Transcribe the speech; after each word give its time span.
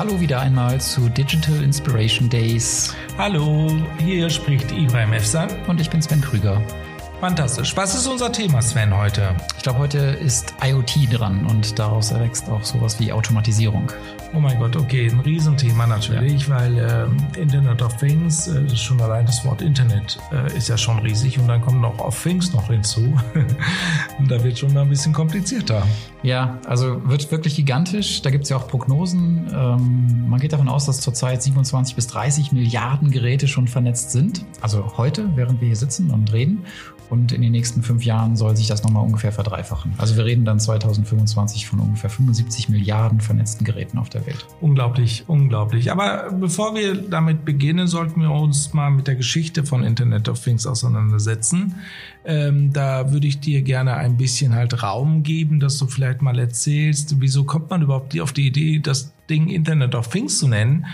Hallo 0.00 0.18
wieder 0.18 0.40
einmal 0.40 0.80
zu 0.80 1.10
Digital 1.10 1.62
Inspiration 1.62 2.30
Days. 2.30 2.96
Hallo, 3.18 3.70
hier 3.98 4.30
spricht 4.30 4.72
Ibrahim 4.72 5.12
Efsan. 5.12 5.50
Und 5.66 5.78
ich 5.78 5.90
bin 5.90 6.00
Sven 6.00 6.22
Krüger. 6.22 6.62
Fantastisch. 7.20 7.76
Was 7.76 7.94
ist 7.94 8.06
unser 8.06 8.32
Thema, 8.32 8.62
Sven, 8.62 8.96
heute? 8.96 9.36
Ich 9.58 9.62
glaube, 9.62 9.78
heute 9.80 9.98
ist 9.98 10.54
IoT 10.64 11.12
dran 11.12 11.44
und 11.44 11.78
daraus 11.78 12.12
erwächst 12.12 12.48
auch 12.48 12.64
sowas 12.64 12.98
wie 12.98 13.12
Automatisierung. 13.12 13.92
Oh 14.32 14.40
mein 14.40 14.58
Gott, 14.58 14.74
okay, 14.74 15.10
ein 15.10 15.20
Riesenthema 15.20 15.86
natürlich, 15.86 16.48
ja. 16.48 16.56
weil 16.56 16.78
äh, 16.78 17.38
Internet 17.38 17.82
of 17.82 17.94
Things, 17.98 18.48
äh, 18.48 18.74
schon 18.74 19.02
allein 19.02 19.26
das 19.26 19.44
Wort 19.44 19.60
Internet 19.60 20.18
äh, 20.32 20.56
ist 20.56 20.68
ja 20.68 20.78
schon 20.78 20.98
riesig 21.00 21.38
und 21.38 21.46
dann 21.46 21.60
kommt 21.60 21.82
noch 21.82 21.98
of 21.98 22.22
Things 22.22 22.54
noch 22.54 22.68
hinzu. 22.68 23.02
und 24.18 24.30
da 24.30 24.42
wird 24.42 24.58
schon 24.58 24.72
mal 24.72 24.82
ein 24.82 24.88
bisschen 24.88 25.12
komplizierter. 25.12 25.82
Ja, 26.22 26.58
also 26.66 27.06
wird 27.06 27.30
wirklich 27.30 27.54
gigantisch. 27.54 28.22
Da 28.22 28.30
gibt 28.30 28.44
es 28.44 28.50
ja 28.50 28.56
auch 28.56 28.66
Prognosen. 28.66 29.46
Ähm, 29.52 30.26
man 30.26 30.40
geht 30.40 30.54
davon 30.54 30.68
aus, 30.68 30.86
dass 30.86 31.00
zurzeit 31.00 31.42
27 31.42 31.94
bis 31.96 32.06
30 32.06 32.52
Milliarden 32.52 33.10
Geräte 33.10 33.46
schon 33.46 33.68
vernetzt 33.68 34.12
sind. 34.12 34.46
Also 34.62 34.96
heute, 34.96 35.28
während 35.34 35.60
wir 35.60 35.66
hier 35.66 35.76
sitzen 35.76 36.10
und 36.10 36.32
reden. 36.32 36.64
Und 37.10 37.32
in 37.32 37.42
den 37.42 37.52
nächsten 37.52 37.82
fünf 37.82 38.04
Jahren 38.04 38.36
soll 38.36 38.56
sich 38.56 38.68
das 38.68 38.84
nochmal 38.84 39.04
ungefähr 39.04 39.32
verdreifachen. 39.32 39.92
Also 39.98 40.16
wir 40.16 40.24
reden 40.24 40.44
dann 40.44 40.60
2025 40.60 41.66
von 41.66 41.80
ungefähr 41.80 42.08
75 42.08 42.68
Milliarden 42.68 43.20
vernetzten 43.20 43.66
Geräten 43.66 43.98
auf 43.98 44.08
der 44.08 44.24
Welt. 44.26 44.46
Unglaublich, 44.60 45.24
unglaublich. 45.26 45.90
Aber 45.90 46.30
bevor 46.32 46.74
wir 46.74 46.94
damit 46.94 47.44
beginnen, 47.44 47.88
sollten 47.88 48.20
wir 48.22 48.30
uns 48.30 48.72
mal 48.72 48.90
mit 48.90 49.08
der 49.08 49.16
Geschichte 49.16 49.64
von 49.64 49.82
Internet 49.82 50.28
of 50.28 50.38
Things 50.42 50.66
auseinandersetzen. 50.66 51.74
Ähm, 52.24 52.72
da 52.72 53.12
würde 53.12 53.26
ich 53.26 53.40
dir 53.40 53.62
gerne 53.62 53.94
ein 53.94 54.16
bisschen 54.16 54.54
halt 54.54 54.82
Raum 54.82 55.22
geben, 55.22 55.58
dass 55.58 55.78
du 55.78 55.86
vielleicht 55.86 56.22
mal 56.22 56.38
erzählst, 56.38 57.20
wieso 57.20 57.44
kommt 57.44 57.70
man 57.70 57.82
überhaupt 57.82 58.18
auf 58.20 58.32
die 58.32 58.46
Idee, 58.46 58.78
das 58.78 59.12
Ding 59.28 59.48
Internet 59.48 59.94
of 59.94 60.08
Things 60.08 60.38
zu 60.38 60.48
nennen? 60.48 60.86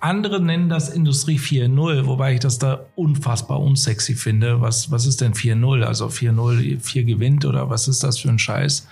Andere 0.00 0.40
nennen 0.40 0.68
das 0.68 0.90
Industrie 0.90 1.38
4.0, 1.38 2.06
wobei 2.06 2.34
ich 2.34 2.40
das 2.40 2.58
da 2.58 2.84
unfassbar 2.96 3.60
unsexy 3.60 4.14
finde. 4.14 4.60
Was, 4.60 4.90
was 4.90 5.06
ist 5.06 5.22
denn 5.22 5.32
4.0? 5.32 5.84
Also 5.84 6.06
4.0, 6.06 6.80
4 6.80 7.04
gewinnt 7.04 7.46
oder 7.46 7.70
was 7.70 7.88
ist 7.88 8.04
das 8.04 8.18
für 8.18 8.28
ein 8.28 8.38
Scheiß? 8.38 8.86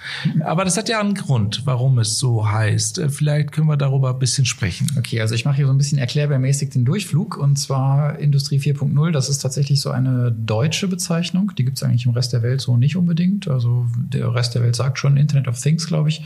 Aber 0.45 0.65
das 0.65 0.79
hat 0.79 0.89
ja 0.89 1.01
einen 1.01 1.15
Grund, 1.15 1.63
warum 1.67 1.99
es 1.99 2.19
so 2.19 2.51
heißt. 2.51 2.99
Äh, 2.99 3.09
vielleicht 3.11 3.53
können 3.53 3.69
wir 3.69 3.77
darüber 3.77 4.11
ein 4.11 4.19
bisschen 4.19 4.47
sprechen. 4.47 4.91
Okay, 4.99 5.21
also 5.21 5.35
ich 5.35 5.45
mache 5.45 5.57
hier 5.57 5.67
so 5.67 5.73
ein 5.73 5.79
bisschen 5.79 5.99
erklärbärmäßig 5.99 6.71
den 6.71 6.87
Durchflug 6.87 7.37
und 7.37 7.57
zwar 7.57 8.19
Industrie 8.19 8.59
4.0. 8.59 9.11
Das 9.11 9.29
ist 9.29 9.39
tatsächlich 9.39 9.83
so 9.83 9.91
eine 9.91 10.33
deutsche 10.33 10.89
Bezeichnung. 10.89 11.53
Die 11.59 11.65
gibt 11.65 11.77
es 11.77 11.83
eigentlich 11.83 12.07
im 12.07 12.13
Rest 12.13 12.33
der 12.33 12.43
Welt 12.43 12.63
so 12.63 12.79
nicht 12.79 12.97
unbedingt. 12.97 13.47
Also 13.47 13.87
der 13.95 14.35
Rest 14.35 14.55
der 14.55 14.63
Welt 14.63 14.75
sagt 14.75 14.99
schon 14.99 15.19
Internet 15.19 15.49
of 15.49 15.61
Things, 15.61 15.87
glaube 15.87 16.09
ich, 16.09 16.23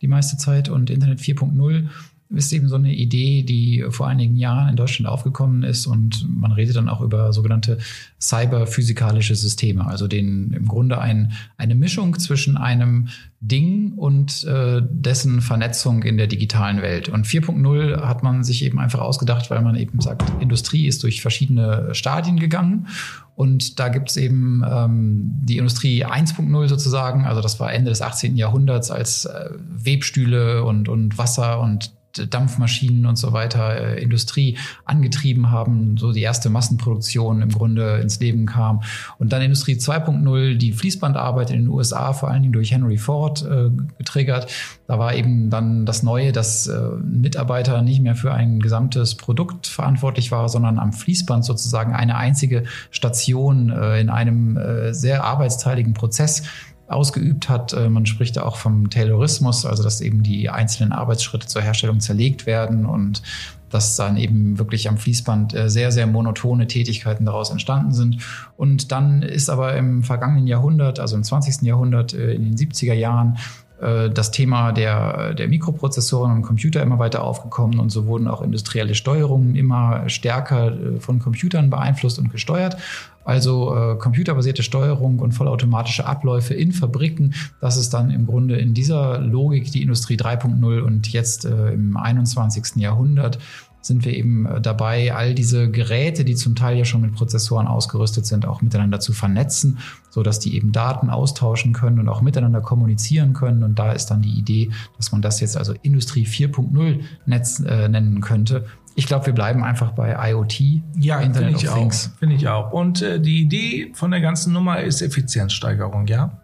die 0.00 0.08
meiste 0.08 0.36
Zeit 0.36 0.68
und 0.68 0.88
Internet 0.88 1.18
4.0 1.18 1.88
ist 2.30 2.52
eben 2.52 2.68
so 2.68 2.76
eine 2.76 2.94
Idee, 2.94 3.42
die 3.42 3.84
vor 3.90 4.06
einigen 4.06 4.36
Jahren 4.36 4.68
in 4.68 4.76
Deutschland 4.76 5.08
aufgekommen 5.08 5.64
ist 5.64 5.86
und 5.86 6.26
man 6.28 6.52
redet 6.52 6.76
dann 6.76 6.88
auch 6.88 7.00
über 7.00 7.32
sogenannte 7.32 7.78
cyberphysikalische 8.20 9.34
Systeme, 9.34 9.86
also 9.86 10.06
den 10.06 10.52
im 10.52 10.66
Grunde 10.66 11.00
ein, 11.00 11.32
eine 11.56 11.74
Mischung 11.74 12.18
zwischen 12.18 12.56
einem 12.56 13.08
Ding 13.40 13.94
und 13.94 14.44
äh, 14.44 14.82
dessen 14.88 15.40
Vernetzung 15.40 16.02
in 16.02 16.18
der 16.18 16.26
digitalen 16.26 16.82
Welt. 16.82 17.08
Und 17.08 17.26
4.0 17.26 18.02
hat 18.02 18.22
man 18.22 18.44
sich 18.44 18.64
eben 18.64 18.78
einfach 18.78 19.00
ausgedacht, 19.00 19.50
weil 19.50 19.62
man 19.62 19.76
eben 19.76 20.00
sagt, 20.00 20.22
Industrie 20.40 20.86
ist 20.86 21.02
durch 21.02 21.22
verschiedene 21.22 21.94
Stadien 21.94 22.38
gegangen 22.38 22.86
und 23.34 23.80
da 23.80 23.88
gibt 23.88 24.10
es 24.10 24.18
eben 24.18 24.62
ähm, 24.70 25.40
die 25.42 25.56
Industrie 25.56 26.04
1.0 26.04 26.68
sozusagen, 26.68 27.24
also 27.24 27.40
das 27.40 27.58
war 27.58 27.72
Ende 27.72 27.88
des 27.88 28.02
18. 28.02 28.36
Jahrhunderts, 28.36 28.90
als 28.90 29.24
äh, 29.24 29.50
Webstühle 29.58 30.62
und, 30.64 30.90
und 30.90 31.16
Wasser 31.16 31.58
und 31.60 31.92
Dampfmaschinen 32.18 33.06
und 33.06 33.16
so 33.16 33.32
weiter 33.32 33.96
äh, 33.96 34.02
Industrie 34.02 34.58
angetrieben 34.84 35.50
haben, 35.50 35.96
so 35.96 36.12
die 36.12 36.22
erste 36.22 36.50
Massenproduktion 36.50 37.42
im 37.42 37.50
Grunde 37.50 37.98
ins 37.98 38.20
Leben 38.20 38.46
kam. 38.46 38.82
Und 39.18 39.32
dann 39.32 39.42
Industrie 39.42 39.74
2.0, 39.74 40.56
die 40.56 40.72
Fließbandarbeit 40.72 41.50
in 41.50 41.60
den 41.60 41.68
USA, 41.68 42.12
vor 42.12 42.30
allen 42.30 42.42
Dingen 42.42 42.52
durch 42.52 42.72
Henry 42.72 42.98
Ford 42.98 43.42
äh, 43.42 43.70
getriggert. 43.98 44.50
Da 44.86 44.98
war 44.98 45.14
eben 45.14 45.50
dann 45.50 45.86
das 45.86 46.02
Neue, 46.02 46.32
dass 46.32 46.66
äh, 46.66 46.80
Mitarbeiter 47.04 47.82
nicht 47.82 48.02
mehr 48.02 48.16
für 48.16 48.32
ein 48.32 48.60
gesamtes 48.60 49.14
Produkt 49.14 49.66
verantwortlich 49.66 50.32
war, 50.32 50.48
sondern 50.48 50.78
am 50.78 50.92
Fließband 50.92 51.44
sozusagen 51.44 51.94
eine 51.94 52.16
einzige 52.16 52.64
Station 52.90 53.70
äh, 53.70 54.00
in 54.00 54.08
einem 54.08 54.56
äh, 54.56 54.92
sehr 54.92 55.24
arbeitsteiligen 55.24 55.94
Prozess 55.94 56.42
ausgeübt 56.90 57.48
hat. 57.48 57.72
Äh, 57.72 57.88
man 57.88 58.06
spricht 58.06 58.36
da 58.36 58.42
auch 58.42 58.56
vom 58.56 58.90
Taylorismus, 58.90 59.64
also 59.64 59.82
dass 59.82 60.00
eben 60.00 60.22
die 60.22 60.50
einzelnen 60.50 60.92
Arbeitsschritte 60.92 61.46
zur 61.46 61.62
Herstellung 61.62 62.00
zerlegt 62.00 62.46
werden 62.46 62.86
und 62.86 63.22
dass 63.70 63.94
dann 63.94 64.16
eben 64.16 64.58
wirklich 64.58 64.88
am 64.88 64.98
Fließband 64.98 65.54
äh, 65.54 65.70
sehr, 65.70 65.92
sehr 65.92 66.06
monotone 66.06 66.66
Tätigkeiten 66.66 67.24
daraus 67.24 67.50
entstanden 67.50 67.92
sind. 67.92 68.18
Und 68.56 68.90
dann 68.90 69.22
ist 69.22 69.48
aber 69.48 69.76
im 69.76 70.02
vergangenen 70.02 70.46
Jahrhundert, 70.46 70.98
also 70.98 71.16
im 71.16 71.22
20. 71.22 71.62
Jahrhundert, 71.62 72.12
äh, 72.12 72.34
in 72.34 72.44
den 72.44 72.56
70er 72.56 72.94
Jahren, 72.94 73.38
das 73.80 74.30
Thema 74.30 74.72
der, 74.72 75.32
der 75.32 75.48
Mikroprozessoren 75.48 76.32
und 76.32 76.42
Computer 76.42 76.82
immer 76.82 76.98
weiter 76.98 77.24
aufgekommen 77.24 77.80
und 77.80 77.90
so 77.90 78.06
wurden 78.06 78.28
auch 78.28 78.42
industrielle 78.42 78.94
Steuerungen 78.94 79.56
immer 79.56 80.08
stärker 80.08 80.72
von 80.98 81.18
Computern 81.18 81.70
beeinflusst 81.70 82.18
und 82.18 82.30
gesteuert. 82.30 82.76
Also 83.24 83.76
äh, 83.76 83.96
computerbasierte 83.96 84.62
Steuerung 84.62 85.18
und 85.18 85.32
vollautomatische 85.32 86.06
Abläufe 86.06 86.54
in 86.54 86.72
Fabriken, 86.72 87.34
das 87.60 87.76
ist 87.76 87.90
dann 87.90 88.10
im 88.10 88.26
Grunde 88.26 88.56
in 88.56 88.72
dieser 88.72 89.18
Logik 89.18 89.70
die 89.70 89.82
Industrie 89.82 90.16
3.0 90.16 90.80
und 90.80 91.12
jetzt 91.12 91.44
äh, 91.44 91.72
im 91.72 91.96
21. 91.96 92.76
Jahrhundert 92.76 93.38
sind 93.80 94.04
wir 94.04 94.14
eben 94.14 94.46
äh, 94.46 94.60
dabei, 94.60 95.14
all 95.14 95.34
diese 95.34 95.70
Geräte, 95.70 96.24
die 96.24 96.34
zum 96.34 96.54
Teil 96.54 96.76
ja 96.76 96.84
schon 96.84 97.00
mit 97.00 97.14
Prozessoren 97.14 97.66
ausgerüstet 97.66 98.26
sind, 98.26 98.46
auch 98.46 98.62
miteinander 98.62 99.00
zu 99.00 99.12
vernetzen, 99.12 99.78
so 100.10 100.22
dass 100.22 100.38
die 100.38 100.54
eben 100.56 100.72
Daten 100.72 101.10
austauschen 101.10 101.72
können 101.72 101.98
und 101.98 102.08
auch 102.08 102.20
miteinander 102.20 102.60
kommunizieren 102.60 103.32
können. 103.32 103.62
Und 103.62 103.78
da 103.78 103.92
ist 103.92 104.06
dann 104.06 104.22
die 104.22 104.38
Idee, 104.38 104.70
dass 104.96 105.12
man 105.12 105.22
das 105.22 105.40
jetzt 105.40 105.56
also 105.56 105.74
Industrie 105.82 106.26
4.0 106.26 107.00
Netz 107.26 107.60
äh, 107.60 107.88
nennen 107.88 108.20
könnte. 108.20 108.66
Ich 108.96 109.06
glaube, 109.06 109.26
wir 109.26 109.32
bleiben 109.32 109.62
einfach 109.62 109.92
bei 109.92 110.30
IoT. 110.30 110.60
Ja, 110.98 111.20
finde 111.20 111.50
ich 111.50 111.68
auch. 111.68 111.92
Finde 112.18 112.34
ich 112.34 112.48
auch. 112.48 112.72
Und 112.72 113.02
äh, 113.02 113.20
die 113.20 113.40
Idee 113.40 113.92
von 113.94 114.10
der 114.10 114.20
ganzen 114.20 114.52
Nummer 114.52 114.80
ist 114.80 115.00
Effizienzsteigerung, 115.00 116.06
ja? 116.06 116.38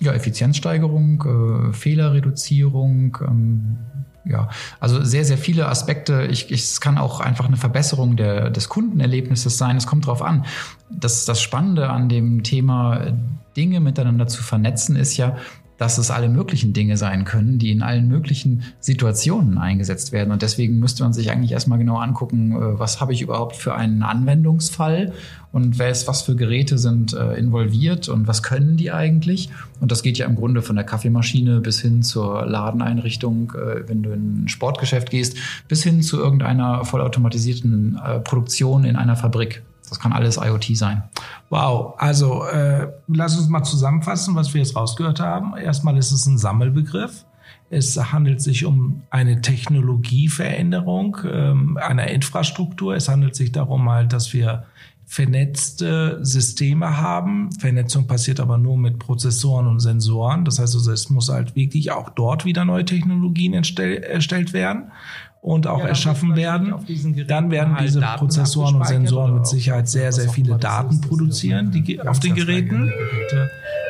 Ja, 0.00 0.12
Effizienzsteigerung, 0.12 1.70
äh, 1.70 1.72
Fehlerreduzierung, 1.72 3.16
ähm, 3.20 3.78
ja, 4.24 4.48
also 4.80 5.04
sehr, 5.04 5.24
sehr 5.24 5.38
viele 5.38 5.68
Aspekte. 5.68 6.26
Ich, 6.30 6.50
ich, 6.50 6.62
es 6.62 6.80
kann 6.80 6.98
auch 6.98 7.20
einfach 7.20 7.46
eine 7.46 7.56
Verbesserung 7.56 8.16
der, 8.16 8.50
des 8.50 8.68
Kundenerlebnisses 8.68 9.58
sein. 9.58 9.76
Es 9.76 9.86
kommt 9.86 10.06
drauf 10.06 10.22
an. 10.22 10.46
Das, 10.90 11.24
das 11.24 11.42
Spannende 11.42 11.90
an 11.90 12.08
dem 12.08 12.42
Thema 12.42 13.12
Dinge 13.56 13.80
miteinander 13.80 14.26
zu 14.26 14.42
vernetzen 14.42 14.96
ist 14.96 15.16
ja, 15.16 15.36
dass 15.78 15.98
es 15.98 16.10
alle 16.10 16.28
möglichen 16.28 16.72
Dinge 16.72 16.96
sein 16.96 17.24
können, 17.24 17.58
die 17.58 17.70
in 17.70 17.82
allen 17.82 18.08
möglichen 18.08 18.62
Situationen 18.80 19.58
eingesetzt 19.58 20.12
werden. 20.12 20.30
Und 20.30 20.42
deswegen 20.42 20.78
müsste 20.78 21.02
man 21.02 21.12
sich 21.12 21.30
eigentlich 21.30 21.52
erstmal 21.52 21.78
genau 21.78 21.96
angucken, 21.96 22.52
äh, 22.52 22.78
was 22.78 23.00
habe 23.00 23.12
ich 23.12 23.22
überhaupt 23.22 23.56
für 23.56 23.74
einen 23.74 24.02
Anwendungsfall 24.02 25.12
und 25.52 25.78
was 25.78 26.22
für 26.22 26.34
Geräte 26.34 26.78
sind 26.78 27.12
äh, 27.12 27.34
involviert 27.34 28.08
und 28.08 28.26
was 28.26 28.42
können 28.42 28.76
die 28.76 28.90
eigentlich. 28.90 29.50
Und 29.80 29.92
das 29.92 30.02
geht 30.02 30.18
ja 30.18 30.26
im 30.26 30.34
Grunde 30.34 30.62
von 30.62 30.76
der 30.76 30.84
Kaffeemaschine 30.84 31.60
bis 31.60 31.80
hin 31.80 32.02
zur 32.02 32.46
Ladeneinrichtung, 32.46 33.52
äh, 33.52 33.88
wenn 33.88 34.02
du 34.02 34.10
in 34.10 34.44
ein 34.44 34.48
Sportgeschäft 34.48 35.10
gehst, 35.10 35.36
bis 35.68 35.82
hin 35.82 36.02
zu 36.02 36.18
irgendeiner 36.18 36.84
vollautomatisierten 36.84 37.98
Produktion 38.24 38.84
in 38.84 38.96
einer 38.96 39.16
Fabrik. 39.16 39.62
Das 39.88 40.00
kann 40.00 40.12
alles 40.12 40.36
IoT 40.36 40.76
sein. 40.76 41.02
Wow, 41.50 41.94
also 41.98 42.44
äh, 42.44 42.88
lass 43.06 43.36
uns 43.36 43.48
mal 43.48 43.62
zusammenfassen, 43.62 44.34
was 44.34 44.54
wir 44.54 44.60
jetzt 44.60 44.76
rausgehört 44.76 45.20
haben. 45.20 45.56
Erstmal 45.56 45.96
ist 45.96 46.10
es 46.10 46.26
ein 46.26 46.38
Sammelbegriff. 46.38 47.24
Es 47.70 47.96
handelt 48.12 48.40
sich 48.40 48.64
um 48.64 49.02
eine 49.10 49.40
Technologieveränderung 49.40 51.18
ähm, 51.30 51.76
einer 51.76 52.08
Infrastruktur. 52.08 52.94
Es 52.94 53.08
handelt 53.08 53.34
sich 53.34 53.52
darum 53.52 53.90
halt, 53.90 54.12
dass 54.12 54.32
wir 54.32 54.64
vernetzte 55.06 56.18
Systeme 56.22 56.96
haben. 56.96 57.52
Vernetzung 57.52 58.06
passiert 58.06 58.40
aber 58.40 58.58
nur 58.58 58.78
mit 58.78 58.98
Prozessoren 58.98 59.66
und 59.66 59.80
Sensoren. 59.80 60.44
Das 60.44 60.58
heißt 60.58 60.74
also, 60.74 60.90
es 60.92 61.10
muss 61.10 61.28
halt 61.28 61.56
wirklich 61.56 61.92
auch 61.92 62.10
dort 62.10 62.44
wieder 62.44 62.64
neue 62.64 62.84
Technologien 62.84 63.54
erstellt 63.54 64.52
werden 64.52 64.90
und 65.44 65.66
auch 65.66 65.80
ja, 65.80 65.88
erschaffen 65.88 66.36
werden. 66.36 66.72
Dann 67.28 67.50
werden 67.50 67.74
halt 67.74 67.88
diese 67.88 68.00
Daten 68.00 68.18
Prozessoren 68.18 68.76
und 68.76 68.86
Sensoren 68.86 69.34
mit 69.34 69.46
Sicherheit 69.46 69.86
sehr, 69.90 70.10
sehr 70.10 70.30
viele 70.30 70.56
Daten 70.56 71.02
produzieren, 71.02 71.70
die 71.70 72.00
auf 72.00 72.18
den 72.18 72.34
Geräten. 72.34 72.90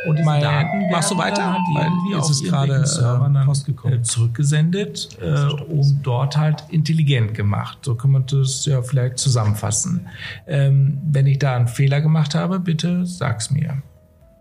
Und 0.09 0.19
diese 0.19 0.41
Daten 0.41 0.91
machst 0.91 1.13
du 1.13 1.17
weiter? 1.17 1.57
Weil 1.75 1.91
jetzt 2.13 2.31
ist 2.31 2.43
gerade 2.43 2.83
äh, 2.83 4.03
zurückgesendet 4.03 5.17
äh, 5.21 5.73
und 5.73 6.01
dort 6.03 6.37
halt 6.37 6.65
intelligent 6.71 7.35
gemacht. 7.35 7.79
So 7.83 7.95
kann 7.95 8.11
man 8.11 8.27
das 8.27 8.67
ja 8.67 8.83
vielleicht 8.83 9.19
zusammenfassen. 9.19 10.09
Ähm, 10.49 10.99
wenn 11.07 11.29
ich 11.29 11.39
da 11.39 11.55
einen 11.55 11.69
Fehler 11.69 12.01
gemacht 12.01 12.35
habe, 12.35 12.59
bitte 12.59 13.07
sag's 13.07 13.53
mir. 13.53 13.81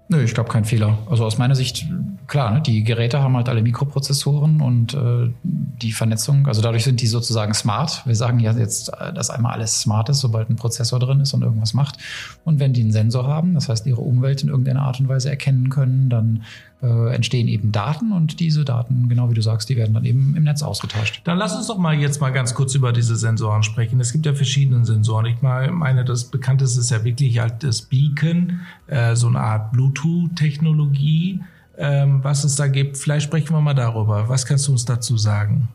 Nö, 0.10 0.22
ich 0.22 0.34
glaube 0.34 0.50
kein 0.50 0.66
Fehler. 0.66 0.98
Also 1.10 1.26
aus 1.26 1.38
meiner 1.38 1.56
Sicht, 1.56 1.88
klar, 2.28 2.52
ne, 2.52 2.62
die 2.62 2.84
Geräte 2.84 3.22
haben 3.22 3.36
halt 3.38 3.48
alle 3.48 3.62
Mikroprozessoren 3.62 4.62
und 4.62 4.94
äh, 4.94 5.32
die 5.44 5.92
Vernetzung, 5.92 6.46
also 6.48 6.62
dadurch 6.62 6.84
sind 6.84 7.02
die 7.02 7.08
sozusagen 7.08 7.54
smart. 7.54 8.06
Wir 8.06 8.16
sagen 8.16 8.40
ja 8.40 8.52
jetzt, 8.52 8.92
dass 9.16 9.30
einmal 9.30 9.54
alles 9.54 9.82
smart 9.82 10.10
ist, 10.10 10.20
sobald 10.20 10.50
ein 10.50 10.56
Prozessor 10.56 11.00
drin 11.00 11.22
ist 11.22 11.34
und 11.34 11.42
irgendwas 11.42 11.74
macht. 11.74 11.98
Und 12.44 12.60
wenn 12.60 12.74
die 12.74 12.82
einen 12.82 12.92
Sensor 12.92 13.28
haben, 13.28 13.54
das 13.54 13.70
heißt 13.70 13.86
ihre 13.86 14.02
Umwelt 14.02 14.44
in 14.44 14.50
irgendeiner 14.50 14.82
Art 14.82 15.00
und 15.00 15.08
Weise 15.08 15.30
erkennen 15.30 15.70
können, 15.70 16.10
dann 16.10 16.44
äh, 16.84 17.16
entstehen 17.16 17.48
eben 17.48 17.72
Daten 17.72 18.12
und 18.12 18.42
diese 18.42 18.66
Daten, 18.66 19.08
genau 19.08 19.30
wie 19.30 19.34
du 19.34 19.42
sagst, 19.42 19.70
die 19.70 19.78
werden 19.78 19.94
dann 19.94 20.04
eben 20.04 20.36
im 20.36 20.44
Netz 20.44 20.62
ausgetauscht. 20.64 21.22
Dann 21.24 21.38
lass 21.38 21.56
uns 21.56 21.68
doch 21.68 21.78
mal 21.78 21.96
jetzt 21.96 22.20
mal 22.20 22.32
ganz 22.32 22.54
kurz 22.54 22.76
über 22.76 22.92
diese 22.92 23.16
Sensoren 23.16 23.64
sprechen. 23.64 24.02
Es 24.02 24.12
gibt 24.12 24.26
ja 24.26 24.34
verschiedene 24.34 24.84
Sensoren. 24.84 25.26
Ich 25.28 25.42
meine, 25.42 26.04
das 26.04 26.26
bekannteste 26.26 26.82
ist 26.82 26.92
ja 26.92 27.06
wirklich 27.06 27.40
halt 27.40 27.64
das 27.64 27.84
Beacon, 27.84 28.62
äh, 28.88 29.16
so 29.16 29.28
eine 29.28 29.40
Art 29.40 29.74
Bluetooth-Technologie, 29.94 31.42
ähm, 31.78 32.24
was 32.24 32.44
es 32.44 32.56
da 32.56 32.68
gibt. 32.68 32.98
Vielleicht 32.98 33.26
sprechen 33.26 33.54
wir 33.54 33.62
mal 33.62 33.74
darüber. 33.74 34.30
Was 34.30 34.46
kannst 34.46 34.68
du 34.68 34.72
uns 34.72 34.86
dazu 34.86 35.18
sagen? 35.18 35.70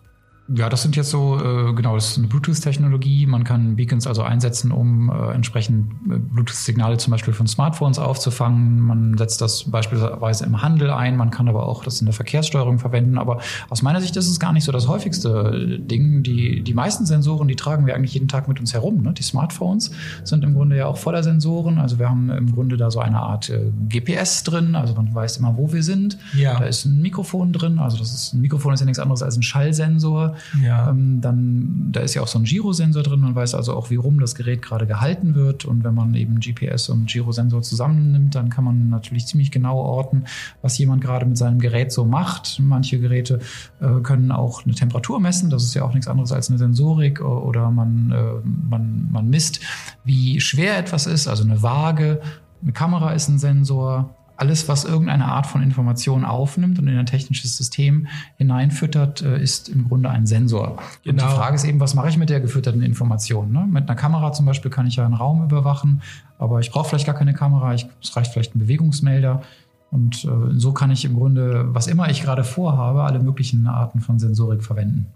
Ja, 0.55 0.71
das 0.71 0.81
sind 0.81 0.97
jetzt 0.97 1.11
so, 1.11 1.39
äh, 1.39 1.75
genau, 1.75 1.95
das 1.95 2.13
ist 2.13 2.19
eine 2.19 2.27
Bluetooth-Technologie. 2.27 3.27
Man 3.27 3.45
kann 3.45 3.77
Beacons 3.77 4.07
also 4.07 4.23
einsetzen, 4.23 4.73
um 4.73 5.11
äh, 5.11 5.35
entsprechend 5.35 5.93
äh, 6.11 6.19
Bluetooth-Signale 6.19 6.97
zum 6.97 7.11
Beispiel 7.11 7.35
von 7.35 7.47
Smartphones 7.47 7.99
aufzufangen. 7.99 8.81
Man 8.81 9.19
setzt 9.19 9.43
das 9.43 9.71
beispielsweise 9.71 10.47
im 10.47 10.63
Handel 10.63 10.91
ein. 10.91 11.19
Man 11.19 11.31
kann 11.31 11.49
aber 11.49 11.67
auch 11.67 11.85
das 11.85 12.01
in 12.01 12.07
der 12.07 12.15
Verkehrssteuerung 12.15 12.79
verwenden. 12.79 13.19
Aber 13.19 13.41
aus 13.69 13.83
meiner 13.83 14.01
Sicht 14.01 14.17
ist 14.17 14.27
es 14.27 14.41
gar 14.41 14.55
nicht 14.55 14.65
so 14.65 14.73
das 14.73 14.89
häufigste 14.89 15.79
Ding. 15.81 16.23
Die, 16.23 16.63
die 16.63 16.75
meisten 16.75 17.05
Sensoren, 17.05 17.47
die 17.47 17.57
tragen 17.57 17.85
wir 17.85 17.95
eigentlich 17.95 18.15
jeden 18.15 18.29
Tag 18.29 18.49
mit 18.49 18.59
uns 18.59 18.73
herum. 18.73 19.03
Ne? 19.03 19.13
Die 19.13 19.23
Smartphones 19.23 19.91
sind 20.25 20.45
im 20.45 20.55
Grunde 20.55 20.79
ja 20.79 20.87
auch 20.87 20.97
voller 20.97 21.23
Sensoren. 21.23 21.77
Also 21.77 21.99
wir 21.99 22.09
haben 22.09 22.31
im 22.31 22.53
Grunde 22.53 22.79
da 22.79 22.91
so 22.91 23.01
eine 23.01 23.19
Art 23.19 23.51
äh, 23.51 23.71
GPS 23.91 24.45
drin. 24.45 24.77
Also 24.77 24.95
man 24.95 25.15
weiß 25.15 25.37
immer, 25.37 25.59
wo 25.59 25.75
wir 25.75 25.83
sind. 25.83 26.17
Ja. 26.33 26.59
Da 26.59 26.65
ist 26.65 26.87
ein 26.87 27.03
Mikrofon 27.03 27.53
drin. 27.53 27.79
Also 27.79 27.99
das 27.99 28.15
ist, 28.15 28.33
ein 28.33 28.41
Mikrofon 28.41 28.73
ist 28.73 28.81
ja 28.81 28.87
nichts 28.87 28.99
anderes 28.99 29.23
als 29.23 29.37
ein 29.37 29.43
Schallsensor. 29.43 30.37
Ja. 30.63 30.91
Ähm, 30.91 31.21
dann, 31.21 31.89
da 31.93 32.01
ist 32.01 32.15
ja 32.15 32.23
auch 32.23 32.29
so 32.29 32.39
ein 32.39 32.45
Girosensor 32.45 33.03
drin. 33.03 33.21
Man 33.21 33.35
weiß 33.35 33.55
also 33.55 33.75
auch, 33.75 33.91
wie 33.91 33.97
rum 33.97 34.21
das 34.21 34.35
Gerät 34.35 34.63
gerade 34.63 34.87
gehalten 34.87 35.35
wird. 35.35 35.65
Und 35.65 35.85
wenn 35.85 35.95
man 35.95 36.15
eben 36.15 36.41
GPS 36.41 36.89
und 36.89 37.07
Girosensor 37.09 37.63
zusammennimmt, 37.63 38.35
dann 38.35 38.51
kann 38.51 38.65
man 38.65 38.89
natürlich 38.89 39.27
ziemlich 39.27 39.51
genau 39.51 39.79
orten, 39.79 40.25
was 40.63 40.79
jemand 40.79 41.03
gerade 41.03 41.27
mit 41.27 41.39
seinem 41.39 41.59
Gerät 41.59 41.93
so 41.93 42.05
macht. 42.05 42.61
Manche 42.61 42.99
Geräte 42.99 43.41
äh, 43.81 44.01
können 44.03 44.33
auch 44.33 44.65
eine 44.65 44.75
Temperatur 44.75 45.21
messen. 45.21 45.51
Das 45.51 45.65
ist 45.65 45.75
ja 45.75 45.83
auch 45.85 45.93
nichts 45.95 46.09
anderes 46.09 46.33
als 46.33 46.49
eine 46.49 46.59
Sensorik. 46.59 47.21
Oder 47.21 47.71
man, 47.71 48.11
äh, 48.11 48.49
man, 48.69 49.09
man 49.11 49.29
misst, 49.29 49.61
wie 50.05 50.41
schwer 50.41 50.79
etwas 50.79 51.07
ist. 51.07 51.29
Also 51.29 51.45
eine 51.45 51.63
Waage. 51.63 52.21
Eine 52.63 52.73
Kamera 52.73 53.13
ist 53.13 53.29
ein 53.29 53.39
Sensor 53.39 54.15
alles, 54.39 54.69
was 54.69 54.85
irgendeine 54.85 55.27
Art 55.27 55.47
von 55.47 55.63
Information 55.63 56.25
aufnimmt 56.25 56.79
und 56.79 56.87
in 56.87 56.97
ein 56.97 57.07
technisches 57.07 57.57
System 57.57 58.07
hineinfüttert, 58.37 59.21
äh, 59.23 59.43
ist 59.43 59.69
im 59.69 59.89
Grunde 59.89 60.11
ein 60.11 60.27
Sensor. 60.27 60.69
Genau. 60.69 60.79
Und 60.79 60.97
die 61.05 61.11
genau. 61.11 61.29
Frage 61.29 61.57
ist 61.57 61.65
eben, 61.65 61.81
was 61.81 61.95
mache 61.95 62.09
ich 62.09 62.17
mit 62.17 62.31
der 62.31 62.41
gefütterten 62.41 62.83
Information? 62.83 63.53
Ne? 63.53 63.67
Mit 63.69 63.89
einer 63.89 63.97
Kamera 63.97 64.33
zum 64.33 64.47
Beispiel 64.47 64.71
kann 64.71 64.87
ich 64.87 64.97
ja 64.97 65.05
einen 65.05 65.15
Raum 65.15 65.43
überwachen, 65.43 66.03
aber 66.39 66.61
ich 66.61 66.71
brauche 66.71 66.89
vielleicht 66.89 67.07
gar 67.07 67.17
keine 67.17 67.35
Kamera, 67.35 67.75
ich, 67.75 67.87
es 68.01 68.17
reicht 68.17 68.33
vielleicht 68.33 68.55
ein 68.55 68.61
Bewegungsmelder. 68.61 69.43
Und 69.91 70.25
äh, 70.25 70.29
so 70.53 70.73
kann 70.73 70.91
ich 70.91 71.05
im 71.05 71.15
Grunde, 71.15 71.75
was 71.75 71.87
immer 71.89 72.09
ich 72.09 72.23
gerade 72.23 72.45
vorhabe, 72.45 73.03
alle 73.03 73.21
möglichen 73.21 73.67
Arten 73.67 74.01
von 74.01 74.19
Sensorik 74.19 74.63
verwenden. 74.63 75.07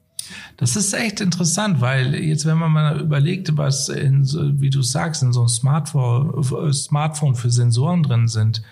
Das 0.56 0.76
ist 0.76 0.92
echt 0.92 1.20
interessant, 1.20 1.80
weil 1.80 2.14
jetzt, 2.14 2.46
wenn 2.46 2.58
man 2.58 2.72
mal 2.72 3.00
überlegt, 3.00 3.56
was 3.56 3.88
in, 3.88 4.24
wie 4.60 4.70
du 4.70 4.82
sagst, 4.82 5.22
in 5.22 5.32
so 5.32 5.40
einem 5.40 5.48
Smartphone, 5.48 6.72
Smartphone 6.72 7.34
für 7.34 7.50
Sensoren 7.50 8.02
drin 8.02 8.28
sind, 8.28 8.62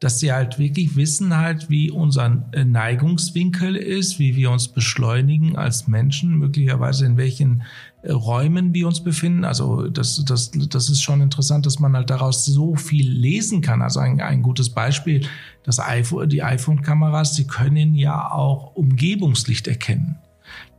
dass 0.00 0.18
sie 0.18 0.32
halt 0.32 0.58
wirklich 0.58 0.96
wissen 0.96 1.36
halt, 1.36 1.68
wie 1.68 1.90
unser 1.90 2.28
Neigungswinkel 2.54 3.76
ist, 3.76 4.18
wie 4.18 4.34
wir 4.34 4.50
uns 4.50 4.68
beschleunigen 4.68 5.56
als 5.56 5.88
Menschen, 5.88 6.38
möglicherweise 6.38 7.04
in 7.04 7.18
welchen 7.18 7.62
äh, 8.02 8.10
Räumen 8.12 8.72
wir 8.72 8.86
uns 8.86 9.04
befinden. 9.04 9.44
Also 9.44 9.88
das, 9.88 10.24
das, 10.24 10.52
das 10.52 10.88
ist 10.88 11.02
schon 11.02 11.20
interessant, 11.20 11.66
dass 11.66 11.80
man 11.80 11.94
halt 11.94 12.08
daraus 12.08 12.46
so 12.46 12.76
viel 12.76 13.10
lesen 13.10 13.60
kann. 13.60 13.82
Also 13.82 14.00
ein, 14.00 14.22
ein 14.22 14.40
gutes 14.40 14.70
Beispiel, 14.70 15.26
das 15.64 15.78
iPhone, 15.78 16.30
die 16.30 16.42
iPhone-Kameras, 16.42 17.36
sie 17.36 17.46
können 17.46 17.94
ja 17.94 18.30
auch 18.30 18.74
Umgebungslicht 18.74 19.68
erkennen. 19.68 20.16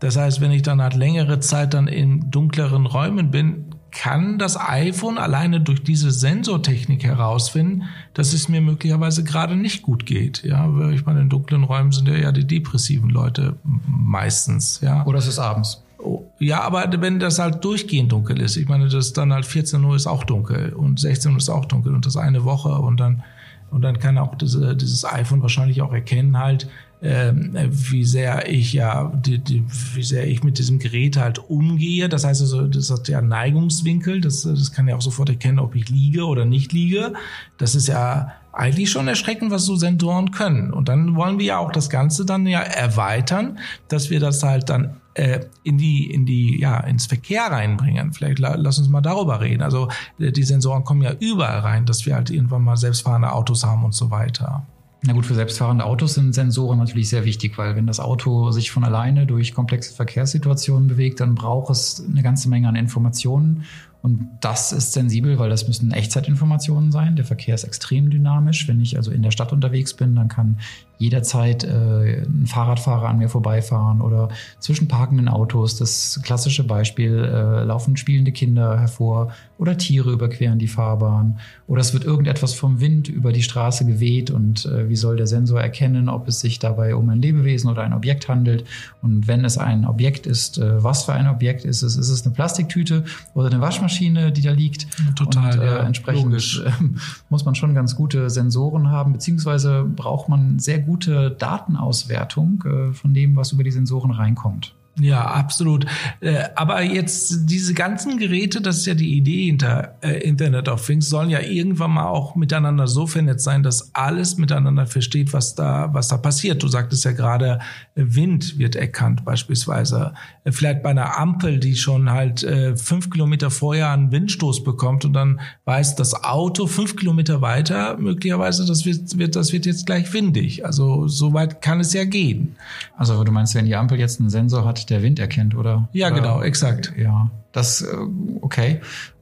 Das 0.01 0.17
heißt, 0.17 0.41
wenn 0.41 0.51
ich 0.51 0.63
dann 0.63 0.81
halt 0.81 0.95
längere 0.95 1.39
Zeit 1.39 1.75
dann 1.75 1.87
in 1.87 2.31
dunkleren 2.31 2.87
Räumen 2.87 3.29
bin, 3.29 3.67
kann 3.91 4.39
das 4.39 4.59
iPhone 4.59 5.17
alleine 5.17 5.61
durch 5.61 5.83
diese 5.83 6.11
Sensortechnik 6.11 7.03
herausfinden, 7.03 7.83
dass 8.13 8.33
es 8.33 8.49
mir 8.49 8.61
möglicherweise 8.61 9.23
gerade 9.23 9.55
nicht 9.55 9.83
gut 9.83 10.05
geht. 10.05 10.43
Ja, 10.43 10.67
ich 10.89 11.05
meine, 11.05 11.21
in 11.21 11.29
dunklen 11.29 11.63
Räumen 11.63 11.91
sind 11.91 12.07
ja, 12.07 12.15
ja 12.15 12.31
die 12.31 12.47
depressiven 12.47 13.09
Leute 13.09 13.57
meistens. 13.63 14.81
Ja. 14.81 15.05
Oder 15.05 15.19
es 15.19 15.27
ist 15.27 15.39
abends. 15.39 15.83
Oh, 15.99 16.25
ja, 16.39 16.61
aber 16.61 16.89
wenn 16.99 17.19
das 17.19 17.37
halt 17.37 17.63
durchgehend 17.63 18.11
dunkel 18.11 18.41
ist, 18.41 18.55
ich 18.55 18.67
meine, 18.67 18.87
das 18.87 19.13
dann 19.13 19.31
halt 19.31 19.45
14 19.45 19.83
Uhr 19.83 19.95
ist 19.95 20.07
auch 20.07 20.23
dunkel 20.23 20.73
und 20.73 20.99
16 20.99 21.31
Uhr 21.33 21.37
ist 21.37 21.49
auch 21.49 21.65
dunkel 21.65 21.93
und 21.93 22.07
das 22.07 22.17
eine 22.17 22.43
Woche 22.43 22.69
und 22.69 22.99
dann 22.99 23.23
und 23.69 23.83
dann 23.83 23.99
kann 23.99 24.17
auch 24.17 24.35
diese, 24.35 24.75
dieses 24.75 25.05
iPhone 25.05 25.41
wahrscheinlich 25.41 25.81
auch 25.81 25.93
erkennen 25.93 26.37
halt, 26.37 26.67
ähm, 27.01 27.55
wie 27.69 28.05
sehr 28.05 28.47
ich 28.47 28.73
ja, 28.73 29.11
die, 29.25 29.39
die, 29.39 29.63
wie 29.95 30.03
sehr 30.03 30.27
ich 30.27 30.43
mit 30.43 30.59
diesem 30.59 30.77
Gerät 30.77 31.17
halt 31.17 31.39
umgehe. 31.49 32.09
Das 32.09 32.23
heißt 32.23 32.41
also, 32.41 32.67
das 32.67 32.91
hat 32.91 33.07
ja 33.07 33.21
Neigungswinkel. 33.21 34.21
Das, 34.21 34.43
das 34.43 34.71
kann 34.71 34.87
ja 34.87 34.95
auch 34.95 35.01
sofort 35.01 35.29
erkennen, 35.29 35.59
ob 35.59 35.75
ich 35.75 35.89
liege 35.89 36.25
oder 36.25 36.45
nicht 36.45 36.73
liege. 36.73 37.13
Das 37.57 37.73
ist 37.73 37.87
ja 37.87 38.33
eigentlich 38.53 38.91
schon 38.91 39.07
erschreckend, 39.07 39.51
was 39.51 39.65
so 39.65 39.75
Sensoren 39.75 40.31
können. 40.31 40.71
Und 40.73 40.89
dann 40.89 41.15
wollen 41.15 41.39
wir 41.39 41.45
ja 41.45 41.57
auch 41.57 41.71
das 41.71 41.89
Ganze 41.89 42.25
dann 42.25 42.45
ja 42.45 42.59
erweitern, 42.59 43.57
dass 43.87 44.09
wir 44.09 44.19
das 44.19 44.43
halt 44.43 44.69
dann 44.69 44.97
äh, 45.15 45.39
in 45.63 45.77
die 45.77 46.11
in 46.11 46.25
die 46.25 46.59
ja 46.59 46.79
ins 46.81 47.07
Verkehr 47.07 47.45
reinbringen. 47.45 48.13
Vielleicht 48.13 48.39
la, 48.39 48.55
lass 48.55 48.77
uns 48.77 48.89
mal 48.89 49.01
darüber 49.01 49.41
reden. 49.41 49.63
Also 49.63 49.87
äh, 50.19 50.31
die 50.31 50.43
Sensoren 50.43 50.83
kommen 50.83 51.01
ja 51.01 51.13
überall 51.19 51.59
rein, 51.59 51.85
dass 51.85 52.05
wir 52.05 52.15
halt 52.15 52.29
irgendwann 52.29 52.61
mal 52.61 52.77
selbstfahrende 52.77 53.31
Autos 53.31 53.63
haben 53.63 53.83
und 53.83 53.93
so 53.93 54.11
weiter. 54.11 54.67
Na 55.03 55.13
gut, 55.13 55.25
für 55.25 55.33
selbstfahrende 55.33 55.83
Autos 55.83 56.13
sind 56.13 56.33
Sensoren 56.33 56.77
natürlich 56.77 57.09
sehr 57.09 57.25
wichtig, 57.25 57.57
weil 57.57 57.75
wenn 57.75 57.87
das 57.87 57.99
Auto 57.99 58.51
sich 58.51 58.69
von 58.69 58.83
alleine 58.83 59.25
durch 59.25 59.53
komplexe 59.53 59.95
Verkehrssituationen 59.95 60.87
bewegt, 60.87 61.19
dann 61.19 61.33
braucht 61.33 61.71
es 61.71 62.05
eine 62.07 62.21
ganze 62.21 62.49
Menge 62.49 62.67
an 62.67 62.75
Informationen 62.75 63.65
und 64.03 64.27
das 64.41 64.71
ist 64.71 64.93
sensibel, 64.93 65.37
weil 65.37 65.49
das 65.49 65.67
müssen 65.67 65.91
Echtzeitinformationen 65.91 66.91
sein. 66.91 67.15
Der 67.15 67.25
Verkehr 67.25 67.53
ist 67.53 67.63
extrem 67.63 68.09
dynamisch. 68.09 68.67
Wenn 68.67 68.81
ich 68.81 68.97
also 68.97 69.11
in 69.11 69.21
der 69.21 69.31
Stadt 69.31 69.53
unterwegs 69.53 69.93
bin, 69.93 70.15
dann 70.15 70.27
kann 70.27 70.57
jederzeit 71.01 71.63
äh, 71.63 72.21
ein 72.21 72.45
Fahrradfahrer 72.45 73.09
an 73.09 73.17
mir 73.17 73.27
vorbeifahren 73.27 74.01
oder 74.01 74.29
zwischen 74.59 74.87
parkenden 74.87 75.27
Autos. 75.27 75.75
Das 75.75 76.19
klassische 76.23 76.63
Beispiel, 76.63 77.17
äh, 77.25 77.63
laufen 77.63 77.97
spielende 77.97 78.31
Kinder 78.31 78.79
hervor 78.79 79.31
oder 79.57 79.77
Tiere 79.77 80.11
überqueren 80.11 80.59
die 80.59 80.67
Fahrbahn 80.67 81.39
oder 81.67 81.81
es 81.81 81.93
wird 81.93 82.03
irgendetwas 82.03 82.53
vom 82.53 82.81
Wind 82.81 83.07
über 83.07 83.31
die 83.31 83.41
Straße 83.41 83.85
geweht 83.85 84.29
und 84.29 84.65
äh, 84.65 84.89
wie 84.89 84.95
soll 84.95 85.17
der 85.17 85.27
Sensor 85.27 85.59
erkennen, 85.59 86.07
ob 86.07 86.27
es 86.27 86.39
sich 86.39 86.59
dabei 86.59 86.95
um 86.95 87.09
ein 87.09 87.21
Lebewesen 87.21 87.69
oder 87.69 87.81
ein 87.81 87.93
Objekt 87.93 88.27
handelt 88.27 88.65
und 89.01 89.27
wenn 89.27 89.43
es 89.43 89.57
ein 89.57 89.85
Objekt 89.85 90.27
ist, 90.27 90.59
äh, 90.59 90.83
was 90.83 91.05
für 91.05 91.13
ein 91.13 91.27
Objekt 91.27 91.65
ist 91.65 91.81
es? 91.81 91.95
Ist 91.95 92.09
es 92.09 92.25
eine 92.25 92.35
Plastiktüte 92.35 93.05
oder 93.33 93.47
eine 93.47 93.59
Waschmaschine, 93.59 94.31
die 94.31 94.41
da 94.41 94.51
liegt? 94.51 94.87
Total. 95.15 95.57
Und, 95.57 95.63
äh, 95.63 95.65
ja, 95.65 95.77
entsprechend 95.79 96.63
äh, 96.63 96.71
muss 97.29 97.43
man 97.43 97.55
schon 97.55 97.73
ganz 97.73 97.95
gute 97.95 98.29
Sensoren 98.29 98.91
haben, 98.91 99.13
beziehungsweise 99.13 99.83
braucht 99.83 100.29
man 100.29 100.59
sehr 100.59 100.77
gut 100.79 100.90
gute 100.91 101.31
Datenauswertung 101.31 102.63
äh, 102.65 102.93
von 102.93 103.13
dem, 103.13 103.37
was 103.37 103.53
über 103.53 103.63
die 103.63 103.71
Sensoren 103.71 104.11
reinkommt. 104.11 104.75
Ja, 104.99 105.23
absolut. 105.25 105.85
Äh, 106.19 106.43
aber 106.55 106.81
jetzt 106.81 107.49
diese 107.49 107.73
ganzen 107.73 108.17
Geräte, 108.17 108.61
das 108.61 108.79
ist 108.79 108.85
ja 108.87 108.93
die 108.93 109.15
Idee 109.15 109.45
hinter 109.45 109.95
äh, 110.01 110.19
Internet 110.19 110.67
of 110.67 110.85
Things, 110.85 111.09
sollen 111.09 111.29
ja 111.29 111.39
irgendwann 111.39 111.91
mal 111.91 112.07
auch 112.07 112.35
miteinander 112.35 112.87
so 112.87 113.07
vernetzt 113.07 113.45
sein, 113.45 113.63
dass 113.63 113.95
alles 113.95 114.35
miteinander 114.35 114.85
versteht, 114.85 115.31
was 115.31 115.55
da, 115.55 115.93
was 115.93 116.09
da 116.09 116.17
passiert. 116.17 116.61
Du 116.61 116.67
sagtest 116.67 117.05
ja 117.05 117.13
gerade, 117.13 117.59
Wind 117.95 118.59
wird 118.59 118.75
erkannt 118.75 119.23
beispielsweise. 119.23 120.13
Äh, 120.43 120.51
vielleicht 120.51 120.83
bei 120.83 120.89
einer 120.89 121.17
Ampel, 121.17 121.59
die 121.59 121.75
schon 121.75 122.11
halt 122.11 122.45
fünf 122.75 123.09
Kilometer 123.09 123.49
vorher 123.49 123.91
einen 123.91 124.11
Windstoß 124.11 124.63
bekommt 124.63 125.05
und 125.05 125.13
dann 125.13 125.39
weiß 125.65 125.95
das 125.95 126.23
Auto 126.23 126.67
fünf 126.67 126.95
Kilometer 126.95 127.41
weiter 127.41 127.97
möglicherweise, 127.97 128.65
das 128.65 128.85
wird, 128.85 129.35
das 129.35 129.53
wird 129.53 129.65
jetzt 129.65 129.85
gleich 129.85 130.11
windig. 130.13 130.65
Also 130.65 131.07
so 131.07 131.33
weit 131.33 131.61
kann 131.61 131.79
es 131.79 131.93
ja 131.93 132.03
gehen. 132.03 132.55
Also 132.97 133.23
du 133.23 133.31
meinst, 133.31 133.55
wenn 133.55 133.65
die 133.65 133.75
Ampel 133.75 133.99
jetzt 133.99 134.19
einen 134.19 134.29
Sensor 134.29 134.65
hat, 134.65 134.80
der 134.85 135.01
Wind 135.01 135.19
erkennt, 135.19 135.55
oder? 135.55 135.89
Ja, 135.93 136.07
oder, 136.07 136.15
genau, 136.15 136.41
exakt. 136.41 136.93
Ja, 136.97 137.31
das, 137.51 137.81
äh, 137.81 137.95
okay. 138.41 138.81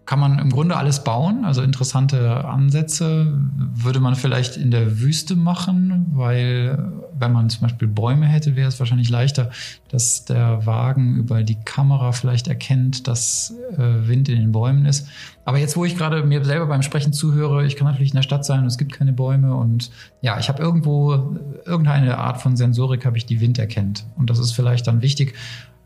Kann 0.10 0.18
man 0.18 0.40
im 0.40 0.50
Grunde 0.50 0.76
alles 0.76 1.04
bauen, 1.04 1.46
also 1.46 1.62
interessante 1.62 2.44
Ansätze. 2.44 3.32
Würde 3.76 4.00
man 4.00 4.16
vielleicht 4.16 4.58
in 4.58 4.72
der 4.72 5.00
Wüste 5.02 5.36
machen, 5.36 6.08
weil 6.14 6.84
wenn 7.20 7.32
man 7.32 7.52
zum 7.52 7.62
Beispiel 7.62 7.88
Bäume 7.88 8.26
hätte, 8.26 8.56
wäre 8.56 8.70
es 8.70 8.80
wahrscheinlich 8.80 9.12
leichter, 9.12 9.52
dass 9.90 10.26
der 10.26 10.66
Wagen 10.66 11.16
über 11.18 11.44
die 11.44 11.60
Kamera 11.64 12.12
vielleicht 12.12 12.48
erkennt, 12.48 13.08
dass 13.08 13.54
äh, 13.78 14.08
Wind 14.08 14.30
in 14.30 14.38
den 14.38 14.52
Bäumen 14.52 14.88
ist. 14.88 15.08
Aber 15.46 15.60
jetzt, 15.60 15.78
wo 15.78 15.86
ich 15.86 15.96
gerade 15.96 16.24
mir 16.24 16.44
selber 16.44 16.66
beim 16.66 16.82
Sprechen 16.82 17.14
zuhöre, 17.14 17.64
ich 17.68 17.76
kann 17.76 17.86
natürlich 17.86 18.10
in 18.10 18.16
der 18.16 18.24
Stadt 18.24 18.46
sein 18.46 18.62
und 18.62 18.66
es 18.66 18.80
gibt 18.80 18.94
keine 18.94 19.14
Bäume 19.14 19.56
und 19.56 19.92
ja, 20.22 20.40
ich 20.40 20.50
habe 20.50 20.60
irgendwo 20.60 21.38
irgendeine 21.66 22.18
Art 22.18 22.42
von 22.42 22.56
Sensorik, 22.56 23.06
habe 23.06 23.18
ich 23.18 23.28
die 23.28 23.42
Wind 23.42 23.60
erkennt. 23.60 24.06
Und 24.18 24.32
das 24.32 24.40
ist 24.40 24.54
vielleicht 24.54 24.88
dann 24.88 25.04
wichtig, 25.04 25.36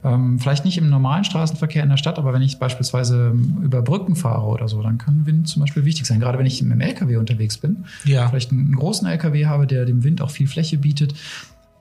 ähm, 0.04 0.40
vielleicht 0.40 0.66
nicht 0.66 0.78
im 0.78 0.90
normalen 0.90 1.24
Straßenverkehr 1.24 1.84
in 1.84 1.90
der 1.90 1.98
Stadt, 1.98 2.20
aber 2.20 2.34
wenn 2.34 2.42
ich 2.42 2.60
beispielsweise 2.60 3.32
ähm, 3.34 3.60
über 3.64 3.82
Brücken 3.82 4.16
fahre 4.16 4.48
oder 4.48 4.68
so, 4.68 4.82
dann 4.82 4.98
kann 4.98 5.26
Wind 5.26 5.48
zum 5.48 5.62
Beispiel 5.62 5.86
wichtig 5.86 6.06
sein. 6.06 6.20
Gerade 6.20 6.38
wenn 6.38 6.46
ich 6.46 6.62
mit 6.62 6.74
dem 6.74 6.82
LKW 6.82 7.18
unterwegs 7.18 7.58
bin, 7.58 7.86
ja. 8.04 8.28
vielleicht 8.28 8.52
einen 8.52 8.76
großen 8.76 9.08
LKW 9.08 9.46
habe, 9.46 9.68
der 9.68 9.86
dem 9.86 10.04
Wind 10.04 10.22
auch 10.22 10.32
viel 10.32 10.48
Fläche 10.48 10.78
bietet, 10.78 11.14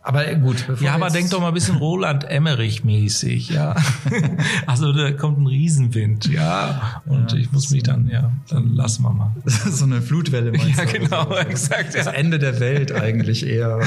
aber 0.05 0.35
gut. 0.35 0.67
Ja, 0.81 0.95
aber 0.95 1.11
denk 1.11 1.31
doch 1.31 1.41
mal 1.41 1.49
ein 1.49 1.55
bisschen 1.55 1.77
Roland 1.77 2.25
Emmerich 2.25 2.83
mäßig, 2.83 3.51
ja. 3.51 3.77
also 4.67 4.93
da 4.93 5.13
kommt 5.13 5.39
ein 5.39 5.47
Riesenwind, 5.47 6.27
ja. 6.27 7.03
Und 7.07 7.31
ja, 7.31 7.39
ich 7.39 7.53
muss 7.53 7.71
mich 7.71 7.85
dann, 7.85 8.09
ja, 8.09 8.33
dann 8.49 8.75
lassen 8.75 9.05
wir 9.05 9.13
mal. 9.13 9.33
so 9.45 9.85
eine 9.85 10.03
Flutwelle 10.03 10.51
meinst 10.51 10.77
Ja, 10.77 10.85
genau, 10.87 11.27
so. 11.27 11.37
exakt. 11.37 11.95
Das 11.95 12.07
ja. 12.07 12.13
Ende 12.13 12.41
der 12.41 12.59
Welt 12.59 12.91
eigentlich 12.91 13.47
eher. 13.47 13.79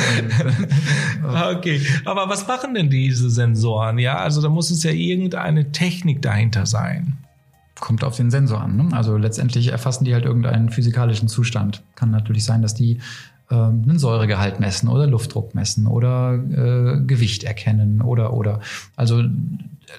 okay, 1.57 1.81
aber 2.05 2.29
was 2.29 2.47
machen 2.47 2.75
denn 2.75 2.89
diese 2.89 3.29
Sensoren? 3.29 3.99
Ja, 3.99 4.17
also 4.17 4.41
da 4.41 4.47
muss 4.47 4.71
es 4.71 4.83
ja 4.83 4.91
irgendeine 4.91 5.73
Technik 5.73 6.21
dahinter 6.21 6.65
sein. 6.65 7.17
Kommt 7.81 8.05
auf 8.05 8.15
den 8.15 8.31
Sensor 8.31 8.61
an. 8.61 8.77
Ne? 8.77 8.87
Also 8.93 9.17
letztendlich 9.17 9.67
erfassen 9.67 10.05
die 10.05 10.13
halt 10.13 10.23
irgendeinen 10.23 10.69
physikalischen 10.69 11.27
Zustand. 11.27 11.83
Kann 11.95 12.09
natürlich 12.09 12.45
sein, 12.45 12.61
dass 12.61 12.73
die 12.73 13.01
einen 13.53 13.99
Säuregehalt 13.99 14.59
messen 14.59 14.89
oder 14.89 15.07
Luftdruck 15.07 15.55
messen 15.55 15.87
oder 15.87 16.33
äh, 16.33 17.01
Gewicht 17.05 17.43
erkennen 17.43 18.01
oder 18.01 18.33
oder. 18.33 18.59
Also 18.95 19.23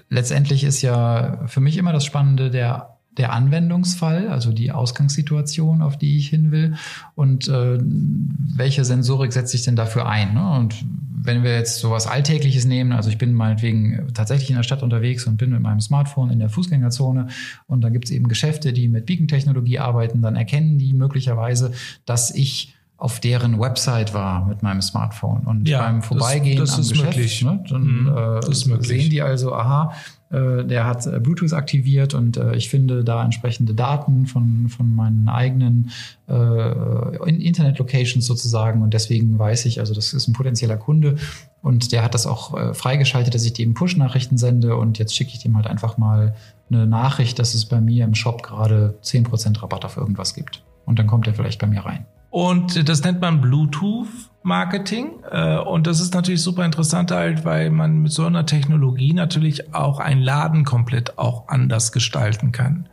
letztendlich 0.09 0.65
ist 0.65 0.83
ja 0.83 1.45
für 1.47 1.61
mich 1.61 1.77
immer 1.77 1.93
das 1.93 2.05
Spannende 2.05 2.51
der 2.51 2.97
der 3.17 3.33
Anwendungsfall, 3.33 4.29
also 4.29 4.53
die 4.53 4.73
Ausgangssituation, 4.73 5.81
auf 5.81 5.97
die 5.97 6.19
ich 6.19 6.29
hin 6.29 6.51
will 6.51 6.75
und 7.15 7.49
äh, 7.49 7.79
welche 7.81 8.85
Sensorik 8.85 9.33
setze 9.33 9.57
ich 9.57 9.63
denn 9.63 9.77
dafür 9.77 10.07
ein. 10.07 10.35
Ne? 10.35 10.51
Und 10.51 10.85
wenn 11.27 11.43
wir 11.43 11.55
jetzt 11.55 11.79
sowas 11.79 12.07
Alltägliches 12.07 12.67
nehmen, 12.67 12.93
also 12.93 13.09
ich 13.09 13.19
bin 13.19 13.33
meinetwegen 13.33 14.09
tatsächlich 14.15 14.51
in 14.51 14.57
der 14.57 14.63
Stadt 14.63 14.83
unterwegs 14.83 15.27
und 15.27 15.39
bin 15.39 15.51
mit 15.51 15.61
meinem 15.61 15.81
Smartphone 15.81 16.31
in 16.31 16.39
der 16.39 16.51
Fußgängerzone 16.51 17.29
und 17.67 17.81
da 17.81 17.89
gibt 17.89 18.05
es 18.05 18.11
eben 18.11 18.29
Geschäfte, 18.29 18.73
die 18.73 18.89
mit 18.89 19.07
Beacon-Technologie 19.07 19.79
arbeiten, 19.79 20.21
dann 20.21 20.37
erkennen 20.37 20.79
die 20.79 20.93
möglicherweise, 20.93 21.73
dass 22.05 22.31
ich 22.35 22.76
auf 22.99 23.21
deren 23.21 23.61
Website 23.61 24.15
war 24.15 24.47
mit 24.47 24.63
meinem 24.63 24.81
Smartphone. 24.81 25.43
Und 25.43 25.69
ja, 25.69 25.83
beim 25.83 26.03
Vorbeigehen 26.03 26.59
das, 26.59 26.77
das 26.77 26.87
am 26.87 26.93
Geschäft, 26.93 27.17
möglich. 27.17 27.45
Ne, 27.45 27.65
dann 27.69 27.83
mhm, 27.83 28.09
äh, 28.09 28.83
sehen 28.83 29.11
die 29.11 29.21
also, 29.21 29.55
aha, 29.55 29.93
äh, 30.31 30.65
der 30.65 30.87
hat 30.87 31.07
äh, 31.07 31.21
Bluetooth 31.21 31.53
aktiviert 31.53 32.15
und 32.15 32.39
äh, 32.39 32.57
ich 32.57 32.71
finde 32.71 33.05
da 33.05 33.23
entsprechende 33.23 33.75
Daten 33.75 34.27
von, 34.27 34.69
von 34.71 34.95
meinen 34.95 35.29
eigenen 35.29 35.91
äh, 36.27 37.29
Internet-Locations 37.29 38.25
sozusagen. 38.25 38.83
Und 38.83 38.95
deswegen 38.95 39.39
weiß 39.39 39.67
ich, 39.67 39.79
also 39.79 39.93
das 39.93 40.15
ist 40.15 40.27
ein 40.27 40.33
potenzieller 40.33 40.79
Kunde 40.79 41.17
und 41.61 41.93
der 41.93 42.03
hat 42.03 42.15
das 42.15 42.27
auch 42.27 42.57
äh, 42.57 42.73
freigeschaltet, 42.73 43.35
dass 43.35 43.45
ich 43.45 43.53
dem 43.53 43.75
Push-Nachrichten 43.75 44.39
sende 44.39 44.77
und 44.77 44.99
jetzt 44.99 45.15
schicke 45.15 45.33
ich 45.33 45.39
dem 45.41 45.55
halt 45.55 45.67
einfach 45.67 45.99
mal 45.99 46.35
eine 46.71 46.87
Nachricht, 46.87 47.39
dass 47.39 47.55
es 47.55 47.67
bei 47.67 47.81
mir 47.81 48.05
im 48.05 48.15
Shop 48.15 48.43
gerade 48.43 48.99
10% 49.03 49.63
Rabatt 49.63 49.85
auf 49.85 49.99
irgendwas 49.99 50.35
gibt. 50.35 50.63
Und 50.87 50.99
dann 50.99 51.07
kommt 51.07 51.27
er 51.27 51.35
vielleicht 51.35 51.61
bei 51.61 51.67
mir 51.67 51.85
rein. 51.85 52.07
Und 52.37 52.87
das 52.87 53.03
nennt 53.03 53.23
man 53.23 53.41
Bluetooth 53.41 54.09
Marketing. 54.43 55.13
Äh, 55.31 55.57
und 55.57 55.87
das 55.87 56.01
ist 56.01 56.13
natürlich 56.13 56.43
super 56.43 56.67
interessant 56.67 57.11
halt, 57.11 57.47
weil 57.47 57.71
man 57.71 58.03
mit 58.03 58.13
so 58.13 58.27
einer 58.27 58.45
Technologie 58.45 59.15
natürlich 59.15 59.75
auch 59.75 60.01
einen 60.01 60.21
Laden 60.21 60.67
komplett 60.67 61.17
auch 61.17 61.49
anders 61.49 61.93
gestalten 61.93 62.53
kann. 62.53 62.91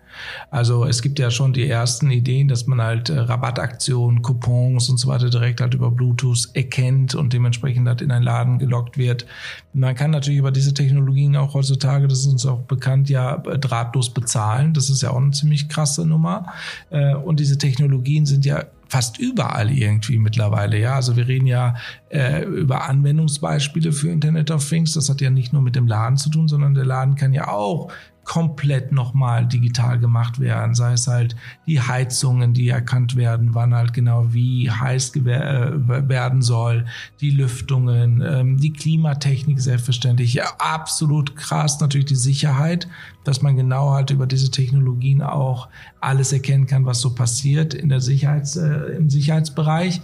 Also 0.49 0.85
es 0.85 1.01
gibt 1.01 1.19
ja 1.19 1.29
schon 1.29 1.51
die 1.51 1.67
ersten 1.67 2.09
Ideen, 2.09 2.47
dass 2.47 2.67
man 2.67 2.81
halt 2.81 3.09
äh, 3.09 3.19
Rabattaktionen, 3.19 4.21
Coupons 4.21 4.87
und 4.87 4.97
so 4.97 5.09
weiter 5.09 5.29
direkt 5.29 5.59
halt 5.59 5.73
über 5.73 5.91
Bluetooth 5.91 6.47
erkennt 6.53 7.13
und 7.13 7.33
dementsprechend 7.33 7.85
halt 7.85 8.01
in 8.01 8.11
einen 8.11 8.23
Laden 8.23 8.59
gelockt 8.59 8.97
wird. 8.97 9.25
Man 9.73 9.93
kann 9.93 10.11
natürlich 10.11 10.39
über 10.39 10.51
diese 10.51 10.73
Technologien 10.73 11.35
auch 11.35 11.53
heutzutage, 11.53 12.07
das 12.07 12.19
ist 12.19 12.27
uns 12.27 12.45
auch 12.45 12.59
bekannt, 12.59 13.09
ja 13.09 13.39
drahtlos 13.39 14.11
bezahlen. 14.11 14.73
Das 14.73 14.89
ist 14.89 15.01
ja 15.01 15.09
auch 15.09 15.17
eine 15.17 15.31
ziemlich 15.31 15.67
krasse 15.67 16.05
Nummer. 16.05 16.45
Äh, 16.91 17.15
und 17.15 17.41
diese 17.41 17.57
Technologien 17.57 18.25
sind 18.25 18.45
ja 18.45 18.63
fast 18.93 19.17
überall 19.17 19.71
irgendwie 19.71 20.19
mittlerweile. 20.19 20.77
Ja, 20.77 20.93
also 20.93 21.15
wir 21.15 21.27
reden 21.27 21.47
ja 21.47 21.73
äh, 22.09 22.43
über 22.43 22.87
Anwendungsbeispiele 22.87 23.91
für 23.91 24.09
Internet 24.09 24.51
of 24.51 24.69
Things. 24.69 24.93
Das 24.93 25.09
hat 25.09 25.19
ja 25.19 25.31
nicht 25.31 25.51
nur 25.51 25.63
mit 25.63 25.75
dem 25.75 25.87
Laden 25.87 26.15
zu 26.15 26.29
tun, 26.29 26.47
sondern 26.47 26.75
der 26.75 26.85
Laden 26.85 27.15
kann 27.15 27.33
ja 27.33 27.47
auch 27.47 27.91
komplett 28.23 28.91
nochmal 28.91 29.45
digital 29.45 29.99
gemacht 29.99 30.39
werden. 30.39 30.75
Sei 30.75 30.93
es 30.93 31.07
halt 31.07 31.35
die 31.67 31.81
Heizungen, 31.81 32.53
die 32.53 32.69
erkannt 32.69 33.15
werden, 33.15 33.53
wann 33.53 33.75
halt 33.75 33.93
genau 33.93 34.33
wie 34.33 34.71
heiß 34.71 35.15
äh, 35.17 36.09
werden 36.09 36.41
soll, 36.41 36.85
die 37.19 37.31
Lüftungen, 37.31 38.21
ähm, 38.25 38.57
die 38.57 38.71
Klimatechnik 38.71 39.59
selbstverständlich. 39.59 40.33
Ja, 40.33 40.45
absolut 40.57 41.35
krass 41.35 41.79
natürlich 41.79 42.05
die 42.05 42.15
Sicherheit, 42.15 42.87
dass 43.23 43.41
man 43.41 43.57
genau 43.57 43.91
halt 43.91 44.09
über 44.09 44.25
diese 44.25 44.51
Technologien 44.51 45.21
auch 45.21 45.67
alles 45.99 46.31
erkennen 46.31 46.67
kann, 46.67 46.85
was 46.85 47.01
so 47.01 47.13
passiert 47.13 47.73
in 47.73 47.89
der 47.89 48.01
Sicherheits, 48.01 48.55
äh, 48.55 48.95
im 48.97 49.09
Sicherheitsbereich. 49.09 50.01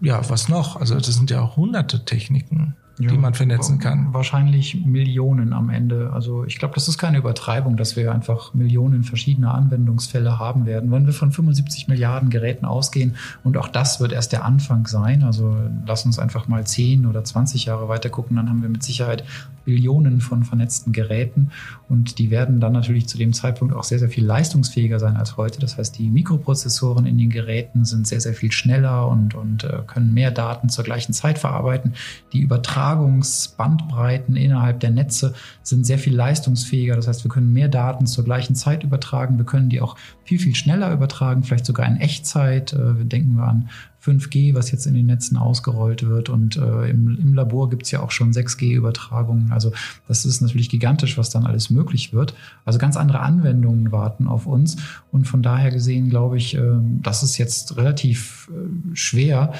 Ja, 0.00 0.28
was 0.30 0.48
noch? 0.48 0.76
Also 0.76 0.94
das 0.94 1.06
sind 1.06 1.30
ja 1.30 1.40
auch 1.40 1.56
hunderte 1.56 2.04
Techniken 2.04 2.76
ja, 2.98 3.08
die 3.08 3.18
man 3.18 3.34
vernetzen 3.34 3.78
kann. 3.78 4.12
Wahrscheinlich 4.12 4.84
Millionen 4.84 5.52
am 5.52 5.70
Ende. 5.70 6.10
Also 6.12 6.44
ich 6.44 6.58
glaube, 6.58 6.74
das 6.74 6.88
ist 6.88 6.98
keine 6.98 7.18
Übertreibung, 7.18 7.76
dass 7.76 7.96
wir 7.96 8.12
einfach 8.12 8.54
Millionen 8.54 9.04
verschiedener 9.04 9.54
Anwendungsfälle 9.54 10.38
haben 10.38 10.66
werden. 10.66 10.90
Wenn 10.90 11.06
wir 11.06 11.12
von 11.12 11.30
75 11.30 11.88
Milliarden 11.88 12.30
Geräten 12.30 12.64
ausgehen 12.64 13.16
und 13.44 13.56
auch 13.56 13.68
das 13.68 14.00
wird 14.00 14.12
erst 14.12 14.32
der 14.32 14.44
Anfang 14.44 14.86
sein, 14.86 15.22
also 15.22 15.56
lass 15.86 16.04
uns 16.04 16.18
einfach 16.18 16.48
mal 16.48 16.66
10 16.66 17.06
oder 17.06 17.22
20 17.22 17.66
Jahre 17.66 17.88
weiter 17.88 18.10
gucken, 18.10 18.36
dann 18.36 18.48
haben 18.48 18.62
wir 18.62 18.68
mit 18.68 18.82
Sicherheit 18.82 19.24
Billionen 19.64 20.20
von 20.20 20.44
vernetzten 20.44 20.92
Geräten 20.92 21.50
und 21.88 22.18
die 22.18 22.30
werden 22.30 22.58
dann 22.58 22.72
natürlich 22.72 23.06
zu 23.06 23.18
dem 23.18 23.34
Zeitpunkt 23.34 23.74
auch 23.74 23.84
sehr, 23.84 23.98
sehr 23.98 24.08
viel 24.08 24.24
leistungsfähiger 24.24 24.98
sein 24.98 25.16
als 25.16 25.36
heute. 25.36 25.60
Das 25.60 25.76
heißt, 25.76 25.98
die 25.98 26.08
Mikroprozessoren 26.08 27.04
in 27.04 27.18
den 27.18 27.28
Geräten 27.30 27.84
sind 27.84 28.06
sehr, 28.06 28.20
sehr 28.20 28.32
viel 28.32 28.50
schneller 28.50 29.06
und, 29.08 29.34
und 29.34 29.64
äh, 29.64 29.80
können 29.86 30.14
mehr 30.14 30.30
Daten 30.30 30.70
zur 30.70 30.84
gleichen 30.84 31.12
Zeit 31.12 31.38
verarbeiten. 31.38 31.94
Die 32.32 32.40
Übertragungsbandbreiten 32.88 34.36
innerhalb 34.36 34.80
der 34.80 34.90
Netze 34.90 35.34
sind 35.62 35.84
sehr 35.84 35.98
viel 35.98 36.14
leistungsfähiger. 36.14 36.96
Das 36.96 37.08
heißt, 37.08 37.24
wir 37.24 37.30
können 37.30 37.52
mehr 37.52 37.68
Daten 37.68 38.06
zur 38.06 38.24
gleichen 38.24 38.54
Zeit 38.54 38.84
übertragen. 38.84 39.38
Wir 39.38 39.44
können 39.44 39.68
die 39.68 39.80
auch 39.80 39.96
viel, 40.24 40.38
viel 40.38 40.54
schneller 40.54 40.92
übertragen, 40.92 41.42
vielleicht 41.42 41.66
sogar 41.66 41.86
in 41.86 41.98
Echtzeit. 41.98 42.72
Äh, 42.72 43.04
denken 43.04 43.36
wir 43.36 43.44
an 43.44 43.68
5G, 44.04 44.54
was 44.54 44.70
jetzt 44.70 44.86
in 44.86 44.94
den 44.94 45.06
Netzen 45.06 45.36
ausgerollt 45.36 46.06
wird. 46.06 46.28
Und 46.28 46.56
äh, 46.56 46.88
im, 46.88 47.18
im 47.20 47.34
Labor 47.34 47.68
gibt 47.68 47.84
es 47.84 47.90
ja 47.90 48.00
auch 48.00 48.10
schon 48.10 48.32
6G-Übertragungen. 48.32 49.52
Also 49.52 49.72
das 50.06 50.24
ist 50.24 50.40
natürlich 50.40 50.68
gigantisch, 50.68 51.18
was 51.18 51.30
dann 51.30 51.46
alles 51.46 51.70
möglich 51.70 52.12
wird. 52.12 52.34
Also 52.64 52.78
ganz 52.78 52.96
andere 52.96 53.20
Anwendungen 53.20 53.90
warten 53.92 54.28
auf 54.28 54.46
uns. 54.46 54.76
Und 55.10 55.26
von 55.26 55.42
daher 55.42 55.70
gesehen 55.70 56.10
glaube 56.10 56.36
ich, 56.36 56.56
äh, 56.56 56.60
das 57.02 57.22
ist 57.22 57.38
jetzt 57.38 57.76
relativ 57.76 58.50
äh, 58.52 58.94
schwer, 58.94 59.52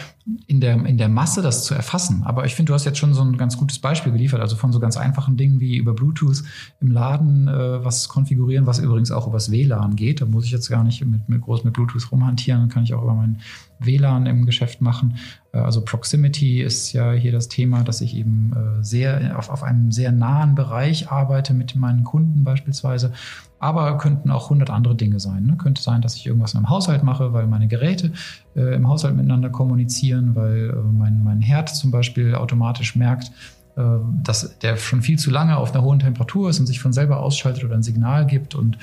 in 0.47 0.61
der, 0.61 0.75
in 0.85 0.99
der 0.99 1.09
Masse 1.09 1.43
das 1.43 1.65
zu 1.65 1.75
erfassen. 1.75 2.23
Aber 2.25 2.45
ich 2.45 2.55
finde, 2.55 2.71
du 2.71 2.75
hast 2.75 2.85
jetzt 2.85 2.99
schon 2.99 3.15
so 3.15 3.23
ein 3.23 3.39
ganz 3.39 3.57
gutes 3.57 3.79
Beispiel 3.79 4.13
geliefert. 4.13 4.41
Also 4.41 4.57
von 4.57 4.73
so 4.73 4.81
ganz 4.81 4.97
einfachen 4.97 5.37
Dingen 5.37 5.61
wie 5.61 5.77
über 5.77 5.95
Bluetooth 5.95 6.43
im 6.81 6.91
Laden 6.91 7.49
äh, 7.49 7.85
was 7.85 8.09
konfigurieren, 8.09 8.67
was 8.67 8.79
übrigens 8.79 9.11
auch 9.11 9.27
übers 9.27 9.51
WLAN 9.51 9.97
geht. 9.97 10.21
Da 10.21 10.27
muss 10.27 10.45
ich 10.45 10.51
jetzt 10.51 10.69
gar 10.69 10.85
nicht 10.85 11.05
mit, 11.05 11.29
mit 11.29 11.41
groß 11.41 11.65
mit 11.65 11.75
Bluetooth 11.75 12.13
rumhantieren. 12.13 12.61
Dann 12.61 12.69
kann 12.69 12.85
ich 12.85 12.95
auch 12.95 13.03
über 13.03 13.15
mein 13.15 13.41
WLAN 13.79 14.27
im 14.27 14.47
Geschäft 14.47 14.81
machen. 14.81 15.17
Äh, 15.53 15.59
also 15.59 15.85
Proximity 15.85 16.63
ist 16.63 16.93
ja 16.93 17.13
hier 17.13 17.33
das 17.33 17.49
Thema, 17.49 17.83
dass 17.83 18.01
ich 18.01 18.17
eben 18.17 18.53
äh, 18.53 18.83
sehr 18.85 19.39
auf, 19.39 19.51
auf 19.51 19.63
einem 19.63 19.93
sehr 19.93 20.13
nahen 20.13 20.55
Bereich 20.55 21.11
arbeite 21.11 21.55
mit 21.55 21.77
meinen 21.77 22.05
Kunden 22.05 22.45
beispielsweise. 22.45 23.13
Aber 23.61 23.99
könnten 23.99 24.31
auch 24.31 24.51
hundert 24.51 24.71
andere 24.71 24.95
Dinge 24.95 25.19
sein. 25.19 25.47
Ne? 25.47 25.57
Könnte 25.57 25.83
sein, 25.83 26.01
dass 26.01 26.15
ich 26.15 26.27
irgendwas 26.27 26.55
im 26.55 26.69
Haushalt 26.69 27.03
mache, 27.03 27.33
weil 27.33 27.47
meine 27.47 27.67
Geräte 27.67 28.13
äh, 28.55 28.75
im 28.75 28.89
Haushalt 28.89 29.17
miteinander 29.17 29.51
kommunizieren, 29.51 30.35
weil 30.35 30.71
äh, 30.71 30.93
mein, 30.93 31.23
mein 31.25 31.41
Herd 31.41 31.69
zum 31.69 31.91
Beispiel 31.91 32.35
automatisch 32.35 32.95
merkt, 32.95 33.33
äh, 33.77 33.83
dass 34.23 34.59
der 34.59 34.77
schon 34.77 35.03
viel 35.03 35.19
zu 35.19 35.31
lange 35.31 35.57
auf 35.57 35.73
einer 35.73 35.85
hohen 35.85 36.01
Temperatur 36.01 36.51
ist 36.51 36.59
und 36.59 36.67
sich 36.67 36.81
von 36.81 36.93
selber 36.93 37.21
ausschaltet 37.21 37.65
oder 37.65 37.75
ein 37.75 37.83
Signal 37.83 38.27
gibt 38.27 38.55
und 38.55 38.77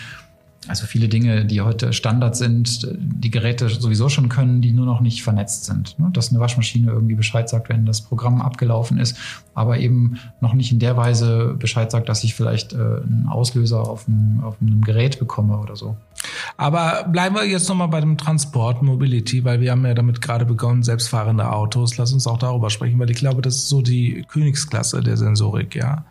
also 0.67 0.85
viele 0.85 1.07
Dinge, 1.07 1.45
die 1.45 1.61
heute 1.61 1.93
Standard 1.93 2.35
sind, 2.35 2.87
die 2.97 3.31
Geräte 3.31 3.69
sowieso 3.69 4.09
schon 4.09 4.29
können, 4.29 4.61
die 4.61 4.71
nur 4.71 4.85
noch 4.85 5.01
nicht 5.01 5.23
vernetzt 5.23 5.65
sind. 5.65 5.97
Ne? 5.99 6.09
Dass 6.13 6.31
eine 6.31 6.39
Waschmaschine 6.39 6.91
irgendwie 6.91 7.15
Bescheid 7.15 7.47
sagt, 7.49 7.69
wenn 7.69 7.85
das 7.85 8.01
Programm 8.01 8.41
abgelaufen 8.41 8.97
ist, 8.97 9.17
aber 9.53 9.77
eben 9.79 10.19
noch 10.41 10.53
nicht 10.53 10.71
in 10.71 10.79
der 10.79 10.97
Weise 10.97 11.55
Bescheid 11.57 11.91
sagt, 11.91 12.09
dass 12.09 12.23
ich 12.23 12.35
vielleicht 12.35 12.73
äh, 12.73 12.77
einen 12.77 13.27
Auslöser 13.29 13.81
auf 13.81 14.07
einem, 14.07 14.43
auf 14.43 14.55
einem 14.61 14.81
Gerät 14.81 15.19
bekomme 15.19 15.57
oder 15.57 15.75
so. 15.75 15.95
Aber 16.57 17.05
bleiben 17.11 17.35
wir 17.35 17.45
jetzt 17.45 17.67
nochmal 17.67 17.89
bei 17.89 17.99
dem 17.99 18.17
Transport, 18.17 18.81
Mobility, 18.81 19.43
weil 19.43 19.59
wir 19.59 19.71
haben 19.71 19.85
ja 19.85 19.93
damit 19.93 20.21
gerade 20.21 20.45
begonnen, 20.45 20.83
selbstfahrende 20.83 21.51
Autos. 21.51 21.97
Lass 21.97 22.13
uns 22.13 22.27
auch 22.27 22.37
darüber 22.37 22.69
sprechen, 22.69 22.97
weil 22.99 23.09
ich 23.09 23.17
glaube, 23.17 23.41
das 23.41 23.55
ist 23.55 23.69
so 23.69 23.81
die 23.81 24.25
Königsklasse 24.29 25.01
der 25.01 25.17
Sensorik, 25.17 25.75
ja 25.75 26.05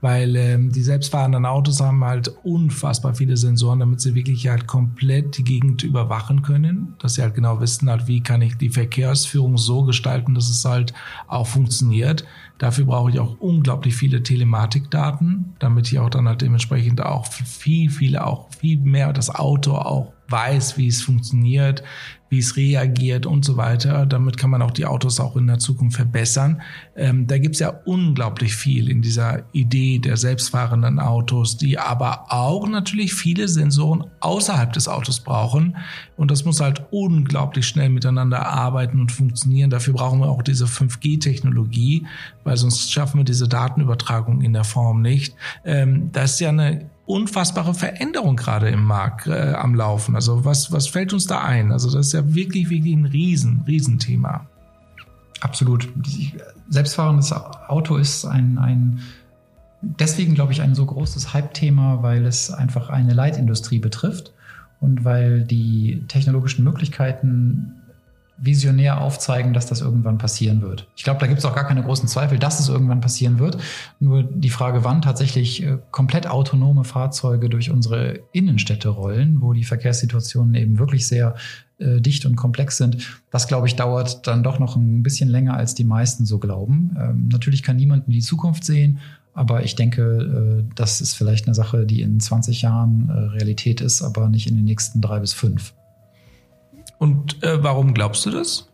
weil 0.00 0.34
ähm, 0.36 0.72
die 0.72 0.82
selbstfahrenden 0.82 1.44
Autos 1.44 1.80
haben 1.80 2.04
halt 2.04 2.28
unfassbar 2.42 3.14
viele 3.14 3.36
Sensoren, 3.36 3.80
damit 3.80 4.00
sie 4.00 4.14
wirklich 4.14 4.48
halt 4.48 4.66
komplett 4.66 5.36
die 5.36 5.44
Gegend 5.44 5.82
überwachen 5.82 6.42
können, 6.42 6.94
dass 6.98 7.14
sie 7.14 7.22
halt 7.22 7.34
genau 7.34 7.60
wissen 7.60 7.90
halt, 7.90 8.06
wie 8.06 8.22
kann 8.22 8.42
ich 8.42 8.56
die 8.56 8.70
Verkehrsführung 8.70 9.58
so 9.58 9.84
gestalten, 9.84 10.34
dass 10.34 10.48
es 10.48 10.64
halt 10.64 10.94
auch 11.28 11.46
funktioniert. 11.46 12.24
Dafür 12.60 12.84
brauche 12.84 13.08
ich 13.08 13.18
auch 13.18 13.40
unglaublich 13.40 13.96
viele 13.96 14.22
Telematikdaten, 14.22 15.54
damit 15.60 15.90
ich 15.90 15.98
auch 15.98 16.10
dann 16.10 16.28
halt 16.28 16.42
dementsprechend 16.42 17.00
auch 17.00 17.26
viel, 17.26 17.88
viel, 17.88 18.18
auch 18.18 18.48
viel 18.52 18.76
mehr 18.76 19.14
das 19.14 19.34
Auto 19.34 19.72
auch 19.76 20.12
weiß, 20.28 20.76
wie 20.76 20.86
es 20.86 21.00
funktioniert, 21.00 21.82
wie 22.30 22.38
es 22.38 22.56
reagiert 22.56 23.26
und 23.26 23.44
so 23.44 23.56
weiter. 23.56 24.06
Damit 24.06 24.38
kann 24.38 24.50
man 24.50 24.62
auch 24.62 24.70
die 24.70 24.86
Autos 24.86 25.18
auch 25.18 25.36
in 25.36 25.48
der 25.48 25.58
Zukunft 25.58 25.96
verbessern. 25.96 26.62
Ähm, 26.96 27.26
da 27.26 27.38
gibt 27.38 27.56
es 27.56 27.60
ja 27.60 27.70
unglaublich 27.84 28.54
viel 28.54 28.88
in 28.88 29.02
dieser 29.02 29.42
Idee 29.52 29.98
der 29.98 30.16
selbstfahrenden 30.16 31.00
Autos, 31.00 31.56
die 31.56 31.78
aber 31.78 32.26
auch 32.32 32.68
natürlich 32.68 33.14
viele 33.14 33.48
Sensoren 33.48 34.04
außerhalb 34.20 34.72
des 34.72 34.86
Autos 34.86 35.20
brauchen. 35.20 35.76
Und 36.16 36.30
das 36.30 36.44
muss 36.44 36.60
halt 36.60 36.84
unglaublich 36.92 37.66
schnell 37.66 37.88
miteinander 37.88 38.46
arbeiten 38.46 39.00
und 39.00 39.10
funktionieren. 39.10 39.70
Dafür 39.70 39.94
brauchen 39.94 40.20
wir 40.20 40.28
auch 40.28 40.42
diese 40.42 40.66
5G-Technologie, 40.66 42.06
weil 42.44 42.56
sonst 42.56 42.92
schaffen 42.92 43.18
wir 43.18 43.24
diese 43.24 43.48
Datenübertragung 43.48 44.40
in 44.42 44.52
der 44.52 44.64
Form 44.64 45.02
nicht. 45.02 45.34
Ähm, 45.64 46.10
das 46.12 46.34
ist 46.34 46.40
ja 46.40 46.50
eine 46.50 46.89
unfassbare 47.10 47.74
Veränderung 47.74 48.36
gerade 48.36 48.68
im 48.68 48.84
Markt 48.84 49.26
äh, 49.26 49.54
am 49.54 49.74
Laufen. 49.74 50.14
Also 50.14 50.44
was, 50.44 50.72
was 50.72 50.88
fällt 50.88 51.12
uns 51.12 51.26
da 51.26 51.42
ein? 51.42 51.72
Also 51.72 51.90
das 51.90 52.08
ist 52.08 52.12
ja 52.12 52.34
wirklich, 52.34 52.70
wirklich 52.70 52.94
ein 52.94 53.06
Riesen, 53.06 53.62
Riesenthema. 53.66 54.46
Absolut. 55.40 55.88
Selbstfahrendes 56.68 57.32
Auto 57.32 57.96
ist 57.96 58.24
ein, 58.24 58.58
ein 58.58 59.00
deswegen, 59.80 60.34
glaube 60.34 60.52
ich, 60.52 60.62
ein 60.62 60.74
so 60.74 60.84
großes 60.84 61.32
Hype-Thema, 61.32 62.02
weil 62.02 62.26
es 62.26 62.50
einfach 62.50 62.90
eine 62.90 63.14
Leitindustrie 63.14 63.78
betrifft 63.78 64.32
und 64.80 65.04
weil 65.04 65.44
die 65.44 66.04
technologischen 66.08 66.64
Möglichkeiten 66.64 67.79
visionär 68.40 69.00
aufzeigen, 69.00 69.52
dass 69.52 69.66
das 69.66 69.80
irgendwann 69.80 70.18
passieren 70.18 70.62
wird. 70.62 70.88
Ich 70.96 71.04
glaube, 71.04 71.20
da 71.20 71.26
gibt 71.26 71.38
es 71.38 71.44
auch 71.44 71.54
gar 71.54 71.66
keine 71.66 71.82
großen 71.82 72.08
Zweifel, 72.08 72.38
dass 72.38 72.58
es 72.58 72.68
irgendwann 72.68 73.00
passieren 73.00 73.38
wird. 73.38 73.58
Nur 73.98 74.22
die 74.22 74.50
Frage, 74.50 74.82
wann 74.82 75.02
tatsächlich 75.02 75.62
äh, 75.62 75.78
komplett 75.90 76.26
autonome 76.26 76.84
Fahrzeuge 76.84 77.48
durch 77.48 77.70
unsere 77.70 78.20
Innenstädte 78.32 78.88
rollen, 78.88 79.40
wo 79.40 79.52
die 79.52 79.64
Verkehrssituationen 79.64 80.54
eben 80.54 80.78
wirklich 80.78 81.06
sehr 81.06 81.34
äh, 81.78 82.00
dicht 82.00 82.24
und 82.24 82.36
komplex 82.36 82.78
sind, 82.78 83.20
das, 83.30 83.46
glaube 83.46 83.66
ich, 83.66 83.76
dauert 83.76 84.26
dann 84.26 84.42
doch 84.42 84.58
noch 84.58 84.76
ein 84.76 85.02
bisschen 85.02 85.28
länger, 85.28 85.54
als 85.54 85.74
die 85.74 85.84
meisten 85.84 86.24
so 86.24 86.38
glauben. 86.38 86.96
Ähm, 86.98 87.28
natürlich 87.30 87.62
kann 87.62 87.76
niemand 87.76 88.06
in 88.06 88.12
die 88.12 88.20
Zukunft 88.20 88.64
sehen, 88.64 89.00
aber 89.34 89.64
ich 89.64 89.76
denke, 89.76 90.62
äh, 90.62 90.72
das 90.74 91.00
ist 91.00 91.14
vielleicht 91.14 91.46
eine 91.46 91.54
Sache, 91.54 91.86
die 91.86 92.02
in 92.02 92.20
20 92.20 92.62
Jahren 92.62 93.08
äh, 93.08 93.12
Realität 93.12 93.80
ist, 93.80 94.02
aber 94.02 94.28
nicht 94.28 94.46
in 94.48 94.56
den 94.56 94.64
nächsten 94.64 95.00
drei 95.00 95.20
bis 95.20 95.32
fünf. 95.32 95.74
Und 97.00 97.42
äh, 97.42 97.64
warum 97.64 97.94
glaubst 97.94 98.26
du 98.26 98.30
das? 98.30 98.68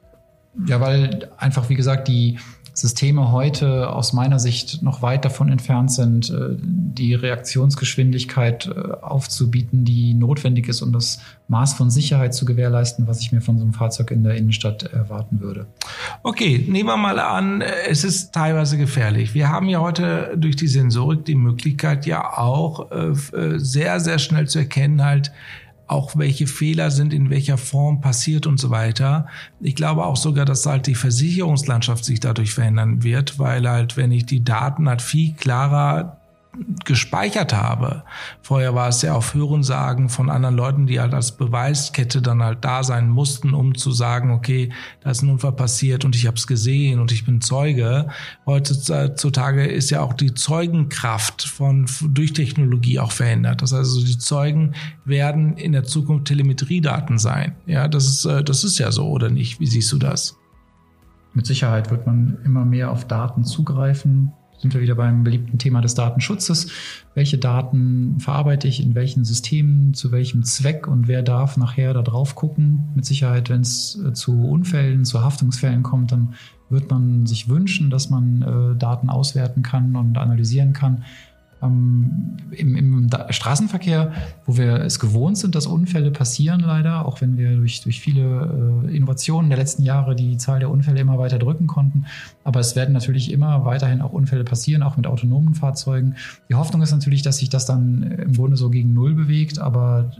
Ja, 0.66 0.80
weil 0.80 1.30
einfach, 1.38 1.68
wie 1.68 1.76
gesagt, 1.76 2.08
die 2.08 2.38
Systeme 2.74 3.30
heute 3.30 3.90
aus 3.90 4.12
meiner 4.12 4.40
Sicht 4.40 4.82
noch 4.82 5.00
weit 5.00 5.24
davon 5.24 5.48
entfernt 5.48 5.92
sind, 5.92 6.28
äh, 6.30 6.56
die 6.60 7.14
Reaktionsgeschwindigkeit 7.14 8.66
äh, 8.66 8.92
aufzubieten, 9.00 9.84
die 9.84 10.12
notwendig 10.12 10.68
ist, 10.68 10.82
um 10.82 10.92
das 10.92 11.20
Maß 11.46 11.74
von 11.74 11.88
Sicherheit 11.88 12.34
zu 12.34 12.44
gewährleisten, 12.44 13.06
was 13.06 13.20
ich 13.20 13.30
mir 13.30 13.40
von 13.40 13.58
so 13.58 13.64
einem 13.64 13.72
Fahrzeug 13.72 14.10
in 14.10 14.24
der 14.24 14.34
Innenstadt 14.34 14.82
erwarten 14.82 15.40
würde. 15.40 15.66
Okay, 16.24 16.66
nehmen 16.68 16.88
wir 16.88 16.96
mal 16.96 17.20
an, 17.20 17.62
es 17.62 18.02
ist 18.02 18.32
teilweise 18.32 18.76
gefährlich. 18.76 19.34
Wir 19.34 19.50
haben 19.50 19.68
ja 19.68 19.80
heute 19.80 20.34
durch 20.36 20.56
die 20.56 20.68
Sensorik 20.68 21.24
die 21.24 21.36
Möglichkeit 21.36 22.06
ja 22.06 22.36
auch 22.36 22.90
äh, 22.90 23.14
sehr, 23.58 24.00
sehr 24.00 24.18
schnell 24.18 24.48
zu 24.48 24.58
erkennen, 24.58 25.04
halt, 25.04 25.30
auch 25.86 26.16
welche 26.16 26.46
Fehler 26.46 26.90
sind 26.90 27.12
in 27.12 27.30
welcher 27.30 27.58
Form 27.58 28.00
passiert 28.00 28.46
und 28.46 28.58
so 28.58 28.70
weiter. 28.70 29.26
Ich 29.60 29.74
glaube 29.74 30.04
auch 30.04 30.16
sogar, 30.16 30.44
dass 30.44 30.66
halt 30.66 30.86
die 30.86 30.94
Versicherungslandschaft 30.94 32.04
sich 32.04 32.20
dadurch 32.20 32.52
verändern 32.52 33.02
wird, 33.02 33.38
weil 33.38 33.68
halt, 33.68 33.96
wenn 33.96 34.10
ich 34.10 34.26
die 34.26 34.42
Daten 34.42 34.88
halt 34.88 35.02
viel 35.02 35.34
klarer 35.34 36.20
gespeichert 36.84 37.52
habe. 37.52 38.04
Vorher 38.42 38.74
war 38.74 38.88
es 38.88 39.02
ja 39.02 39.14
auf 39.14 39.34
Hörensagen 39.34 40.08
von 40.08 40.30
anderen 40.30 40.56
Leuten, 40.56 40.86
die 40.86 41.00
halt 41.00 41.14
als 41.14 41.32
Beweiskette 41.32 42.22
dann 42.22 42.42
halt 42.42 42.64
da 42.64 42.82
sein 42.84 43.08
mussten, 43.08 43.54
um 43.54 43.74
zu 43.74 43.90
sagen, 43.90 44.30
okay, 44.30 44.72
da 45.00 45.10
ist 45.10 45.22
ein 45.22 45.30
Unfall 45.30 45.52
passiert 45.52 46.04
und 46.04 46.14
ich 46.16 46.26
habe 46.26 46.36
es 46.36 46.46
gesehen 46.46 47.00
und 47.00 47.12
ich 47.12 47.24
bin 47.24 47.40
Zeuge. 47.40 48.08
Heutzutage 48.46 49.66
ist 49.66 49.90
ja 49.90 50.00
auch 50.00 50.14
die 50.14 50.34
Zeugenkraft 50.34 51.42
von 51.42 51.86
durch 52.08 52.32
Technologie 52.32 52.98
auch 53.00 53.12
verändert. 53.12 53.62
Das 53.62 53.72
heißt 53.72 53.80
also, 53.80 54.04
die 54.04 54.18
Zeugen 54.18 54.74
werden 55.04 55.56
in 55.56 55.72
der 55.72 55.84
Zukunft 55.84 56.26
Telemetriedaten 56.26 57.18
sein. 57.18 57.56
Ja, 57.66 57.88
das 57.88 58.06
ist 58.06 58.24
äh, 58.24 58.42
das 58.42 58.64
ist 58.64 58.78
ja 58.78 58.92
so 58.92 59.08
oder 59.08 59.30
nicht? 59.30 59.60
Wie 59.60 59.66
siehst 59.66 59.92
du 59.92 59.98
das? 59.98 60.36
Mit 61.34 61.46
Sicherheit 61.46 61.90
wird 61.90 62.06
man 62.06 62.38
immer 62.44 62.64
mehr 62.64 62.90
auf 62.90 63.06
Daten 63.06 63.44
zugreifen 63.44 64.32
sind 64.58 64.74
wir 64.74 64.80
wieder 64.80 64.94
beim 64.94 65.24
beliebten 65.24 65.58
Thema 65.58 65.80
des 65.80 65.94
Datenschutzes. 65.94 66.68
Welche 67.14 67.38
Daten 67.38 68.18
verarbeite 68.20 68.68
ich 68.68 68.82
in 68.82 68.94
welchen 68.94 69.24
Systemen, 69.24 69.94
zu 69.94 70.12
welchem 70.12 70.44
Zweck 70.44 70.86
und 70.86 71.08
wer 71.08 71.22
darf 71.22 71.56
nachher 71.56 71.94
da 71.94 72.02
drauf 72.02 72.34
gucken? 72.34 72.90
Mit 72.94 73.04
Sicherheit, 73.04 73.50
wenn 73.50 73.60
es 73.60 73.98
äh, 74.04 74.12
zu 74.12 74.48
Unfällen, 74.48 75.04
zu 75.04 75.22
Haftungsfällen 75.22 75.82
kommt, 75.82 76.12
dann 76.12 76.34
wird 76.68 76.90
man 76.90 77.26
sich 77.26 77.48
wünschen, 77.48 77.90
dass 77.90 78.10
man 78.10 78.42
äh, 78.42 78.78
Daten 78.78 79.08
auswerten 79.08 79.62
kann 79.62 79.96
und 79.96 80.18
analysieren 80.18 80.72
kann 80.72 81.04
ähm, 81.62 82.36
im, 82.50 82.76
im 82.76 83.10
Straßenverkehr, 83.30 84.12
wo 84.44 84.56
wir 84.56 84.80
es 84.80 84.98
gewohnt 84.98 85.38
sind, 85.38 85.54
dass 85.54 85.66
Unfälle 85.66 86.10
passieren 86.10 86.60
leider, 86.60 87.06
auch 87.06 87.20
wenn 87.20 87.36
wir 87.36 87.56
durch, 87.56 87.82
durch 87.82 88.00
viele 88.00 88.84
äh, 88.86 88.96
Innovationen 88.96 89.50
der 89.50 89.58
letzten 89.58 89.82
Jahre 89.82 90.14
die 90.14 90.36
Zahl 90.36 90.60
der 90.60 90.70
Unfälle 90.70 91.00
immer 91.00 91.18
weiter 91.18 91.38
drücken 91.38 91.66
konnten. 91.66 92.06
Aber 92.46 92.60
es 92.60 92.76
werden 92.76 92.92
natürlich 92.92 93.32
immer 93.32 93.64
weiterhin 93.64 94.00
auch 94.00 94.12
Unfälle 94.12 94.44
passieren, 94.44 94.84
auch 94.84 94.96
mit 94.96 95.08
autonomen 95.08 95.54
Fahrzeugen. 95.54 96.14
Die 96.48 96.54
Hoffnung 96.54 96.80
ist 96.80 96.92
natürlich, 96.92 97.22
dass 97.22 97.38
sich 97.38 97.48
das 97.48 97.66
dann 97.66 98.02
im 98.02 98.34
Grunde 98.34 98.56
so 98.56 98.70
gegen 98.70 98.94
Null 98.94 99.14
bewegt, 99.14 99.58
aber 99.58 100.12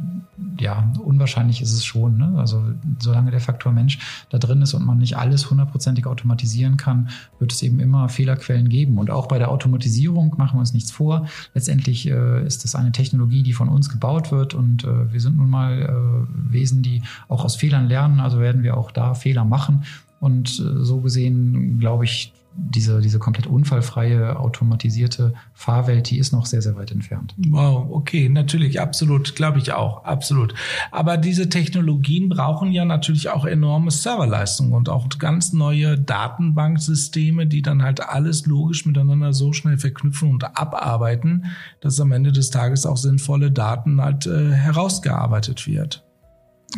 ja, 0.59 0.91
unwahrscheinlich 1.05 1.63
ist 1.63 1.73
es 1.73 1.85
schon. 1.85 2.17
Ne? 2.17 2.35
Also 2.37 2.65
solange 2.99 3.31
der 3.31 3.39
Faktor 3.39 3.71
Mensch 3.71 4.01
da 4.31 4.39
drin 4.39 4.61
ist 4.61 4.75
und 4.75 4.85
man 4.85 4.99
nicht 4.99 5.17
alles 5.17 5.49
hundertprozentig 5.51 6.07
automatisieren 6.07 6.77
kann, 6.77 7.11
wird 7.39 7.53
es 7.53 7.63
eben 7.63 7.79
immer 7.79 8.09
Fehlerquellen 8.09 8.69
geben. 8.69 8.99
Und 8.99 9.09
auch 9.09 9.29
bei 9.29 9.39
der 9.39 9.53
Automatisierung 9.53 10.35
machen 10.37 10.57
wir 10.57 10.61
uns 10.61 10.75
nichts 10.75 10.91
vor. 10.91 11.29
Letztendlich 11.55 12.09
äh, 12.09 12.45
ist 12.45 12.65
das 12.65 12.75
eine 12.75 12.91
Technologie, 12.91 13.45
die 13.45 13.53
von 13.53 13.69
uns 13.69 13.89
gebaut 13.89 14.33
wird 14.33 14.53
und 14.53 14.83
äh, 14.83 15.13
wir 15.13 15.21
sind 15.21 15.37
nun 15.37 15.49
mal 15.49 15.81
äh, 15.83 16.53
Wesen, 16.53 16.83
die 16.83 17.03
auch 17.29 17.45
aus 17.45 17.55
Fehlern 17.55 17.87
lernen. 17.87 18.19
Also 18.19 18.41
werden 18.41 18.65
wir 18.65 18.77
auch 18.77 18.91
da 18.91 19.15
Fehler 19.15 19.45
machen. 19.45 19.85
Und 20.21 20.59
äh, 20.59 20.85
so 20.85 21.01
gesehen 21.01 21.79
glaube 21.79 22.05
ich, 22.05 22.33
diese, 22.59 23.01
diese 23.01 23.19
komplett 23.19 23.47
unfallfreie, 23.47 24.39
automatisierte 24.39 25.35
Fahrwelt, 25.53 26.11
die 26.11 26.19
ist 26.19 26.33
noch 26.33 26.47
sehr, 26.47 26.63
sehr 26.63 26.77
weit 26.77 26.91
entfernt. 26.91 27.35
Wow, 27.51 27.89
okay, 27.91 28.29
natürlich, 28.29 28.81
absolut, 28.81 29.35
glaube 29.35 29.59
ich 29.59 29.73
auch, 29.73 30.05
absolut. 30.05 30.55
Aber 30.91 31.17
diese 31.17 31.49
Technologien 31.49 32.29
brauchen 32.29 32.73
ja 32.73 32.85
natürlich 32.85 33.29
auch 33.29 33.45
enorme 33.45 33.91
Serverleistung 33.91 34.73
und 34.73 34.89
auch 34.89 35.09
ganz 35.19 35.53
neue 35.53 35.99
Datenbanksysteme, 35.99 37.47
die 37.47 37.63
dann 37.63 37.83
halt 37.83 38.01
alles 38.01 38.47
logisch 38.47 38.87
miteinander 38.87 39.33
so 39.33 39.53
schnell 39.53 39.79
verknüpfen 39.79 40.31
und 40.31 40.59
abarbeiten, 40.59 41.47
dass 41.81 42.01
am 42.01 42.13
Ende 42.13 42.33
des 42.33 42.51
Tages 42.51 42.87
auch 42.87 42.97
sinnvolle 42.97 43.51
Daten 43.51 44.01
halt 44.01 44.27
äh, 44.27 44.53
herausgearbeitet 44.53 45.67
wird. 45.67 46.05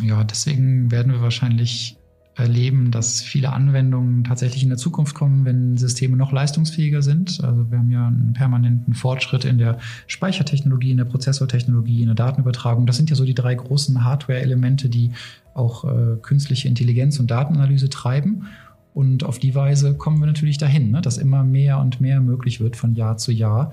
Ja, 0.01 0.23
deswegen 0.23 0.91
werden 0.91 1.11
wir 1.11 1.21
wahrscheinlich 1.21 1.98
erleben, 2.39 2.91
dass 2.91 3.21
viele 3.21 3.51
Anwendungen 3.51 4.23
tatsächlich 4.23 4.63
in 4.63 4.69
der 4.69 4.77
Zukunft 4.77 5.15
kommen, 5.15 5.45
wenn 5.45 5.77
Systeme 5.77 6.17
noch 6.17 6.31
leistungsfähiger 6.31 7.01
sind. 7.01 7.43
Also 7.43 7.69
wir 7.69 7.77
haben 7.77 7.91
ja 7.91 8.07
einen 8.07 8.33
permanenten 8.33 8.93
Fortschritt 8.93 9.45
in 9.45 9.57
der 9.57 9.77
Speichertechnologie, 10.07 10.91
in 10.91 10.97
der 10.97 11.05
Prozessortechnologie, 11.05 12.01
in 12.01 12.07
der 12.07 12.15
Datenübertragung. 12.15 12.85
Das 12.85 12.97
sind 12.97 13.09
ja 13.09 13.15
so 13.15 13.25
die 13.25 13.35
drei 13.35 13.55
großen 13.55 14.03
Hardware-Elemente, 14.03 14.89
die 14.89 15.11
auch 15.53 15.83
äh, 15.85 16.17
künstliche 16.21 16.67
Intelligenz 16.67 17.19
und 17.19 17.29
Datenanalyse 17.29 17.89
treiben. 17.89 18.47
Und 18.93 19.23
auf 19.23 19.39
die 19.39 19.55
Weise 19.55 19.95
kommen 19.95 20.19
wir 20.19 20.27
natürlich 20.27 20.57
dahin, 20.57 20.91
ne, 20.91 21.01
dass 21.01 21.17
immer 21.17 21.43
mehr 21.43 21.79
und 21.79 22.01
mehr 22.01 22.21
möglich 22.21 22.59
wird 22.59 22.75
von 22.75 22.95
Jahr 22.95 23.17
zu 23.17 23.31
Jahr 23.31 23.71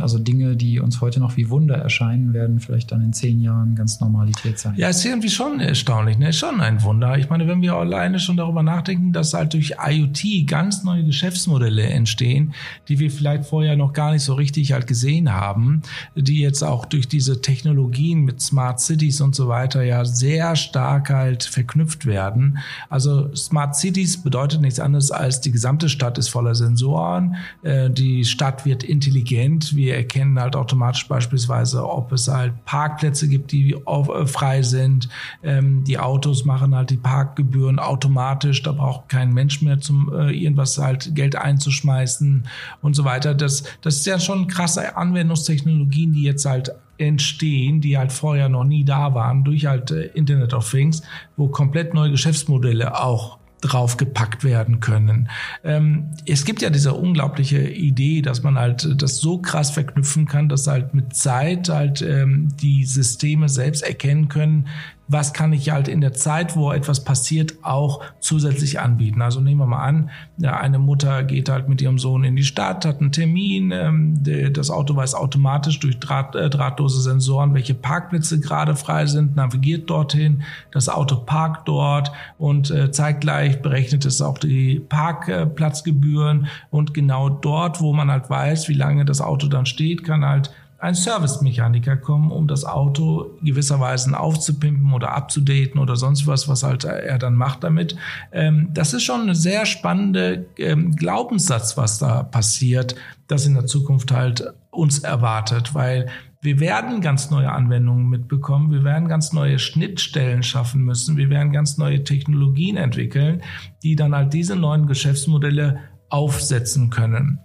also 0.00 0.18
Dinge, 0.18 0.56
die 0.56 0.80
uns 0.80 1.00
heute 1.00 1.20
noch 1.20 1.36
wie 1.36 1.48
Wunder 1.50 1.76
erscheinen, 1.76 2.32
werden 2.32 2.60
vielleicht 2.60 2.90
dann 2.92 3.02
in 3.02 3.12
zehn 3.12 3.40
Jahren 3.40 3.74
ganz 3.74 4.00
Normalität 4.00 4.58
sein. 4.58 4.74
Ja, 4.76 4.88
ist 4.88 5.04
irgendwie 5.04 5.30
schon 5.30 5.60
erstaunlich, 5.60 6.18
ne? 6.18 6.30
Ist 6.30 6.38
schon 6.38 6.60
ein 6.60 6.82
Wunder. 6.82 7.16
Ich 7.18 7.30
meine, 7.30 7.46
wenn 7.46 7.62
wir 7.62 7.74
alleine 7.74 8.18
schon 8.18 8.36
darüber 8.36 8.62
nachdenken, 8.62 9.12
dass 9.12 9.34
halt 9.34 9.52
durch 9.54 9.76
IoT 9.84 10.46
ganz 10.46 10.82
neue 10.82 11.04
Geschäftsmodelle 11.04 11.84
entstehen, 11.84 12.54
die 12.88 12.98
wir 12.98 13.10
vielleicht 13.10 13.44
vorher 13.44 13.76
noch 13.76 13.92
gar 13.92 14.12
nicht 14.12 14.24
so 14.24 14.34
richtig 14.34 14.72
halt 14.72 14.86
gesehen 14.86 15.32
haben, 15.32 15.82
die 16.16 16.40
jetzt 16.40 16.62
auch 16.62 16.84
durch 16.84 17.06
diese 17.06 17.40
Technologien 17.40 18.22
mit 18.22 18.40
Smart 18.40 18.80
Cities 18.80 19.20
und 19.20 19.34
so 19.34 19.48
weiter 19.48 19.82
ja 19.82 20.04
sehr 20.04 20.56
stark 20.56 21.10
halt 21.10 21.44
verknüpft 21.44 22.06
werden. 22.06 22.58
Also 22.88 23.34
Smart 23.34 23.76
Cities 23.76 24.22
bedeutet 24.22 24.60
nichts 24.60 24.80
anderes 24.80 25.10
als 25.10 25.40
die 25.40 25.52
gesamte 25.52 25.88
Stadt 25.88 26.18
ist 26.18 26.28
voller 26.28 26.54
Sensoren, 26.54 27.36
äh, 27.62 27.90
die 27.90 28.24
Stadt 28.24 28.64
wird 28.64 28.82
intelligent, 28.82 29.43
wir 29.74 29.96
erkennen 29.96 30.38
halt 30.38 30.56
automatisch 30.56 31.06
beispielsweise, 31.08 31.88
ob 31.88 32.12
es 32.12 32.28
halt 32.28 32.52
Parkplätze 32.64 33.28
gibt, 33.28 33.52
die 33.52 33.74
äh, 33.74 34.26
frei 34.26 34.62
sind, 34.62 35.08
ähm, 35.42 35.84
die 35.84 35.98
Autos 35.98 36.44
machen 36.44 36.74
halt 36.74 36.90
die 36.90 36.96
Parkgebühren 36.96 37.78
automatisch, 37.78 38.62
da 38.62 38.72
braucht 38.72 39.08
kein 39.08 39.32
Mensch 39.32 39.62
mehr 39.62 39.80
zum 39.80 40.12
äh, 40.12 40.30
irgendwas 40.30 40.78
halt 40.78 41.14
Geld 41.14 41.36
einzuschmeißen 41.36 42.46
und 42.82 42.94
so 42.94 43.04
weiter. 43.04 43.34
Das, 43.34 43.64
das 43.80 43.96
ist 43.96 44.06
ja 44.06 44.18
schon 44.18 44.46
krasse 44.46 44.96
Anwendungstechnologien, 44.96 46.12
die 46.12 46.22
jetzt 46.22 46.44
halt 46.44 46.72
entstehen, 46.98 47.80
die 47.80 47.98
halt 47.98 48.12
vorher 48.12 48.48
noch 48.48 48.64
nie 48.64 48.84
da 48.84 49.14
waren, 49.14 49.44
durch 49.44 49.66
halt 49.66 49.90
Internet 49.90 50.54
of 50.54 50.70
Things, 50.70 51.02
wo 51.36 51.48
komplett 51.48 51.92
neue 51.92 52.12
Geschäftsmodelle 52.12 53.00
auch 53.00 53.38
draufgepackt 53.64 54.44
werden 54.44 54.80
können. 54.80 55.30
Ähm, 55.64 56.10
es 56.26 56.44
gibt 56.44 56.60
ja 56.60 56.68
diese 56.68 56.92
unglaubliche 56.92 57.62
Idee, 57.62 58.20
dass 58.20 58.42
man 58.42 58.58
halt 58.58 59.00
das 59.00 59.16
so 59.18 59.38
krass 59.38 59.70
verknüpfen 59.70 60.26
kann, 60.26 60.50
dass 60.50 60.66
halt 60.66 60.92
mit 60.92 61.14
Zeit 61.16 61.70
halt 61.70 62.02
ähm, 62.02 62.48
die 62.60 62.84
Systeme 62.84 63.48
selbst 63.48 63.82
erkennen 63.82 64.28
können, 64.28 64.68
was 65.06 65.32
kann 65.32 65.52
ich 65.52 65.70
halt 65.70 65.88
in 65.88 66.00
der 66.00 66.14
Zeit, 66.14 66.56
wo 66.56 66.72
etwas 66.72 67.04
passiert, 67.04 67.54
auch 67.62 68.00
zusätzlich 68.20 68.80
anbieten. 68.80 69.20
Also 69.20 69.40
nehmen 69.40 69.60
wir 69.60 69.66
mal 69.66 69.84
an, 69.84 70.10
eine 70.42 70.78
Mutter 70.78 71.22
geht 71.24 71.48
halt 71.48 71.68
mit 71.68 71.82
ihrem 71.82 71.98
Sohn 71.98 72.24
in 72.24 72.36
die 72.36 72.44
Stadt, 72.44 72.86
hat 72.86 73.00
einen 73.00 73.12
Termin, 73.12 73.70
ähm, 73.70 74.22
das 74.52 74.70
Auto 74.70 74.96
weiß 74.96 75.14
automatisch 75.14 75.78
durch 75.80 75.98
Draht, 75.98 76.34
äh, 76.34 76.48
drahtlose 76.48 77.02
Sensoren, 77.02 77.54
welche 77.54 77.74
Parkplätze 77.74 78.40
gerade 78.40 78.76
frei 78.76 79.06
sind, 79.06 79.36
navigiert 79.36 79.90
dorthin, 79.90 80.42
das 80.70 80.88
Auto 80.88 81.16
parkt 81.16 81.68
dort 81.68 82.10
und 82.38 82.70
äh, 82.70 82.90
zeitgleich 82.90 83.60
berechnet 83.60 84.06
es 84.06 84.22
auch 84.22 84.38
die 84.38 84.80
Parkplatzgebühren 84.80 86.46
und 86.70 86.94
genau 86.94 87.28
dort, 87.28 87.80
wo 87.80 87.92
man 87.92 88.10
halt 88.10 88.30
weiß, 88.30 88.68
wie 88.68 88.74
lange 88.74 89.04
das 89.04 89.20
Auto 89.20 89.48
dann 89.48 89.66
steht, 89.66 90.04
kann 90.04 90.24
halt 90.24 90.50
ein 90.78 90.94
Servicemechaniker 90.94 91.96
kommen, 91.96 92.30
um 92.30 92.46
das 92.46 92.64
Auto 92.64 93.30
gewisserweise 93.42 94.18
aufzupimpen 94.18 94.92
oder 94.92 95.12
abzudaten 95.12 95.80
oder 95.80 95.96
sonst 95.96 96.26
was, 96.26 96.48
was 96.48 96.62
halt 96.62 96.84
er 96.84 97.18
dann 97.18 97.34
macht 97.34 97.64
damit. 97.64 97.96
Ähm, 98.32 98.68
das 98.72 98.92
ist 98.92 99.04
schon 99.04 99.28
ein 99.28 99.34
sehr 99.34 99.66
spannender 99.66 100.38
ähm, 100.58 100.94
Glaubenssatz, 100.94 101.76
was 101.76 101.98
da 101.98 102.22
passiert, 102.22 102.94
das 103.28 103.46
in 103.46 103.54
der 103.54 103.66
Zukunft 103.66 104.12
halt 104.12 104.52
uns 104.70 104.98
erwartet, 104.98 105.74
weil 105.74 106.08
wir 106.44 106.60
werden 106.60 107.00
ganz 107.00 107.30
neue 107.30 107.50
Anwendungen 107.50 108.10
mitbekommen, 108.10 108.70
wir 108.70 108.84
werden 108.84 109.08
ganz 109.08 109.32
neue 109.32 109.58
Schnittstellen 109.58 110.42
schaffen 110.42 110.84
müssen, 110.84 111.16
wir 111.16 111.30
werden 111.30 111.52
ganz 111.52 111.78
neue 111.78 112.04
Technologien 112.04 112.76
entwickeln, 112.76 113.42
die 113.82 113.96
dann 113.96 114.14
halt 114.14 114.34
diese 114.34 114.54
neuen 114.54 114.86
Geschäftsmodelle 114.86 115.78
aufsetzen 116.10 116.90
können. 116.90 117.38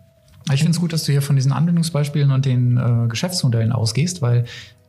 Ich 0.52 0.60
finde 0.60 0.72
es 0.72 0.80
gut, 0.80 0.94
dass 0.94 1.04
du 1.04 1.12
hier 1.12 1.22
von 1.22 1.36
diesen 1.36 1.52
Anwendungsbeispielen 1.52 2.32
und 2.32 2.46
den 2.46 2.78
äh, 2.78 3.08
Geschäftsmodellen 3.08 3.72
ausgehst, 3.72 4.22
weil 4.22 4.46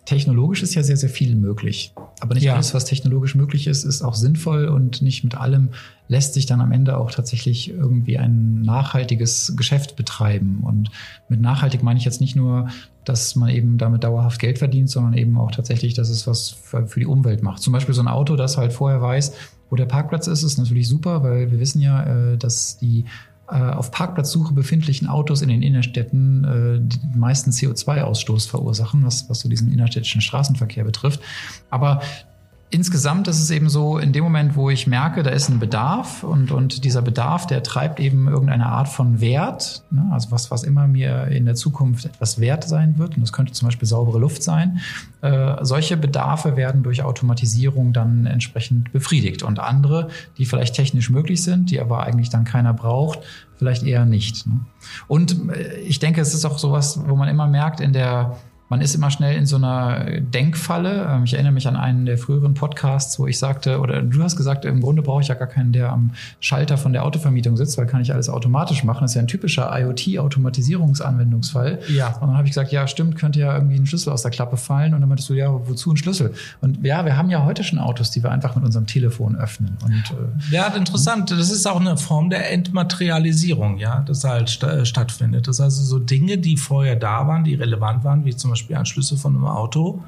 technologisch 0.07 0.63
ist 0.63 0.75
ja 0.75 0.83
sehr, 0.83 0.97
sehr 0.97 1.09
viel 1.09 1.37
möglich. 1.37 1.93
Aber 2.21 2.35
nicht 2.35 2.45
ja. 2.45 2.55
alles, 2.55 2.75
was 2.75 2.85
technologisch 2.85 3.35
möglich 3.35 3.67
ist, 3.67 3.85
ist 3.85 4.03
auch 4.03 4.15
sinnvoll 4.15 4.67
und 4.67 5.03
nicht 5.03 5.23
mit 5.25 5.37
allem 5.37 5.69
lässt 6.09 6.35
sich 6.35 6.47
dann 6.47 6.61
am 6.61 6.73
Ende 6.73 6.97
auch 6.97 7.11
tatsächlich 7.11 7.71
irgendwie 7.71 8.19
ein 8.19 8.63
nachhaltiges 8.63 9.55
Geschäft 9.57 9.97
betreiben. 9.97 10.61
Und 10.63 10.91
mit 11.29 11.41
nachhaltig 11.41 11.83
meine 11.83 11.99
ich 11.99 12.05
jetzt 12.05 12.21
nicht 12.21 12.35
nur, 12.35 12.69
dass 13.05 13.37
man 13.37 13.51
eben 13.51 13.79
damit 13.79 14.03
dauerhaft 14.03 14.41
Geld 14.41 14.59
verdient, 14.59 14.91
sondern 14.91 15.15
eben 15.15 15.39
auch 15.39 15.53
tatsächlich, 15.53 15.95
dass 15.95 16.09
es 16.09 16.27
was 16.27 16.49
für, 16.49 16.87
für 16.87 17.01
die 17.01 17.07
Umwelt 17.07 17.43
macht. 17.43 17.63
Zum 17.63 17.73
Beispiel 17.73 17.95
so 17.95 18.03
ein 18.03 18.09
Auto, 18.09 18.37
das 18.37 18.57
halt 18.57 18.73
vorher 18.73 19.01
weiß, 19.01 19.33
wo 19.71 19.77
der 19.77 19.87
Parkplatz 19.87 20.27
ist, 20.27 20.43
ist 20.43 20.59
natürlich 20.59 20.89
super, 20.89 21.23
weil 21.23 21.53
wir 21.53 21.61
wissen 21.61 21.81
ja, 21.81 22.33
äh, 22.33 22.37
dass 22.37 22.79
die 22.79 23.05
auf 23.57 23.91
Parkplatzsuche 23.91 24.55
befindlichen 24.55 25.09
Autos 25.09 25.43
in 25.43 25.49
den 25.49 25.63
Innerstädten 25.63 26.45
äh, 26.45 26.81
die 26.81 27.19
meisten 27.19 27.51
CO2-Ausstoß 27.51 28.49
verursachen, 28.49 29.05
was, 29.05 29.29
was 29.29 29.41
so 29.41 29.49
diesen 29.49 29.73
innerstädtischen 29.73 30.21
Straßenverkehr 30.21 30.85
betrifft. 30.85 31.21
Aber 31.69 32.01
insgesamt 32.71 33.27
ist 33.29 33.41
es 33.41 33.51
eben 33.51 33.69
so, 33.69 33.99
in 33.99 34.13
dem 34.13 34.23
Moment, 34.23 34.55
wo 34.55 34.71
ich 34.71 34.87
merke, 34.87 35.23
da 35.23 35.31
ist 35.31 35.49
ein 35.49 35.59
Bedarf 35.59 36.23
und, 36.23 36.53
und 36.53 36.85
dieser 36.85 37.03
Bedarf, 37.03 37.47
der 37.47 37.63
treibt 37.63 37.99
eben 37.99 38.29
irgendeine 38.29 38.67
Art 38.67 38.89
von 38.89 39.21
Wert, 39.21 39.83
ne? 39.91 40.09
also 40.13 40.31
was, 40.31 40.51
was 40.51 40.63
immer 40.63 40.87
mir 40.87 41.27
in 41.27 41.45
der 41.45 41.57
Zukunft 41.57 42.07
etwas 42.07 42.41
wert 42.41 42.65
sein 42.65 42.97
wird, 42.97 43.17
und 43.17 43.23
das 43.23 43.33
könnte 43.33 43.53
zum 43.53 43.67
Beispiel 43.67 43.89
saubere 43.89 44.19
Luft 44.19 44.43
sein, 44.43 44.81
äh, 45.21 45.57
solche 45.63 45.97
Bedarfe 45.97 46.57
werden 46.57 46.83
durch 46.85 47.03
Automatisierung 47.03 47.93
dann 47.93 48.27
entsprechend 48.27 48.93
befriedigt 48.93 49.43
und 49.43 49.59
andere, 49.59 50.09
die 50.39 50.47
vielleicht 50.47 50.75
technisch 50.75 51.11
möglich 51.11 51.43
sind, 51.43 51.71
die 51.71 51.81
aber 51.81 52.05
eigentlich 52.05 52.31
dann 52.31 52.45
keiner 52.45 52.73
braucht, 52.73 53.21
vielleicht 53.57 53.83
eher 53.83 54.07
nicht. 54.07 54.47
Ne? 54.47 54.61
Und 55.09 55.51
äh, 55.51 55.81
ich 55.81 55.99
denke, 55.99 56.21
es 56.21 56.35
ist 56.35 56.45
auch 56.45 56.59
sowas, 56.59 57.01
wo 57.05 57.17
man 57.17 57.29
immer 57.29 57.49
merkt 57.49 57.81
in 57.81 57.93
der 57.93 58.37
man 58.71 58.81
ist 58.81 58.95
immer 58.95 59.11
schnell 59.11 59.37
in 59.37 59.47
so 59.47 59.57
einer 59.57 60.21
Denkfalle. 60.21 61.09
Ähm, 61.11 61.25
ich 61.25 61.35
erinnere 61.35 61.53
mich 61.53 61.67
an 61.67 61.75
einen 61.75 62.07
der 62.07 62.17
früheren 62.17 62.55
Podcasts, 62.55 63.19
wo 63.19 63.27
ich 63.27 63.37
sagte, 63.37 63.81
oder 63.81 64.01
du 64.01 64.23
hast 64.23 64.37
gesagt, 64.37 64.65
im 64.65 64.81
Grunde 64.81 65.03
brauche 65.03 65.23
ich 65.23 65.29
ja 65.29 65.35
gar 65.35 65.49
keinen, 65.49 65.73
der 65.73 65.91
am 65.91 66.13
Schalter 66.39 66.79
von 66.79 66.93
der 66.93 67.05
Autovermietung 67.05 67.57
sitzt, 67.57 67.77
weil 67.79 67.87
kann 67.87 68.01
ich 68.01 68.15
alles 68.15 68.29
automatisch 68.29 68.85
machen. 68.85 69.01
Das 69.03 69.11
ist 69.11 69.17
ja 69.17 69.23
ein 69.23 69.27
typischer 69.27 69.77
IoT-Automatisierungsanwendungsfall. 69.77 71.81
Ja. 71.89 72.15
Und 72.21 72.29
dann 72.29 72.37
habe 72.37 72.45
ich 72.45 72.53
gesagt, 72.53 72.71
ja, 72.71 72.87
stimmt, 72.87 73.17
könnte 73.17 73.41
ja 73.41 73.57
irgendwie 73.57 73.75
ein 73.75 73.87
Schlüssel 73.87 74.13
aus 74.13 74.23
der 74.23 74.31
Klappe 74.31 74.57
fallen. 74.57 74.95
Und 74.95 75.01
dann 75.01 75.09
meintest 75.09 75.29
du, 75.31 75.35
ja, 75.35 75.53
wozu 75.53 75.93
ein 75.93 75.97
Schlüssel? 75.97 76.33
Und 76.61 76.85
ja, 76.85 77.05
wir 77.05 77.17
haben 77.17 77.29
ja 77.29 77.45
heute 77.45 77.65
schon 77.65 77.81
Autos, 77.81 78.13
die 78.13 78.23
wir 78.23 78.31
einfach 78.31 78.55
mit 78.55 78.65
unserem 78.65 78.87
Telefon 78.87 79.35
öffnen. 79.35 79.79
Und, 79.83 79.93
äh, 79.93 80.55
ja, 80.55 80.69
interessant. 80.69 81.33
Das 81.33 81.51
ist 81.51 81.67
auch 81.67 81.81
eine 81.81 81.97
Form 81.97 82.31
der 82.31 82.53
Entmaterialisierung, 82.53 83.79
ja, 83.79 84.05
das 84.07 84.23
halt 84.23 84.49
st 84.49 84.65
stattfindet. 84.85 85.49
Das 85.49 85.57
ist 85.57 85.61
also 85.61 85.83
so 85.83 85.99
Dinge, 85.99 86.39
die 86.39 86.57
vorher 86.57 86.95
da 86.95 87.27
waren, 87.27 87.43
die 87.43 87.55
relevant 87.55 88.05
waren, 88.05 88.25
wie 88.25 88.37
zum 88.37 88.51
Beispiel 88.51 88.60
Beispiel 88.61 88.77
Anschlüsse 88.77 89.17
von 89.17 89.35
einem 89.35 89.47
Auto, 89.47 90.03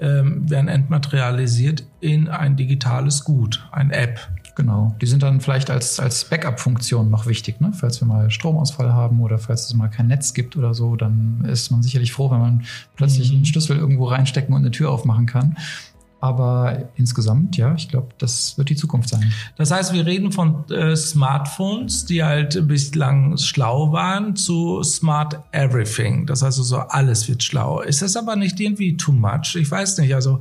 ähm, 0.00 0.48
werden 0.50 0.68
entmaterialisiert 0.68 1.84
in 2.00 2.28
ein 2.28 2.56
digitales 2.56 3.24
Gut, 3.24 3.66
ein 3.70 3.90
App. 3.90 4.18
Genau. 4.54 4.94
Die 5.00 5.06
sind 5.06 5.22
dann 5.22 5.40
vielleicht 5.40 5.70
als, 5.70 5.98
als 5.98 6.24
Backup-Funktion 6.24 7.10
noch 7.10 7.26
wichtig, 7.26 7.60
ne? 7.60 7.72
Falls 7.74 8.02
wir 8.02 8.06
mal 8.06 8.30
Stromausfall 8.30 8.92
haben 8.92 9.20
oder 9.20 9.38
falls 9.38 9.66
es 9.66 9.74
mal 9.74 9.88
kein 9.88 10.08
Netz 10.08 10.34
gibt 10.34 10.56
oder 10.56 10.74
so, 10.74 10.94
dann 10.96 11.46
ist 11.46 11.70
man 11.70 11.82
sicherlich 11.82 12.12
froh, 12.12 12.30
wenn 12.30 12.40
man 12.40 12.64
plötzlich 12.96 13.30
mhm. 13.30 13.36
einen 13.36 13.46
Schlüssel 13.46 13.78
irgendwo 13.78 14.06
reinstecken 14.06 14.54
und 14.54 14.60
eine 14.60 14.70
Tür 14.70 14.90
aufmachen 14.90 15.24
kann. 15.24 15.56
Aber 16.22 16.88
insgesamt, 16.94 17.56
ja, 17.56 17.74
ich 17.74 17.88
glaube, 17.88 18.10
das 18.18 18.56
wird 18.56 18.68
die 18.68 18.76
Zukunft 18.76 19.08
sein. 19.08 19.32
Das 19.56 19.72
heißt, 19.72 19.92
wir 19.92 20.06
reden 20.06 20.30
von 20.30 20.70
äh, 20.70 20.94
Smartphones, 20.94 22.04
die 22.04 22.22
halt 22.22 22.68
bislang 22.68 23.36
schlau 23.38 23.90
waren, 23.90 24.36
zu 24.36 24.84
Smart 24.84 25.40
Everything. 25.50 26.24
Das 26.26 26.42
heißt, 26.42 26.58
so 26.58 26.78
alles 26.78 27.28
wird 27.28 27.42
schlau. 27.42 27.80
Ist 27.80 28.02
das 28.02 28.16
aber 28.16 28.36
nicht 28.36 28.60
irgendwie 28.60 28.96
too 28.96 29.10
much? 29.10 29.56
Ich 29.56 29.68
weiß 29.68 29.98
nicht. 29.98 30.14
Also 30.14 30.38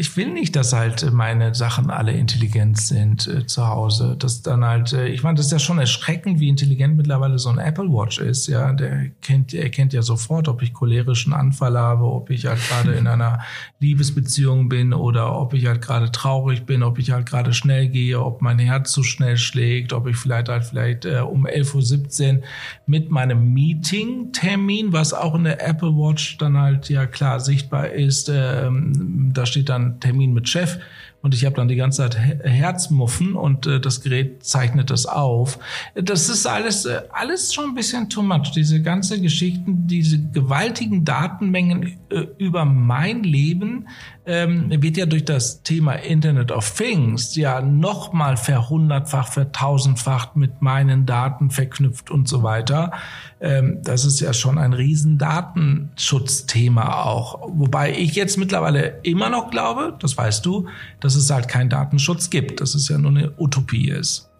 ich 0.00 0.16
will 0.16 0.32
nicht, 0.32 0.56
dass 0.56 0.72
halt 0.72 1.12
meine 1.12 1.54
Sachen 1.54 1.90
alle 1.90 2.12
intelligent 2.12 2.80
sind 2.80 3.26
äh, 3.26 3.46
zu 3.46 3.68
Hause. 3.68 4.16
Das 4.18 4.40
dann 4.40 4.64
halt, 4.64 4.94
äh, 4.94 5.08
ich 5.08 5.22
meine, 5.22 5.36
das 5.36 5.46
ist 5.46 5.52
ja 5.52 5.58
schon 5.58 5.78
erschreckend, 5.78 6.40
wie 6.40 6.48
intelligent 6.48 6.96
mittlerweile 6.96 7.38
so 7.38 7.50
ein 7.50 7.58
Apple 7.58 7.92
Watch 7.92 8.18
ist. 8.18 8.46
Ja, 8.46 8.72
der 8.72 9.10
kennt, 9.20 9.52
er 9.52 9.68
kennt 9.68 9.92
ja 9.92 10.00
sofort, 10.00 10.48
ob 10.48 10.62
ich 10.62 10.72
cholerischen 10.72 11.34
Anfall 11.34 11.76
habe, 11.76 12.04
ob 12.04 12.30
ich 12.30 12.46
halt 12.46 12.60
gerade 12.66 12.92
in 12.92 13.06
einer 13.06 13.40
Liebesbeziehung 13.80 14.70
bin 14.70 14.94
oder 14.94 15.38
ob 15.38 15.52
ich 15.52 15.66
halt 15.66 15.82
gerade 15.82 16.10
traurig 16.10 16.64
bin, 16.64 16.82
ob 16.82 16.98
ich 16.98 17.10
halt 17.10 17.26
gerade 17.26 17.52
schnell 17.52 17.88
gehe, 17.88 18.24
ob 18.24 18.40
mein 18.40 18.58
Herz 18.58 18.92
zu 18.92 19.02
schnell 19.02 19.36
schlägt, 19.36 19.92
ob 19.92 20.06
ich 20.06 20.16
vielleicht 20.16 20.48
halt 20.48 20.64
vielleicht 20.64 21.04
äh, 21.04 21.18
um 21.18 21.46
11.17 21.46 22.38
Uhr 22.38 22.42
mit 22.86 23.10
meinem 23.10 23.52
Meeting-Termin, 23.52 24.94
was 24.94 25.12
auch 25.12 25.34
in 25.34 25.44
der 25.44 25.62
Apple 25.68 25.90
Watch 25.90 26.38
dann 26.38 26.56
halt 26.56 26.88
ja 26.88 27.04
klar 27.04 27.38
sichtbar 27.38 27.90
ist, 27.90 28.30
äh, 28.30 28.70
da 29.34 29.44
steht 29.44 29.68
dann 29.68 29.89
Termin 29.98 30.32
mit 30.32 30.48
Chef 30.48 30.78
und 31.22 31.34
ich 31.34 31.44
habe 31.44 31.54
dann 31.56 31.68
die 31.68 31.76
ganze 31.76 32.02
Zeit 32.02 32.16
Herzmuffen 32.18 33.34
und 33.34 33.66
äh, 33.66 33.80
das 33.80 34.00
Gerät 34.00 34.42
zeichnet 34.44 34.90
das 34.90 35.04
auf. 35.04 35.58
Das 35.94 36.28
ist 36.28 36.46
alles, 36.46 36.86
äh, 36.86 37.02
alles 37.12 37.52
schon 37.52 37.70
ein 37.70 37.74
bisschen 37.74 38.08
too 38.08 38.22
much. 38.22 38.52
Diese 38.54 38.80
ganze 38.80 39.20
Geschichten, 39.20 39.86
diese 39.86 40.18
gewaltigen 40.18 41.04
Datenmengen 41.04 41.98
äh, 42.10 42.26
über 42.38 42.64
mein 42.64 43.22
Leben 43.22 43.86
ähm, 44.26 44.70
wird 44.82 44.96
ja 44.96 45.06
durch 45.06 45.24
das 45.24 45.62
Thema 45.62 45.94
Internet 45.94 46.52
of 46.52 46.70
Things 46.70 47.34
ja 47.36 47.60
nochmal 47.60 48.36
verhundertfacht, 48.36 49.32
vertausendfacht 49.32 50.36
mit 50.36 50.62
meinen 50.62 51.04
Daten 51.04 51.50
verknüpft 51.50 52.10
und 52.10 52.28
so 52.28 52.42
weiter. 52.42 52.92
Ähm, 53.40 53.80
das 53.82 54.04
ist 54.04 54.20
ja 54.20 54.32
schon 54.32 54.58
ein 54.58 54.72
riesen 54.72 55.18
Datenschutzthema 55.18 57.02
auch. 57.02 57.40
Wobei 57.48 57.92
ich 57.92 58.14
jetzt 58.14 58.36
mittlerweile 58.38 59.00
immer 59.02 59.30
noch 59.30 59.50
glaube, 59.50 59.96
das 59.98 60.16
weißt 60.16 60.44
du, 60.46 60.68
dass 61.00 61.09
es 61.14 61.30
halt 61.30 61.48
keinen 61.48 61.70
Datenschutz 61.70 62.30
gibt, 62.30 62.60
dass 62.60 62.74
es 62.74 62.88
ja 62.88 62.98
nur 62.98 63.10
eine 63.10 63.32
Utopie 63.38 63.90
ist. 63.90 64.30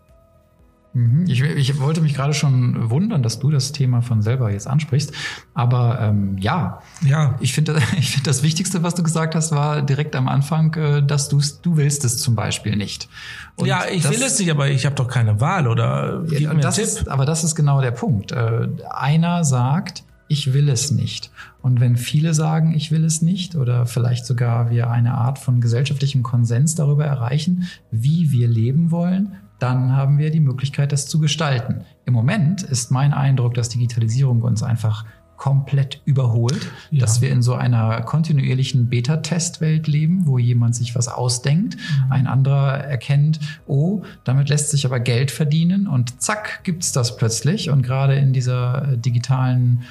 Mhm. 0.92 1.24
Ich, 1.28 1.40
ich, 1.40 1.78
wollte 1.78 2.00
mich 2.00 2.14
gerade 2.14 2.34
schon 2.34 2.90
wundern, 2.90 3.22
dass 3.22 3.38
du 3.38 3.50
das 3.50 3.70
Thema 3.70 4.02
von 4.02 4.22
selber 4.22 4.50
jetzt 4.50 4.66
ansprichst. 4.66 5.12
Aber 5.54 6.00
ähm, 6.00 6.36
ja, 6.38 6.80
ja, 7.02 7.36
ich 7.38 7.52
finde, 7.52 7.80
ich 7.98 8.10
finde 8.10 8.28
das 8.28 8.42
Wichtigste, 8.42 8.82
was 8.82 8.96
du 8.96 9.04
gesagt 9.04 9.36
hast, 9.36 9.52
war 9.52 9.82
direkt 9.82 10.16
am 10.16 10.26
Anfang, 10.26 10.74
äh, 10.74 11.02
dass 11.02 11.28
du 11.28 11.40
du 11.62 11.76
willst 11.76 12.04
es 12.04 12.18
zum 12.18 12.34
Beispiel 12.34 12.74
nicht. 12.74 13.08
Und 13.54 13.68
ja, 13.68 13.84
ich 13.88 14.02
das, 14.02 14.12
will 14.12 14.22
es 14.22 14.38
nicht, 14.38 14.50
aber 14.50 14.68
ich 14.68 14.84
habe 14.84 14.96
doch 14.96 15.06
keine 15.06 15.40
Wahl 15.40 15.68
oder 15.68 16.24
gib 16.28 16.40
ja, 16.40 16.54
mir 16.54 16.60
das 16.60 16.74
Tipp. 16.74 16.84
Ist, 16.84 17.08
aber 17.08 17.24
das 17.24 17.44
ist 17.44 17.54
genau 17.54 17.80
der 17.80 17.92
Punkt. 17.92 18.32
Äh, 18.32 18.68
einer 18.90 19.44
sagt, 19.44 20.02
ich 20.30 20.52
will 20.52 20.68
es 20.68 20.92
nicht. 20.92 21.32
Und 21.60 21.80
wenn 21.80 21.96
viele 21.96 22.34
sagen, 22.34 22.72
ich 22.72 22.92
will 22.92 23.04
es 23.04 23.20
nicht, 23.20 23.56
oder 23.56 23.84
vielleicht 23.84 24.24
sogar 24.24 24.70
wir 24.70 24.88
eine 24.88 25.14
Art 25.14 25.40
von 25.40 25.60
gesellschaftlichem 25.60 26.22
Konsens 26.22 26.76
darüber 26.76 27.04
erreichen, 27.04 27.68
wie 27.90 28.30
wir 28.30 28.46
leben 28.46 28.92
wollen, 28.92 29.32
dann 29.58 29.92
haben 29.92 30.18
wir 30.18 30.30
die 30.30 30.40
Möglichkeit, 30.40 30.92
das 30.92 31.08
zu 31.08 31.18
gestalten. 31.18 31.80
Im 32.06 32.14
Moment 32.14 32.62
ist 32.62 32.92
mein 32.92 33.12
Eindruck, 33.12 33.54
dass 33.54 33.70
Digitalisierung 33.70 34.42
uns 34.42 34.62
einfach 34.62 35.04
komplett 35.36 36.00
überholt, 36.04 36.70
ja. 36.90 37.00
dass 37.00 37.22
wir 37.22 37.30
in 37.30 37.42
so 37.42 37.54
einer 37.54 38.02
kontinuierlichen 38.02 38.88
Beta-Testwelt 38.88 39.88
leben, 39.88 40.26
wo 40.26 40.38
jemand 40.38 40.76
sich 40.76 40.94
was 40.94 41.08
ausdenkt, 41.08 41.76
mhm. 41.76 42.12
ein 42.12 42.26
anderer 42.26 42.74
erkennt, 42.74 43.40
oh, 43.66 44.02
damit 44.22 44.50
lässt 44.50 44.70
sich 44.70 44.84
aber 44.84 45.00
Geld 45.00 45.30
verdienen 45.30 45.88
und 45.88 46.20
zack, 46.22 46.62
gibt's 46.62 46.92
das 46.92 47.16
plötzlich. 47.16 47.70
Und 47.70 47.82
gerade 47.82 48.16
in 48.16 48.34
dieser 48.34 48.92
äh, 48.92 48.98
digitalen 48.98 49.82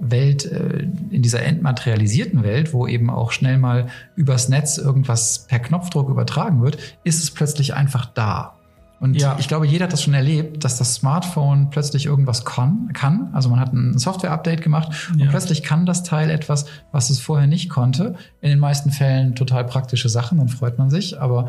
Welt, 0.00 0.44
äh, 0.44 0.86
in 1.10 1.22
dieser 1.22 1.42
entmaterialisierten 1.42 2.42
Welt, 2.42 2.72
wo 2.72 2.86
eben 2.86 3.10
auch 3.10 3.32
schnell 3.32 3.58
mal 3.58 3.88
übers 4.16 4.48
Netz 4.48 4.78
irgendwas 4.78 5.46
per 5.48 5.58
Knopfdruck 5.58 6.08
übertragen 6.08 6.62
wird, 6.62 6.78
ist 7.04 7.22
es 7.22 7.30
plötzlich 7.30 7.74
einfach 7.74 8.06
da. 8.06 8.54
Und 9.00 9.14
ja. 9.14 9.36
ich 9.38 9.46
glaube, 9.46 9.66
jeder 9.66 9.84
hat 9.84 9.92
das 9.92 10.02
schon 10.02 10.14
erlebt, 10.14 10.64
dass 10.64 10.76
das 10.76 10.94
Smartphone 10.94 11.70
plötzlich 11.70 12.06
irgendwas 12.06 12.44
kann. 12.44 12.90
kann. 12.92 13.30
Also 13.32 13.48
man 13.48 13.60
hat 13.60 13.72
ein 13.72 13.96
Software-Update 13.96 14.60
gemacht 14.60 15.08
und 15.12 15.20
ja. 15.20 15.28
plötzlich 15.30 15.62
kann 15.62 15.86
das 15.86 16.02
Teil 16.02 16.30
etwas, 16.30 16.66
was 16.90 17.10
es 17.10 17.20
vorher 17.20 17.46
nicht 17.46 17.68
konnte. 17.68 18.16
In 18.40 18.50
den 18.50 18.58
meisten 18.58 18.90
Fällen 18.90 19.36
total 19.36 19.64
praktische 19.64 20.08
Sachen, 20.08 20.38
dann 20.38 20.48
freut 20.48 20.78
man 20.78 20.90
sich. 20.90 21.20
Aber 21.20 21.48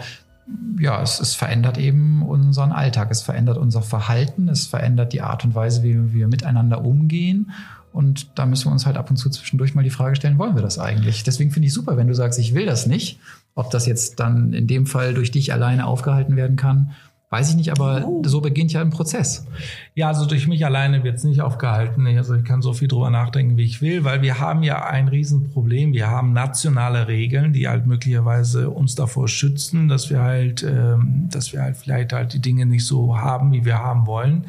ja, 0.80 1.02
es, 1.02 1.20
es 1.20 1.34
verändert 1.34 1.78
eben 1.78 2.22
unseren 2.22 2.72
Alltag, 2.72 3.10
es 3.12 3.22
verändert 3.22 3.58
unser 3.58 3.82
Verhalten, 3.82 4.48
es 4.48 4.68
verändert 4.68 5.14
die 5.14 5.22
Art 5.22 5.44
und 5.44 5.56
Weise, 5.56 5.84
wie 5.84 6.14
wir 6.14 6.28
miteinander 6.28 6.86
umgehen. 6.86 7.52
Und 8.00 8.40
da 8.40 8.46
müssen 8.46 8.68
wir 8.68 8.72
uns 8.72 8.86
halt 8.86 8.96
ab 8.96 9.10
und 9.10 9.18
zu 9.18 9.30
zwischendurch 9.30 9.76
mal 9.76 9.84
die 9.84 9.90
Frage 9.90 10.16
stellen, 10.16 10.38
wollen 10.38 10.56
wir 10.56 10.62
das 10.62 10.80
eigentlich? 10.80 11.26
Deswegen 11.26 11.52
finde 11.52 11.68
ich 11.68 11.74
super, 11.74 11.98
wenn 11.98 12.08
du 12.08 12.16
sagst, 12.16 12.40
ich 12.40 12.56
will 12.56 12.66
das 12.66 12.88
nicht. 12.88 13.20
Ob 13.56 13.72
das 13.72 13.86
jetzt 13.88 14.22
dann 14.22 14.54
in 14.54 14.68
dem 14.68 14.86
Fall 14.86 15.14
durch 15.14 15.32
dich 15.32 15.52
alleine 15.52 15.86
aufgehalten 15.86 16.38
werden 16.38 16.56
kann 16.56 16.96
Weiß 17.32 17.52
ich 17.52 17.56
nicht, 17.56 17.72
aber 17.72 18.04
oh. 18.08 18.24
so 18.26 18.42
beginnt 18.42 18.74
ja 18.74 18.82
ein 18.82 18.90
Prozess. 18.90 19.46
Ja, 19.94 20.08
also 20.08 20.26
durch 20.26 20.48
mich 20.48 20.66
alleine 20.66 21.04
wird 21.04 21.18
es 21.18 21.24
nicht 21.24 21.42
aufgehalten. 21.42 22.08
Also 22.08 22.34
ich 22.34 22.44
kann 22.44 22.64
so 22.64 22.74
viel 22.74 22.88
drüber 22.88 23.12
nachdenken, 23.12 23.56
wie 23.56 23.66
ich 23.66 23.84
will, 23.84 24.04
weil 24.04 24.24
wir 24.24 24.40
haben 24.40 24.64
ja 24.64 24.84
ein 24.88 25.08
Riesenproblem. 25.08 25.94
Wir 25.94 26.08
haben 26.08 26.34
nationale 26.34 27.08
Regeln, 27.08 27.54
die 27.54 27.68
halt 27.68 27.86
möglicherweise 27.86 28.72
uns 28.72 28.96
davor 28.96 29.28
schützen, 29.28 29.88
dass 29.88 30.10
wir 30.10 30.24
halt, 30.24 30.64
ähm, 30.64 31.28
dass 31.32 31.54
wir 31.54 31.62
halt 31.62 31.78
vielleicht 31.78 32.14
halt 32.14 32.34
die 32.34 32.42
Dinge 32.42 32.66
nicht 32.66 32.88
so 32.88 33.20
haben, 33.20 33.52
wie 33.52 33.64
wir 33.64 33.78
haben 33.78 34.08
wollen. 34.08 34.46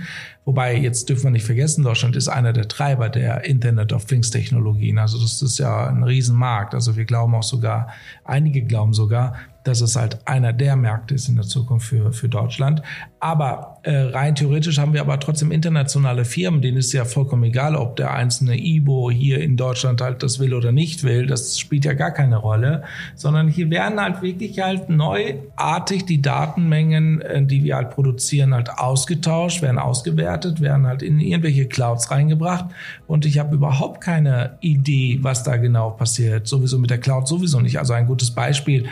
Wobei, 0.51 0.77
jetzt 0.77 1.09
dürfen 1.09 1.27
wir 1.27 1.31
nicht 1.31 1.47
vergessen, 1.47 1.85
Deutschland 1.85 2.17
ist 2.17 2.27
einer 2.27 2.53
der 2.53 2.67
Treiber 2.67 3.09
der 3.09 3.45
Internet 3.45 3.93
of 3.93 4.07
Things 4.07 4.33
Technologien. 4.33 4.99
Also 4.99 5.17
das 5.17 5.43
ist 5.43 5.59
ja 5.61 5.87
ein 5.87 6.03
Riesenmarkt. 6.03 6.75
Also 6.75 6.97
wir 6.97 7.05
glauben 7.05 7.37
auch 7.37 7.45
sogar, 7.45 7.91
einige 8.25 8.61
glauben 8.65 8.93
sogar, 8.93 9.37
dass 9.65 9.81
es 9.81 9.97
halt 9.97 10.19
einer 10.27 10.53
der 10.53 10.77
Märkte 10.77 11.15
ist 11.15 11.29
in 11.29 11.37
der 11.37 11.45
Zukunft 11.45 11.87
für, 11.87 12.13
für 12.13 12.29
Deutschland. 12.29 12.83
Aber 13.19 13.79
äh, 13.83 13.95
rein 13.95 14.35
theoretisch 14.35 14.79
haben 14.79 14.95
wir 14.95 15.03
aber 15.03 15.21
trotzdem 15.21 15.53
internationale 15.53 16.25
Firmen, 16.25 16.63
denen 16.63 16.79
ist 16.79 16.93
ja 16.93 17.05
vollkommen 17.05 17.45
egal, 17.45 17.77
ob 17.77 17.97
der 17.97 18.15
einzelne 18.15 18.57
IBO 18.59 19.11
hier 19.11 19.41
in 19.41 19.57
Deutschland 19.57 20.01
halt 20.01 20.23
das 20.23 20.39
will 20.39 20.55
oder 20.55 20.73
nicht 20.73 21.05
will. 21.05 21.27
Das 21.27 21.59
spielt 21.59 21.85
ja 21.85 21.93
gar 21.93 22.11
keine 22.11 22.37
Rolle, 22.37 22.83
sondern 23.15 23.49
hier 23.49 23.69
werden 23.71 24.01
halt 24.01 24.23
wirklich 24.23 24.59
halt 24.61 24.89
neuartig 24.89 26.07
die 26.07 26.23
Datenmengen, 26.23 27.21
äh, 27.21 27.45
die 27.45 27.63
wir 27.63 27.77
halt 27.77 27.91
produzieren, 27.91 28.55
halt 28.55 28.71
ausgetauscht, 28.71 29.61
werden 29.61 29.79
ausgewertet, 29.79 30.61
werden 30.63 30.87
halt 30.87 31.03
in 31.03 31.21
irgendwelche 31.21 31.67
Clouds 31.67 32.11
reingebracht. 32.11 32.67
Und 33.07 33.27
ich 33.27 33.39
habe 33.39 33.55
überhaupt 33.55 34.01
keine 34.01 34.57
Idee, 34.61 35.19
was 35.21 35.43
da 35.43 35.57
genau 35.57 35.91
passiert. 35.91 36.47
Sowieso 36.47 36.79
mit 36.79 36.91
der 36.91 36.99
Cloud 36.99 37.29
sowieso 37.29 37.61
nicht. 37.61 37.79
Also 37.79 37.93
ein 37.93 38.07
gutes 38.07 38.31
Beispiel 38.31 38.87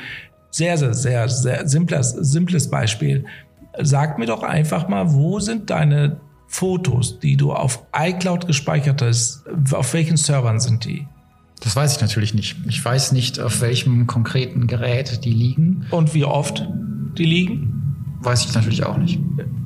sehr, 0.51 0.77
sehr, 0.79 0.95
sehr, 0.95 1.29
sehr 1.29 1.69
simples, 1.69 2.11
simples 2.11 2.71
Beispiel. 2.71 3.25
Sag 3.81 4.19
mir 4.19 4.27
doch 4.27 4.43
einfach 4.43 4.89
mal, 4.89 5.13
wo 5.13 5.41
sind 5.41 5.71
deine 5.71 6.21
Fotos, 6.49 7.21
die 7.21 7.37
du 7.37 7.53
auf 7.53 7.85
iCloud 7.95 8.47
gespeichert 8.47 9.03
hast? 9.03 9.45
Auf 9.73 9.93
welchen 9.93 10.17
Servern 10.17 10.61
sind 10.61 10.85
die? 10.85 11.07
Das 11.61 11.77
weiß 11.77 11.97
ich 11.97 12.01
natürlich 12.01 12.35
nicht. 12.35 12.57
Ich 12.69 12.85
weiß 12.85 13.13
nicht, 13.13 13.41
auf 13.41 13.61
welchem 13.61 14.07
konkreten 14.07 14.67
Gerät 14.67 15.25
die 15.25 15.33
liegen. 15.33 15.87
Und 15.91 16.15
wie 16.15 16.25
oft 16.25 16.67
die 17.17 17.25
liegen? 17.25 18.17
Weiß 18.21 18.45
ich 18.45 18.55
natürlich 18.55 18.85
auch 18.85 18.97
nicht. 18.97 19.21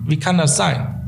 Wie 0.07 0.19
kann 0.19 0.39
das 0.39 0.57
sein? 0.57 1.02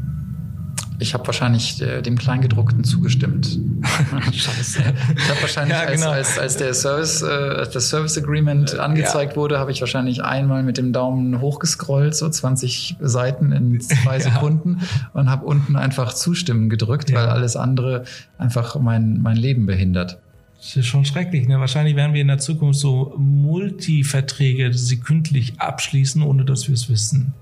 Ich 1.05 1.12
habe 1.12 1.27
wahrscheinlich 1.27 1.83
äh, 1.83 2.01
dem 2.01 2.17
Kleingedruckten 2.17 2.83
zugestimmt. 2.83 3.59
Scheiße. 4.33 4.81
Ich 5.14 5.29
habe 5.29 5.43
wahrscheinlich, 5.43 5.77
ja, 5.77 5.85
genau. 5.85 6.09
als, 6.09 6.31
als, 6.31 6.38
als 6.38 6.57
der 6.57 6.73
Service, 6.73 7.21
äh, 7.21 7.69
das 7.71 7.90
Service 7.90 8.17
Agreement 8.17 8.79
angezeigt 8.79 9.33
ja. 9.33 9.37
wurde, 9.37 9.59
habe 9.59 9.71
ich 9.71 9.83
wahrscheinlich 9.83 10.25
einmal 10.25 10.62
mit 10.62 10.79
dem 10.79 10.95
Daumen 10.95 11.43
hochgescrollt, 11.43 12.17
so 12.17 12.27
20 12.27 12.97
Seiten 13.01 13.53
in 13.53 13.79
zwei 13.83 14.19
Sekunden 14.29 14.79
ja. 14.81 15.11
und 15.12 15.29
habe 15.29 15.45
unten 15.45 15.77
einfach 15.77 16.14
Zustimmen 16.14 16.71
gedrückt, 16.71 17.12
weil 17.12 17.27
alles 17.27 17.55
andere 17.55 18.05
einfach 18.38 18.81
mein, 18.81 19.21
mein 19.21 19.37
Leben 19.37 19.67
behindert. 19.67 20.19
Das 20.57 20.75
ist 20.75 20.87
schon 20.87 21.05
schrecklich. 21.05 21.47
Ne? 21.47 21.61
Wahrscheinlich 21.61 21.97
werden 21.97 22.14
wir 22.14 22.23
in 22.23 22.29
der 22.29 22.38
Zukunft 22.38 22.81
so 22.81 23.12
Multiverträge 23.19 24.73
sekündlich 24.73 25.61
abschließen, 25.61 26.23
ohne 26.23 26.47
dass 26.47 26.67
wir 26.67 26.75
es 26.75 26.88
wissen. 26.88 27.35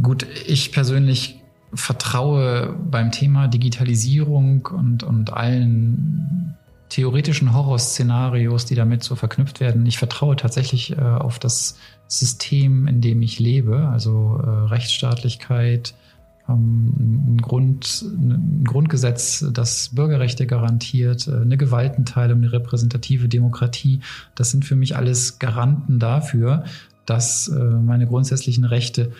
Gut, 0.00 0.24
ich 0.46 0.70
persönlich 0.70 1.37
vertraue 1.74 2.74
beim 2.90 3.12
Thema 3.12 3.48
Digitalisierung 3.48 4.66
und, 4.66 5.02
und 5.02 5.32
allen 5.32 6.56
theoretischen 6.88 7.52
Horrorszenarios, 7.52 8.64
die 8.64 8.74
damit 8.74 9.02
so 9.02 9.14
verknüpft 9.14 9.60
werden. 9.60 9.84
Ich 9.86 9.98
vertraue 9.98 10.36
tatsächlich 10.36 10.92
äh, 10.92 11.00
auf 11.00 11.38
das 11.38 11.76
System, 12.06 12.86
in 12.86 13.00
dem 13.00 13.20
ich 13.20 13.38
lebe, 13.38 13.88
also 13.88 14.40
äh, 14.42 14.48
Rechtsstaatlichkeit, 14.48 15.94
ähm, 16.48 17.34
ein, 17.34 17.38
Grund, 17.42 18.02
ein 18.02 18.64
Grundgesetz, 18.64 19.44
das 19.52 19.90
Bürgerrechte 19.94 20.46
garantiert, 20.46 21.28
äh, 21.28 21.36
eine 21.36 21.58
Gewaltenteilung, 21.58 22.38
eine 22.38 22.52
repräsentative 22.52 23.28
Demokratie. 23.28 24.00
Das 24.34 24.50
sind 24.50 24.64
für 24.64 24.76
mich 24.76 24.96
alles 24.96 25.38
Garanten 25.38 25.98
dafür, 25.98 26.64
dass 27.04 27.48
äh, 27.48 27.58
meine 27.58 28.06
grundsätzlichen 28.06 28.64
Rechte 28.64 29.12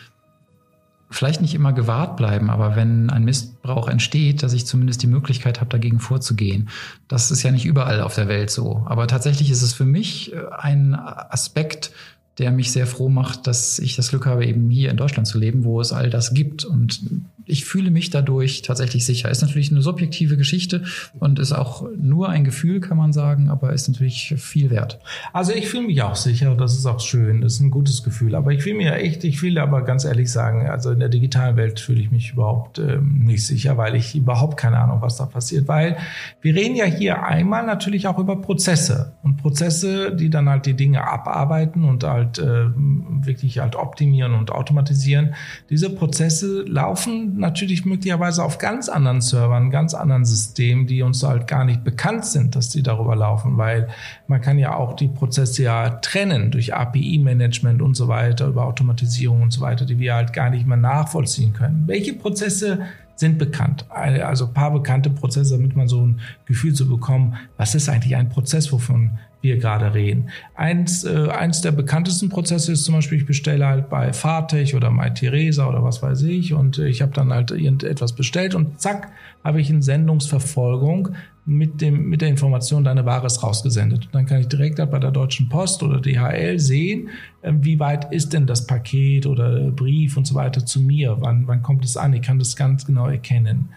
vielleicht 1.10 1.40
nicht 1.40 1.54
immer 1.54 1.72
gewahrt 1.72 2.16
bleiben, 2.16 2.50
aber 2.50 2.76
wenn 2.76 3.10
ein 3.10 3.24
Missbrauch 3.24 3.88
entsteht, 3.88 4.42
dass 4.42 4.52
ich 4.52 4.66
zumindest 4.66 5.02
die 5.02 5.06
Möglichkeit 5.06 5.60
habe, 5.60 5.70
dagegen 5.70 6.00
vorzugehen. 6.00 6.68
Das 7.08 7.30
ist 7.30 7.42
ja 7.42 7.50
nicht 7.50 7.64
überall 7.64 8.02
auf 8.02 8.14
der 8.14 8.28
Welt 8.28 8.50
so. 8.50 8.84
Aber 8.86 9.06
tatsächlich 9.06 9.50
ist 9.50 9.62
es 9.62 9.72
für 9.72 9.86
mich 9.86 10.32
äh, 10.32 10.40
ein 10.58 10.94
Aspekt, 10.94 11.92
der 12.38 12.52
mich 12.52 12.72
sehr 12.72 12.86
froh 12.86 13.08
macht, 13.08 13.46
dass 13.46 13.78
ich 13.78 13.96
das 13.96 14.10
Glück 14.10 14.26
habe, 14.26 14.46
eben 14.46 14.70
hier 14.70 14.90
in 14.90 14.96
Deutschland 14.96 15.26
zu 15.26 15.38
leben, 15.38 15.64
wo 15.64 15.80
es 15.80 15.92
all 15.92 16.10
das 16.10 16.34
gibt. 16.34 16.64
Und 16.64 17.00
ich 17.48 17.64
fühle 17.64 17.90
mich 17.90 18.10
dadurch 18.10 18.62
tatsächlich 18.62 19.06
sicher. 19.06 19.30
Ist 19.30 19.42
natürlich 19.42 19.72
eine 19.72 19.82
subjektive 19.82 20.36
Geschichte 20.36 20.82
und 21.18 21.38
ist 21.38 21.52
auch 21.52 21.86
nur 21.96 22.28
ein 22.28 22.44
Gefühl, 22.44 22.80
kann 22.80 22.98
man 22.98 23.12
sagen, 23.12 23.48
aber 23.48 23.72
ist 23.72 23.88
natürlich 23.88 24.34
viel 24.36 24.70
wert. 24.70 25.00
Also 25.32 25.52
ich 25.52 25.68
fühle 25.68 25.86
mich 25.86 26.02
auch 26.02 26.14
sicher, 26.14 26.54
das 26.54 26.74
ist 26.74 26.86
auch 26.86 27.00
schön, 27.00 27.40
das 27.40 27.54
ist 27.54 27.60
ein 27.60 27.70
gutes 27.70 28.02
Gefühl. 28.02 28.34
Aber 28.34 28.52
ich 28.52 28.64
will 28.64 28.74
mir 28.74 28.94
echt, 28.94 29.24
ich 29.24 29.42
will 29.42 29.58
aber 29.58 29.82
ganz 29.82 30.04
ehrlich 30.04 30.30
sagen, 30.30 30.68
also 30.68 30.90
in 30.90 31.00
der 31.00 31.08
digitalen 31.08 31.56
Welt 31.56 31.80
fühle 31.80 32.00
ich 32.00 32.10
mich 32.10 32.32
überhaupt 32.32 32.78
ähm, 32.78 33.24
nicht 33.24 33.46
sicher, 33.46 33.76
weil 33.76 33.94
ich 33.94 34.14
überhaupt 34.14 34.58
keine 34.58 34.78
Ahnung, 34.78 35.00
was 35.00 35.16
da 35.16 35.24
passiert. 35.24 35.68
Weil 35.68 35.96
wir 36.42 36.54
reden 36.54 36.76
ja 36.76 36.84
hier 36.84 37.24
einmal 37.24 37.64
natürlich 37.64 38.06
auch 38.06 38.18
über 38.18 38.36
Prozesse 38.40 39.12
und 39.22 39.38
Prozesse, 39.38 40.14
die 40.14 40.28
dann 40.28 40.48
halt 40.48 40.66
die 40.66 40.74
Dinge 40.74 41.08
abarbeiten 41.08 41.84
und 41.84 42.04
halt 42.04 42.38
äh, 42.38 42.66
wirklich 42.74 43.58
halt 43.58 43.74
optimieren 43.74 44.34
und 44.34 44.50
automatisieren. 44.50 45.34
Diese 45.70 45.90
Prozesse 45.90 46.62
laufen 46.62 47.37
natürlich 47.38 47.84
möglicherweise 47.84 48.44
auf 48.44 48.58
ganz 48.58 48.88
anderen 48.88 49.20
Servern, 49.20 49.70
ganz 49.70 49.94
anderen 49.94 50.24
Systemen, 50.24 50.86
die 50.86 51.02
uns 51.02 51.22
halt 51.22 51.46
gar 51.46 51.64
nicht 51.64 51.84
bekannt 51.84 52.24
sind, 52.26 52.56
dass 52.56 52.68
die 52.70 52.82
darüber 52.82 53.16
laufen, 53.16 53.56
weil 53.56 53.88
man 54.26 54.40
kann 54.40 54.58
ja 54.58 54.74
auch 54.74 54.94
die 54.94 55.08
Prozesse 55.08 55.62
ja 55.62 55.90
trennen 55.90 56.50
durch 56.50 56.74
API-Management 56.74 57.80
und 57.82 57.96
so 57.96 58.08
weiter, 58.08 58.46
über 58.48 58.64
Automatisierung 58.64 59.42
und 59.42 59.52
so 59.52 59.60
weiter, 59.60 59.84
die 59.84 59.98
wir 59.98 60.14
halt 60.14 60.32
gar 60.32 60.50
nicht 60.50 60.66
mehr 60.66 60.76
nachvollziehen 60.76 61.52
können. 61.52 61.84
Welche 61.86 62.14
Prozesse 62.14 62.80
sind 63.16 63.38
bekannt. 63.38 63.84
Also 63.90 64.46
ein 64.46 64.54
paar 64.54 64.70
bekannte 64.70 65.10
Prozesse, 65.10 65.56
damit 65.56 65.74
man 65.74 65.88
so 65.88 66.06
ein 66.06 66.20
Gefühl 66.46 66.72
zu 66.72 66.88
bekommen, 66.88 67.36
was 67.56 67.74
ist 67.74 67.88
eigentlich 67.88 68.14
ein 68.14 68.28
Prozess, 68.28 68.72
wovon 68.72 69.18
wir 69.40 69.58
gerade 69.58 69.94
reden. 69.94 70.30
Eins, 70.54 71.04
äh, 71.04 71.28
eins 71.28 71.60
der 71.60 71.72
bekanntesten 71.72 72.28
Prozesse 72.28 72.72
ist 72.72 72.84
zum 72.84 72.94
Beispiel, 72.96 73.18
ich 73.18 73.26
bestelle 73.26 73.66
halt 73.66 73.88
bei 73.88 74.12
Fahrtech 74.12 74.74
oder 74.74 74.90
MyTheresa 74.90 75.68
oder 75.68 75.82
was 75.84 76.02
weiß 76.02 76.22
ich 76.22 76.54
und 76.54 76.78
ich 76.78 77.02
habe 77.02 77.12
dann 77.12 77.32
halt 77.32 77.50
irgendetwas 77.50 78.14
bestellt 78.14 78.54
und 78.54 78.80
zack, 78.80 79.12
habe 79.44 79.60
ich 79.60 79.70
eine 79.70 79.82
Sendungsverfolgung 79.82 81.10
mit, 81.46 81.80
dem, 81.80 82.08
mit 82.08 82.20
der 82.20 82.28
Information, 82.28 82.84
deine 82.84 83.06
Ware 83.06 83.26
ist 83.26 83.42
rausgesendet. 83.42 84.08
Dann 84.12 84.26
kann 84.26 84.40
ich 84.40 84.48
direkt 84.48 84.78
halt 84.78 84.90
bei 84.90 84.98
der 84.98 85.12
Deutschen 85.12 85.48
Post 85.48 85.82
oder 85.82 86.00
DHL 86.00 86.58
sehen, 86.58 87.08
äh, 87.42 87.52
wie 87.60 87.78
weit 87.78 88.12
ist 88.12 88.32
denn 88.32 88.46
das 88.46 88.66
Paket 88.66 89.24
oder 89.26 89.70
Brief 89.70 90.16
und 90.16 90.26
so 90.26 90.34
weiter 90.34 90.66
zu 90.66 90.80
mir, 90.80 91.16
wann, 91.20 91.46
wann 91.46 91.62
kommt 91.62 91.84
es 91.84 91.96
an, 91.96 92.12
ich 92.12 92.22
kann 92.22 92.38
das 92.38 92.56
ganz 92.56 92.84
genau 92.84 93.06
erkennen 93.06 93.68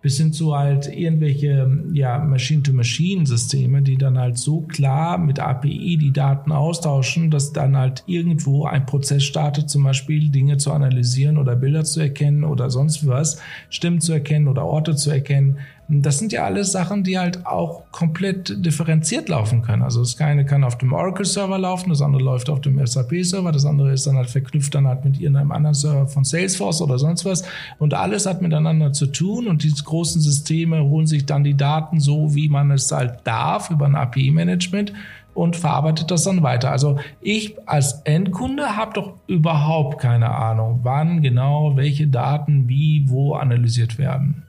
bis 0.00 0.16
hin 0.16 0.32
zu 0.32 0.56
halt 0.56 0.86
irgendwelche 0.86 1.68
ja, 1.92 2.18
Machine-to-Machine-Systeme, 2.18 3.82
die 3.82 3.98
dann 3.98 4.16
halt 4.16 4.38
so 4.38 4.60
klar 4.60 5.18
mit 5.18 5.40
API 5.40 5.96
die 5.96 6.12
Daten 6.12 6.52
austauschen, 6.52 7.30
dass 7.30 7.52
dann 7.52 7.76
halt 7.76 8.04
irgendwo 8.06 8.64
ein 8.64 8.86
Prozess 8.86 9.24
startet, 9.24 9.68
zum 9.68 9.82
Beispiel 9.82 10.28
Dinge 10.30 10.56
zu 10.56 10.72
analysieren 10.72 11.36
oder 11.36 11.56
Bilder 11.56 11.84
zu 11.84 12.00
erkennen 12.00 12.44
oder 12.44 12.70
sonst 12.70 13.06
was, 13.08 13.40
Stimmen 13.70 14.00
zu 14.00 14.12
erkennen 14.12 14.46
oder 14.46 14.64
Orte 14.64 14.94
zu 14.94 15.10
erkennen, 15.10 15.58
das 15.90 16.18
sind 16.18 16.32
ja 16.32 16.44
alles 16.44 16.72
Sachen, 16.72 17.02
die 17.02 17.18
halt 17.18 17.46
auch 17.46 17.84
komplett 17.92 18.64
differenziert 18.64 19.30
laufen 19.30 19.62
können. 19.62 19.82
Also 19.82 20.00
das 20.00 20.20
eine 20.20 20.44
kann 20.44 20.62
auf 20.62 20.76
dem 20.76 20.92
Oracle-Server 20.92 21.58
laufen, 21.58 21.88
das 21.88 22.02
andere 22.02 22.22
läuft 22.22 22.50
auf 22.50 22.60
dem 22.60 22.84
SAP-Server, 22.84 23.52
das 23.52 23.64
andere 23.64 23.92
ist 23.92 24.06
dann 24.06 24.16
halt 24.16 24.28
verknüpft 24.28 24.74
dann 24.74 24.86
halt 24.86 25.06
mit 25.06 25.18
irgendeinem 25.18 25.50
anderen 25.50 25.72
Server 25.72 26.06
von 26.06 26.24
Salesforce 26.24 26.82
oder 26.82 26.98
sonst 26.98 27.24
was. 27.24 27.42
Und 27.78 27.94
alles 27.94 28.26
hat 28.26 28.42
miteinander 28.42 28.92
zu 28.92 29.06
tun 29.06 29.48
und 29.48 29.62
diese 29.62 29.82
großen 29.82 30.20
Systeme 30.20 30.84
holen 30.84 31.06
sich 31.06 31.24
dann 31.24 31.42
die 31.42 31.56
Daten 31.56 32.00
so, 32.00 32.34
wie 32.34 32.50
man 32.50 32.70
es 32.70 32.92
halt 32.92 33.20
darf, 33.24 33.70
über 33.70 33.86
ein 33.86 33.94
API-Management 33.94 34.92
und 35.32 35.56
verarbeitet 35.56 36.10
das 36.10 36.24
dann 36.24 36.42
weiter. 36.42 36.70
Also 36.70 36.98
ich 37.22 37.56
als 37.66 38.02
Endkunde 38.04 38.76
habe 38.76 38.92
doch 38.92 39.14
überhaupt 39.26 40.00
keine 40.00 40.34
Ahnung, 40.34 40.80
wann 40.82 41.22
genau 41.22 41.76
welche 41.76 42.08
Daten 42.08 42.68
wie 42.68 43.04
wo 43.06 43.34
analysiert 43.36 43.96
werden. 43.96 44.42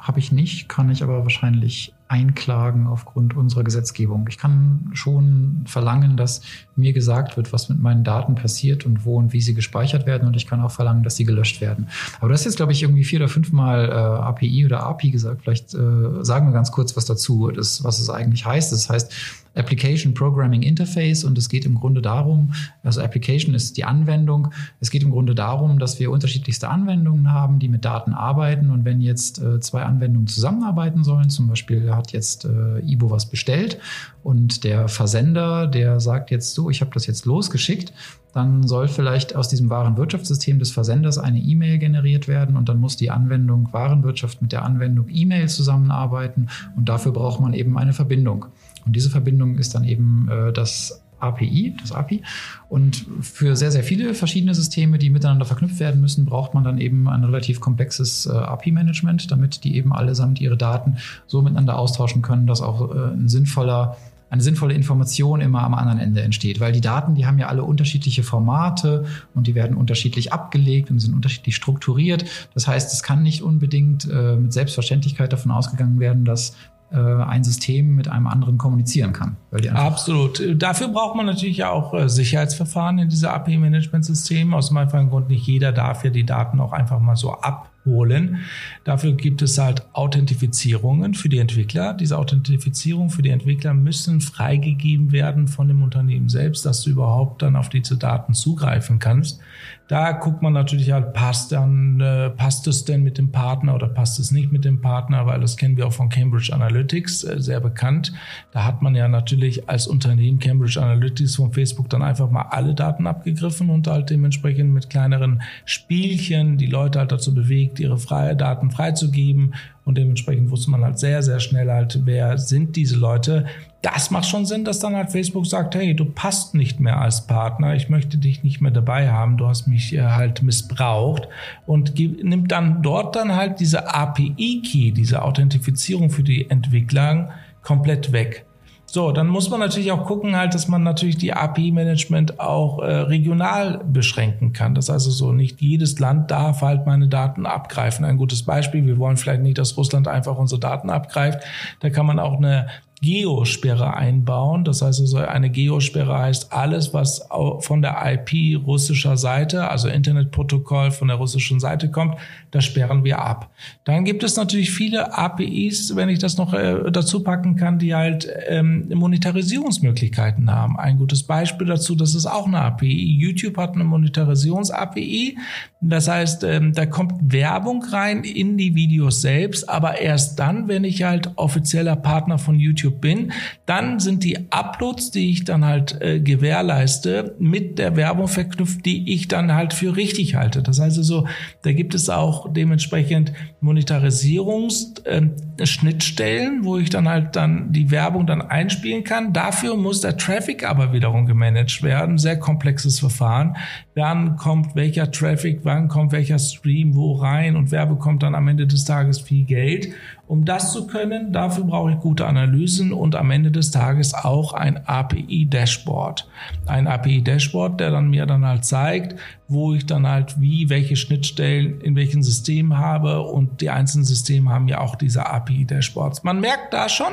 Habe 0.00 0.18
ich 0.18 0.32
nicht, 0.32 0.68
kann 0.68 0.90
ich 0.90 1.02
aber 1.02 1.22
wahrscheinlich 1.22 1.92
einklagen 2.08 2.88
aufgrund 2.88 3.36
unserer 3.36 3.62
Gesetzgebung. 3.62 4.26
Ich 4.28 4.38
kann 4.38 4.90
schon 4.94 5.62
verlangen, 5.66 6.16
dass 6.16 6.40
mir 6.74 6.92
gesagt 6.92 7.36
wird, 7.36 7.52
was 7.52 7.68
mit 7.68 7.80
meinen 7.80 8.02
Daten 8.02 8.34
passiert 8.34 8.84
und 8.84 9.04
wo 9.04 9.16
und 9.16 9.32
wie 9.32 9.40
sie 9.40 9.54
gespeichert 9.54 10.06
werden. 10.06 10.26
Und 10.26 10.36
ich 10.36 10.46
kann 10.46 10.60
auch 10.60 10.72
verlangen, 10.72 11.04
dass 11.04 11.16
sie 11.16 11.24
gelöscht 11.24 11.60
werden. 11.60 11.88
Aber 12.18 12.28
du 12.28 12.34
hast 12.34 12.46
jetzt, 12.46 12.56
glaube 12.56 12.72
ich, 12.72 12.82
irgendwie 12.82 13.04
vier 13.04 13.20
oder 13.20 13.28
fünfmal 13.28 13.88
äh, 13.88 13.92
API 13.92 14.66
oder 14.66 14.82
API 14.82 15.10
gesagt. 15.10 15.42
Vielleicht 15.42 15.72
äh, 15.74 16.24
sagen 16.24 16.46
wir 16.46 16.52
ganz 16.52 16.72
kurz 16.72 16.96
was 16.96 17.04
dazu, 17.04 17.52
das, 17.52 17.84
was 17.84 18.00
es 18.00 18.10
eigentlich 18.10 18.44
heißt. 18.44 18.72
Das 18.72 18.90
heißt, 18.90 19.12
Application 19.54 20.14
Programming 20.14 20.62
Interface 20.62 21.24
und 21.24 21.36
es 21.38 21.48
geht 21.48 21.64
im 21.64 21.74
Grunde 21.74 22.02
darum, 22.02 22.52
also 22.82 23.00
Application 23.00 23.54
ist 23.54 23.76
die 23.76 23.84
Anwendung, 23.84 24.52
es 24.80 24.90
geht 24.90 25.02
im 25.02 25.10
Grunde 25.10 25.34
darum, 25.34 25.78
dass 25.78 25.98
wir 25.98 26.10
unterschiedlichste 26.10 26.68
Anwendungen 26.68 27.32
haben, 27.32 27.58
die 27.58 27.68
mit 27.68 27.84
Daten 27.84 28.12
arbeiten 28.12 28.70
und 28.70 28.84
wenn 28.84 29.00
jetzt 29.00 29.40
äh, 29.40 29.60
zwei 29.60 29.82
Anwendungen 29.82 30.26
zusammenarbeiten 30.26 31.04
sollen, 31.04 31.30
zum 31.30 31.48
Beispiel 31.48 31.92
hat 31.94 32.12
jetzt 32.12 32.44
äh, 32.44 32.80
Ibo 32.80 33.10
was 33.10 33.26
bestellt 33.26 33.78
und 34.22 34.64
der 34.64 34.88
Versender, 34.88 35.66
der 35.66 36.00
sagt 36.00 36.30
jetzt 36.30 36.54
so, 36.54 36.70
ich 36.70 36.80
habe 36.80 36.92
das 36.94 37.06
jetzt 37.06 37.26
losgeschickt, 37.26 37.92
dann 38.32 38.66
soll 38.66 38.88
vielleicht 38.88 39.34
aus 39.34 39.48
diesem 39.48 39.70
Warenwirtschaftssystem 39.70 40.58
des 40.58 40.70
Versenders 40.70 41.18
eine 41.18 41.40
E-Mail 41.40 41.78
generiert 41.78 42.28
werden 42.28 42.56
und 42.56 42.68
dann 42.68 42.78
muss 42.78 42.96
die 42.96 43.10
Anwendung 43.10 43.72
Warenwirtschaft 43.72 44.40
mit 44.42 44.52
der 44.52 44.64
Anwendung 44.64 45.06
E-Mail 45.10 45.48
zusammenarbeiten 45.48 46.48
und 46.76 46.88
dafür 46.88 47.12
braucht 47.12 47.40
man 47.40 47.54
eben 47.54 47.76
eine 47.76 47.92
Verbindung. 47.92 48.46
Und 48.86 48.94
diese 48.96 49.10
Verbindung 49.10 49.58
ist 49.58 49.74
dann 49.74 49.84
eben 49.84 50.28
äh, 50.30 50.52
das 50.52 51.02
API, 51.20 51.76
das 51.80 51.92
API. 51.92 52.22
Und 52.68 53.06
für 53.20 53.56
sehr, 53.56 53.70
sehr 53.70 53.84
viele 53.84 54.14
verschiedene 54.14 54.54
Systeme, 54.54 54.98
die 54.98 55.10
miteinander 55.10 55.44
verknüpft 55.44 55.78
werden 55.80 56.00
müssen, 56.00 56.24
braucht 56.24 56.54
man 56.54 56.64
dann 56.64 56.78
eben 56.78 57.08
ein 57.08 57.24
relativ 57.24 57.60
komplexes 57.60 58.26
äh, 58.26 58.30
API-Management, 58.30 59.30
damit 59.30 59.64
die 59.64 59.76
eben 59.76 59.92
allesamt 59.92 60.40
ihre 60.40 60.56
Daten 60.56 60.96
so 61.26 61.42
miteinander 61.42 61.78
austauschen 61.78 62.22
können, 62.22 62.46
dass 62.46 62.60
auch 62.60 62.94
äh, 62.94 63.12
ein 63.12 63.28
sinnvoller 63.28 63.96
eine 64.30 64.42
sinnvolle 64.42 64.74
Information 64.74 65.40
immer 65.40 65.64
am 65.64 65.74
anderen 65.74 65.98
Ende 65.98 66.22
entsteht. 66.22 66.60
Weil 66.60 66.70
die 66.70 66.80
Daten, 66.80 67.16
die 67.16 67.26
haben 67.26 67.40
ja 67.40 67.48
alle 67.48 67.64
unterschiedliche 67.64 68.22
Formate 68.22 69.04
und 69.34 69.48
die 69.48 69.56
werden 69.56 69.76
unterschiedlich 69.76 70.32
abgelegt 70.32 70.88
und 70.88 71.00
sind 71.00 71.14
unterschiedlich 71.14 71.56
strukturiert. 71.56 72.24
Das 72.54 72.68
heißt, 72.68 72.92
es 72.92 73.02
kann 73.02 73.24
nicht 73.24 73.42
unbedingt 73.42 74.08
äh, 74.08 74.36
mit 74.36 74.52
Selbstverständlichkeit 74.52 75.32
davon 75.32 75.50
ausgegangen 75.50 75.98
werden, 75.98 76.24
dass 76.24 76.54
ein 76.96 77.44
System 77.44 77.94
mit 77.94 78.08
einem 78.08 78.26
anderen 78.26 78.58
kommunizieren 78.58 79.12
kann. 79.12 79.36
Absolut. 79.76 80.42
Dafür 80.60 80.88
braucht 80.88 81.16
man 81.16 81.26
natürlich 81.26 81.64
auch 81.64 81.94
äh, 81.94 82.08
Sicherheitsverfahren 82.08 82.98
in 82.98 83.08
diese 83.08 83.30
API-Management-Systeme. 83.30 84.56
Aus 84.56 84.68
dem 84.68 84.76
einfachen 84.78 85.10
Grund, 85.10 85.28
nicht 85.28 85.46
jeder 85.46 85.72
darf 85.72 86.04
ja 86.04 86.10
die 86.10 86.26
Daten 86.26 86.60
auch 86.60 86.72
einfach 86.72 86.98
mal 86.98 87.16
so 87.16 87.32
abholen. 87.80 88.40
Dafür 88.84 89.12
gibt 89.12 89.42
es 89.42 89.58
halt 89.58 89.86
Authentifizierungen 89.94 91.14
für 91.14 91.28
die 91.28 91.38
Entwickler. 91.38 91.94
Diese 91.94 92.18
Authentifizierung 92.18 93.10
für 93.10 93.22
die 93.22 93.30
Entwickler 93.30 93.74
müssen 93.74 94.20
freigegeben 94.20 95.12
werden 95.12 95.48
von 95.48 95.68
dem 95.68 95.82
Unternehmen 95.82 96.28
selbst, 96.28 96.64
dass 96.66 96.82
du 96.82 96.90
überhaupt 96.90 97.42
dann 97.42 97.56
auf 97.56 97.68
diese 97.68 97.96
Daten 97.96 98.34
zugreifen 98.34 98.98
kannst. 98.98 99.40
Da 99.88 100.12
guckt 100.12 100.40
man 100.40 100.52
natürlich 100.52 100.92
halt, 100.92 101.14
passt 101.14 101.50
dann, 101.50 102.00
äh, 102.00 102.30
passt 102.30 102.68
es 102.68 102.84
denn 102.84 103.02
mit 103.02 103.18
dem 103.18 103.32
Partner 103.32 103.74
oder 103.74 103.88
passt 103.88 104.20
es 104.20 104.30
nicht 104.30 104.52
mit 104.52 104.64
dem 104.64 104.80
Partner, 104.80 105.26
weil 105.26 105.40
das 105.40 105.56
kennen 105.56 105.76
wir 105.76 105.88
auch 105.88 105.92
von 105.92 106.08
Cambridge 106.08 106.54
Analytics, 106.54 107.24
äh, 107.24 107.40
sehr 107.40 107.58
bekannt. 107.58 108.12
Da 108.52 108.64
hat 108.64 108.82
man 108.82 108.94
ja 108.94 109.08
natürlich 109.08 109.68
als 109.68 109.88
Unternehmen 109.88 110.38
Cambridge 110.38 110.80
Analytics 110.80 111.34
von 111.34 111.52
Facebook 111.52 111.90
dann 111.90 112.02
einfach 112.02 112.30
mal 112.30 112.42
alle 112.50 112.74
Daten 112.74 113.08
abgegriffen 113.08 113.68
und 113.68 113.88
halt 113.88 114.10
dementsprechend 114.10 114.72
mit 114.72 114.90
kleineren 114.90 115.42
Spielchen 115.64 116.56
die 116.56 116.66
Leute 116.66 117.00
halt 117.00 117.10
dazu 117.10 117.34
bewegt, 117.34 117.69
ihre 117.78 117.98
freie 117.98 118.34
Daten 118.34 118.70
freizugeben 118.70 119.54
und 119.84 119.98
dementsprechend 119.98 120.50
wusste 120.50 120.70
man 120.70 120.82
halt 120.82 120.98
sehr, 120.98 121.22
sehr 121.22 121.40
schnell 121.40 121.70
halt, 121.70 122.00
wer 122.04 122.38
sind 122.38 122.76
diese 122.76 122.96
Leute. 122.96 123.46
Das 123.82 124.10
macht 124.10 124.26
schon 124.26 124.46
Sinn, 124.46 124.64
dass 124.64 124.78
dann 124.80 124.96
halt 124.96 125.10
Facebook 125.10 125.46
sagt, 125.46 125.74
hey, 125.74 125.94
du 125.94 126.04
passt 126.04 126.54
nicht 126.54 126.80
mehr 126.80 127.00
als 127.00 127.26
Partner, 127.26 127.74
ich 127.74 127.88
möchte 127.88 128.18
dich 128.18 128.42
nicht 128.42 128.60
mehr 128.60 128.72
dabei 128.72 129.10
haben, 129.10 129.36
du 129.36 129.46
hast 129.46 129.66
mich 129.66 129.94
äh, 129.94 130.02
halt 130.02 130.42
missbraucht 130.42 131.28
und 131.66 131.98
nimmt 131.98 132.50
dann 132.50 132.82
dort 132.82 133.16
dann 133.16 133.36
halt 133.36 133.60
diese 133.60 133.94
API-Key, 133.94 134.92
diese 134.92 135.22
Authentifizierung 135.22 136.10
für 136.10 136.24
die 136.24 136.50
Entwickler 136.50 137.30
komplett 137.62 138.12
weg. 138.12 138.46
So, 138.92 139.12
dann 139.12 139.28
muss 139.28 139.48
man 139.50 139.60
natürlich 139.60 139.92
auch 139.92 140.04
gucken, 140.04 140.34
halt, 140.34 140.52
dass 140.52 140.66
man 140.66 140.82
natürlich 140.82 141.16
die 141.16 141.32
API-Management 141.32 142.40
auch 142.40 142.80
äh, 142.80 142.92
regional 142.92 143.84
beschränken 143.84 144.52
kann. 144.52 144.74
Das 144.74 144.90
also 144.90 145.12
so 145.12 145.30
nicht 145.30 145.60
jedes 145.60 146.00
Land 146.00 146.32
darf 146.32 146.62
halt 146.62 146.86
meine 146.86 147.06
Daten 147.06 147.46
abgreifen. 147.46 148.04
Ein 148.04 148.16
gutes 148.16 148.42
Beispiel, 148.42 148.84
wir 148.86 148.98
wollen 148.98 149.16
vielleicht 149.16 149.42
nicht, 149.42 149.58
dass 149.58 149.76
Russland 149.76 150.08
einfach 150.08 150.36
unsere 150.36 150.60
Daten 150.60 150.90
abgreift. 150.90 151.44
Da 151.78 151.90
kann 151.90 152.04
man 152.04 152.18
auch 152.18 152.36
eine 152.36 152.66
Geosperre 153.02 153.94
einbauen. 153.94 154.64
Das 154.64 154.82
heißt 154.82 155.00
also, 155.00 155.18
eine 155.18 155.50
Geosperre 155.50 156.18
heißt 156.18 156.52
alles, 156.52 156.92
was 156.92 157.26
von 157.60 157.80
der 157.80 157.96
IP 158.04 158.62
russischer 158.66 159.16
Seite, 159.16 159.70
also 159.70 159.88
Internetprotokoll 159.88 160.90
von 160.90 161.08
der 161.08 161.16
russischen 161.16 161.60
Seite 161.60 161.90
kommt, 161.90 162.16
das 162.50 162.64
sperren 162.64 163.02
wir 163.02 163.20
ab. 163.20 163.50
Dann 163.84 164.04
gibt 164.04 164.22
es 164.22 164.36
natürlich 164.36 164.70
viele 164.70 165.16
APIs, 165.16 165.96
wenn 165.96 166.10
ich 166.10 166.18
das 166.18 166.36
noch 166.36 166.52
äh, 166.52 166.90
dazu 166.90 167.22
packen 167.22 167.56
kann, 167.56 167.78
die 167.78 167.94
halt 167.94 168.28
ähm, 168.48 168.88
Monetarisierungsmöglichkeiten 168.92 170.52
haben. 170.52 170.78
Ein 170.78 170.98
gutes 170.98 171.22
Beispiel 171.22 171.68
dazu, 171.68 171.94
das 171.94 172.14
ist 172.14 172.26
auch 172.26 172.46
eine 172.46 172.60
API. 172.60 173.16
YouTube 173.18 173.56
hat 173.56 173.74
eine 173.74 173.84
Monetarisierungs-API. 173.84 175.38
Das 175.80 176.08
heißt, 176.08 176.44
ähm, 176.44 176.74
da 176.74 176.84
kommt 176.84 177.32
Werbung 177.32 177.82
rein 177.84 178.24
in 178.24 178.58
die 178.58 178.74
Videos 178.74 179.22
selbst, 179.22 179.68
aber 179.68 179.98
erst 179.98 180.38
dann, 180.38 180.68
wenn 180.68 180.84
ich 180.84 181.02
halt 181.02 181.30
offizieller 181.36 181.96
Partner 181.96 182.38
von 182.38 182.58
YouTube 182.58 182.89
bin, 182.90 183.32
dann 183.66 184.00
sind 184.00 184.24
die 184.24 184.50
Uploads, 184.50 185.10
die 185.10 185.30
ich 185.30 185.44
dann 185.44 185.64
halt 185.64 186.00
äh, 186.00 186.20
gewährleiste, 186.20 187.34
mit 187.38 187.78
der 187.78 187.96
Werbung 187.96 188.28
verknüpft, 188.28 188.84
die 188.84 189.12
ich 189.12 189.28
dann 189.28 189.54
halt 189.54 189.72
für 189.72 189.96
richtig 189.96 190.34
halte. 190.34 190.62
Das 190.62 190.80
heißt 190.80 190.98
also, 190.98 191.26
da 191.62 191.72
gibt 191.72 191.94
es 191.94 192.10
auch 192.10 192.52
dementsprechend 192.52 193.32
Monetarisierungsschnittstellen, 193.60 196.60
äh, 196.60 196.64
wo 196.64 196.78
ich 196.78 196.90
dann 196.90 197.08
halt 197.08 197.36
dann 197.36 197.72
die 197.72 197.90
Werbung 197.90 198.26
dann 198.26 198.42
einspielen 198.42 199.04
kann. 199.04 199.32
Dafür 199.32 199.76
muss 199.76 200.00
der 200.00 200.16
Traffic 200.16 200.68
aber 200.68 200.92
wiederum 200.92 201.26
gemanagt 201.26 201.82
werden. 201.82 202.18
Sehr 202.18 202.38
komplexes 202.38 203.00
Verfahren. 203.00 203.56
Wann 203.94 204.36
kommt 204.36 204.74
welcher 204.74 205.10
Traffic, 205.10 205.60
wann 205.62 205.88
kommt 205.88 206.12
welcher 206.12 206.38
Stream 206.38 206.94
wo 206.94 207.14
rein 207.14 207.56
und 207.56 207.70
wer 207.70 207.86
bekommt 207.86 208.22
dann 208.22 208.34
am 208.34 208.48
Ende 208.48 208.66
des 208.66 208.84
Tages 208.84 209.20
viel 209.20 209.44
Geld. 209.44 209.88
Um 210.30 210.44
das 210.44 210.72
zu 210.72 210.86
können, 210.86 211.32
dafür 211.32 211.64
brauche 211.64 211.90
ich 211.90 211.98
gute 211.98 212.24
Analysen 212.24 212.92
und 212.92 213.16
am 213.16 213.32
Ende 213.32 213.50
des 213.50 213.72
Tages 213.72 214.14
auch 214.14 214.52
ein 214.52 214.86
API-Dashboard. 214.86 216.28
Ein 216.66 216.86
API-Dashboard, 216.86 217.80
der 217.80 217.90
dann 217.90 218.10
mir 218.10 218.26
dann 218.26 218.46
halt 218.46 218.64
zeigt, 218.64 219.18
wo 219.48 219.74
ich 219.74 219.86
dann 219.86 220.06
halt 220.06 220.40
wie, 220.40 220.68
welche 220.68 220.94
Schnittstellen 220.94 221.80
in 221.80 221.96
welchem 221.96 222.22
System 222.22 222.78
habe 222.78 223.22
und 223.22 223.60
die 223.60 223.70
einzelnen 223.70 224.04
Systeme 224.04 224.50
haben 224.50 224.68
ja 224.68 224.80
auch 224.80 224.94
diese 224.94 225.26
API-Dashboards. 225.26 226.22
Man 226.22 226.38
merkt 226.38 226.72
da 226.72 226.88
schon, 226.88 227.12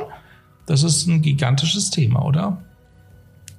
das 0.68 0.84
ist 0.84 1.08
ein 1.08 1.24
gigantisches 1.24 1.90
Thema, 1.90 2.24
oder? 2.24 2.62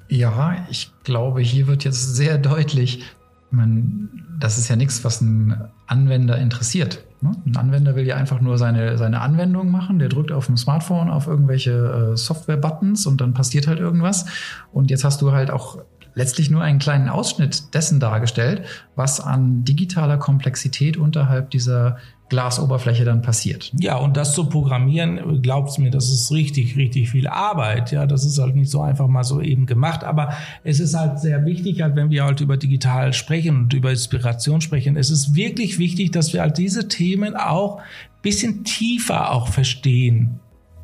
Ja, 0.08 0.54
ich 0.70 0.92
glaube, 1.02 1.40
hier 1.40 1.66
wird 1.66 1.82
jetzt 1.82 2.14
sehr 2.14 2.38
deutlich, 2.38 3.02
man, 3.50 4.08
das 4.38 4.56
ist 4.56 4.68
ja 4.68 4.76
nichts, 4.76 5.02
was 5.02 5.20
ein 5.20 5.68
Anwender 5.88 6.38
interessiert. 6.38 7.07
Ne? 7.20 7.32
Ein 7.46 7.56
Anwender 7.56 7.96
will 7.96 8.06
ja 8.06 8.16
einfach 8.16 8.40
nur 8.40 8.58
seine, 8.58 8.96
seine 8.96 9.20
Anwendung 9.20 9.70
machen. 9.70 9.98
Der 9.98 10.08
drückt 10.08 10.32
auf 10.32 10.46
dem 10.46 10.56
Smartphone 10.56 11.10
auf 11.10 11.26
irgendwelche 11.26 12.12
äh, 12.12 12.16
Software-Buttons 12.16 13.06
und 13.06 13.20
dann 13.20 13.34
passiert 13.34 13.66
halt 13.66 13.80
irgendwas. 13.80 14.26
Und 14.72 14.90
jetzt 14.90 15.04
hast 15.04 15.20
du 15.22 15.32
halt 15.32 15.50
auch 15.50 15.78
letztlich 16.14 16.50
nur 16.50 16.62
einen 16.62 16.78
kleinen 16.78 17.08
Ausschnitt 17.08 17.74
dessen 17.74 18.00
dargestellt, 18.00 18.62
was 18.96 19.20
an 19.20 19.64
digitaler 19.64 20.18
Komplexität 20.18 20.96
unterhalb 20.96 21.50
dieser 21.50 21.98
Glasoberfläche 22.28 23.04
dann 23.04 23.22
passiert. 23.22 23.72
Ja, 23.78 23.96
und 23.96 24.16
das 24.16 24.34
zu 24.34 24.48
programmieren, 24.48 25.40
glaubst 25.42 25.78
mir, 25.78 25.90
das 25.90 26.10
ist 26.10 26.30
richtig, 26.30 26.76
richtig 26.76 27.10
viel 27.10 27.26
Arbeit. 27.26 27.90
Ja, 27.90 28.06
das 28.06 28.24
ist 28.24 28.38
halt 28.38 28.54
nicht 28.54 28.70
so 28.70 28.82
einfach 28.82 29.08
mal 29.08 29.24
so 29.24 29.40
eben 29.40 29.66
gemacht. 29.66 30.04
Aber 30.04 30.34
es 30.64 30.80
ist 30.80 30.94
halt 30.94 31.20
sehr 31.20 31.44
wichtig, 31.46 31.80
halt, 31.80 31.96
wenn 31.96 32.10
wir 32.10 32.24
halt 32.24 32.40
über 32.40 32.56
digital 32.56 33.12
sprechen 33.12 33.56
und 33.62 33.74
über 33.74 33.90
Inspiration 33.90 34.60
sprechen, 34.60 34.96
es 34.96 35.10
ist 35.10 35.34
wirklich 35.34 35.78
wichtig, 35.78 36.10
dass 36.10 36.32
wir 36.32 36.42
halt 36.42 36.58
diese 36.58 36.88
Themen 36.88 37.34
auch 37.34 37.80
bisschen 38.20 38.64
tiefer 38.64 39.32
auch 39.32 39.48
verstehen 39.48 40.40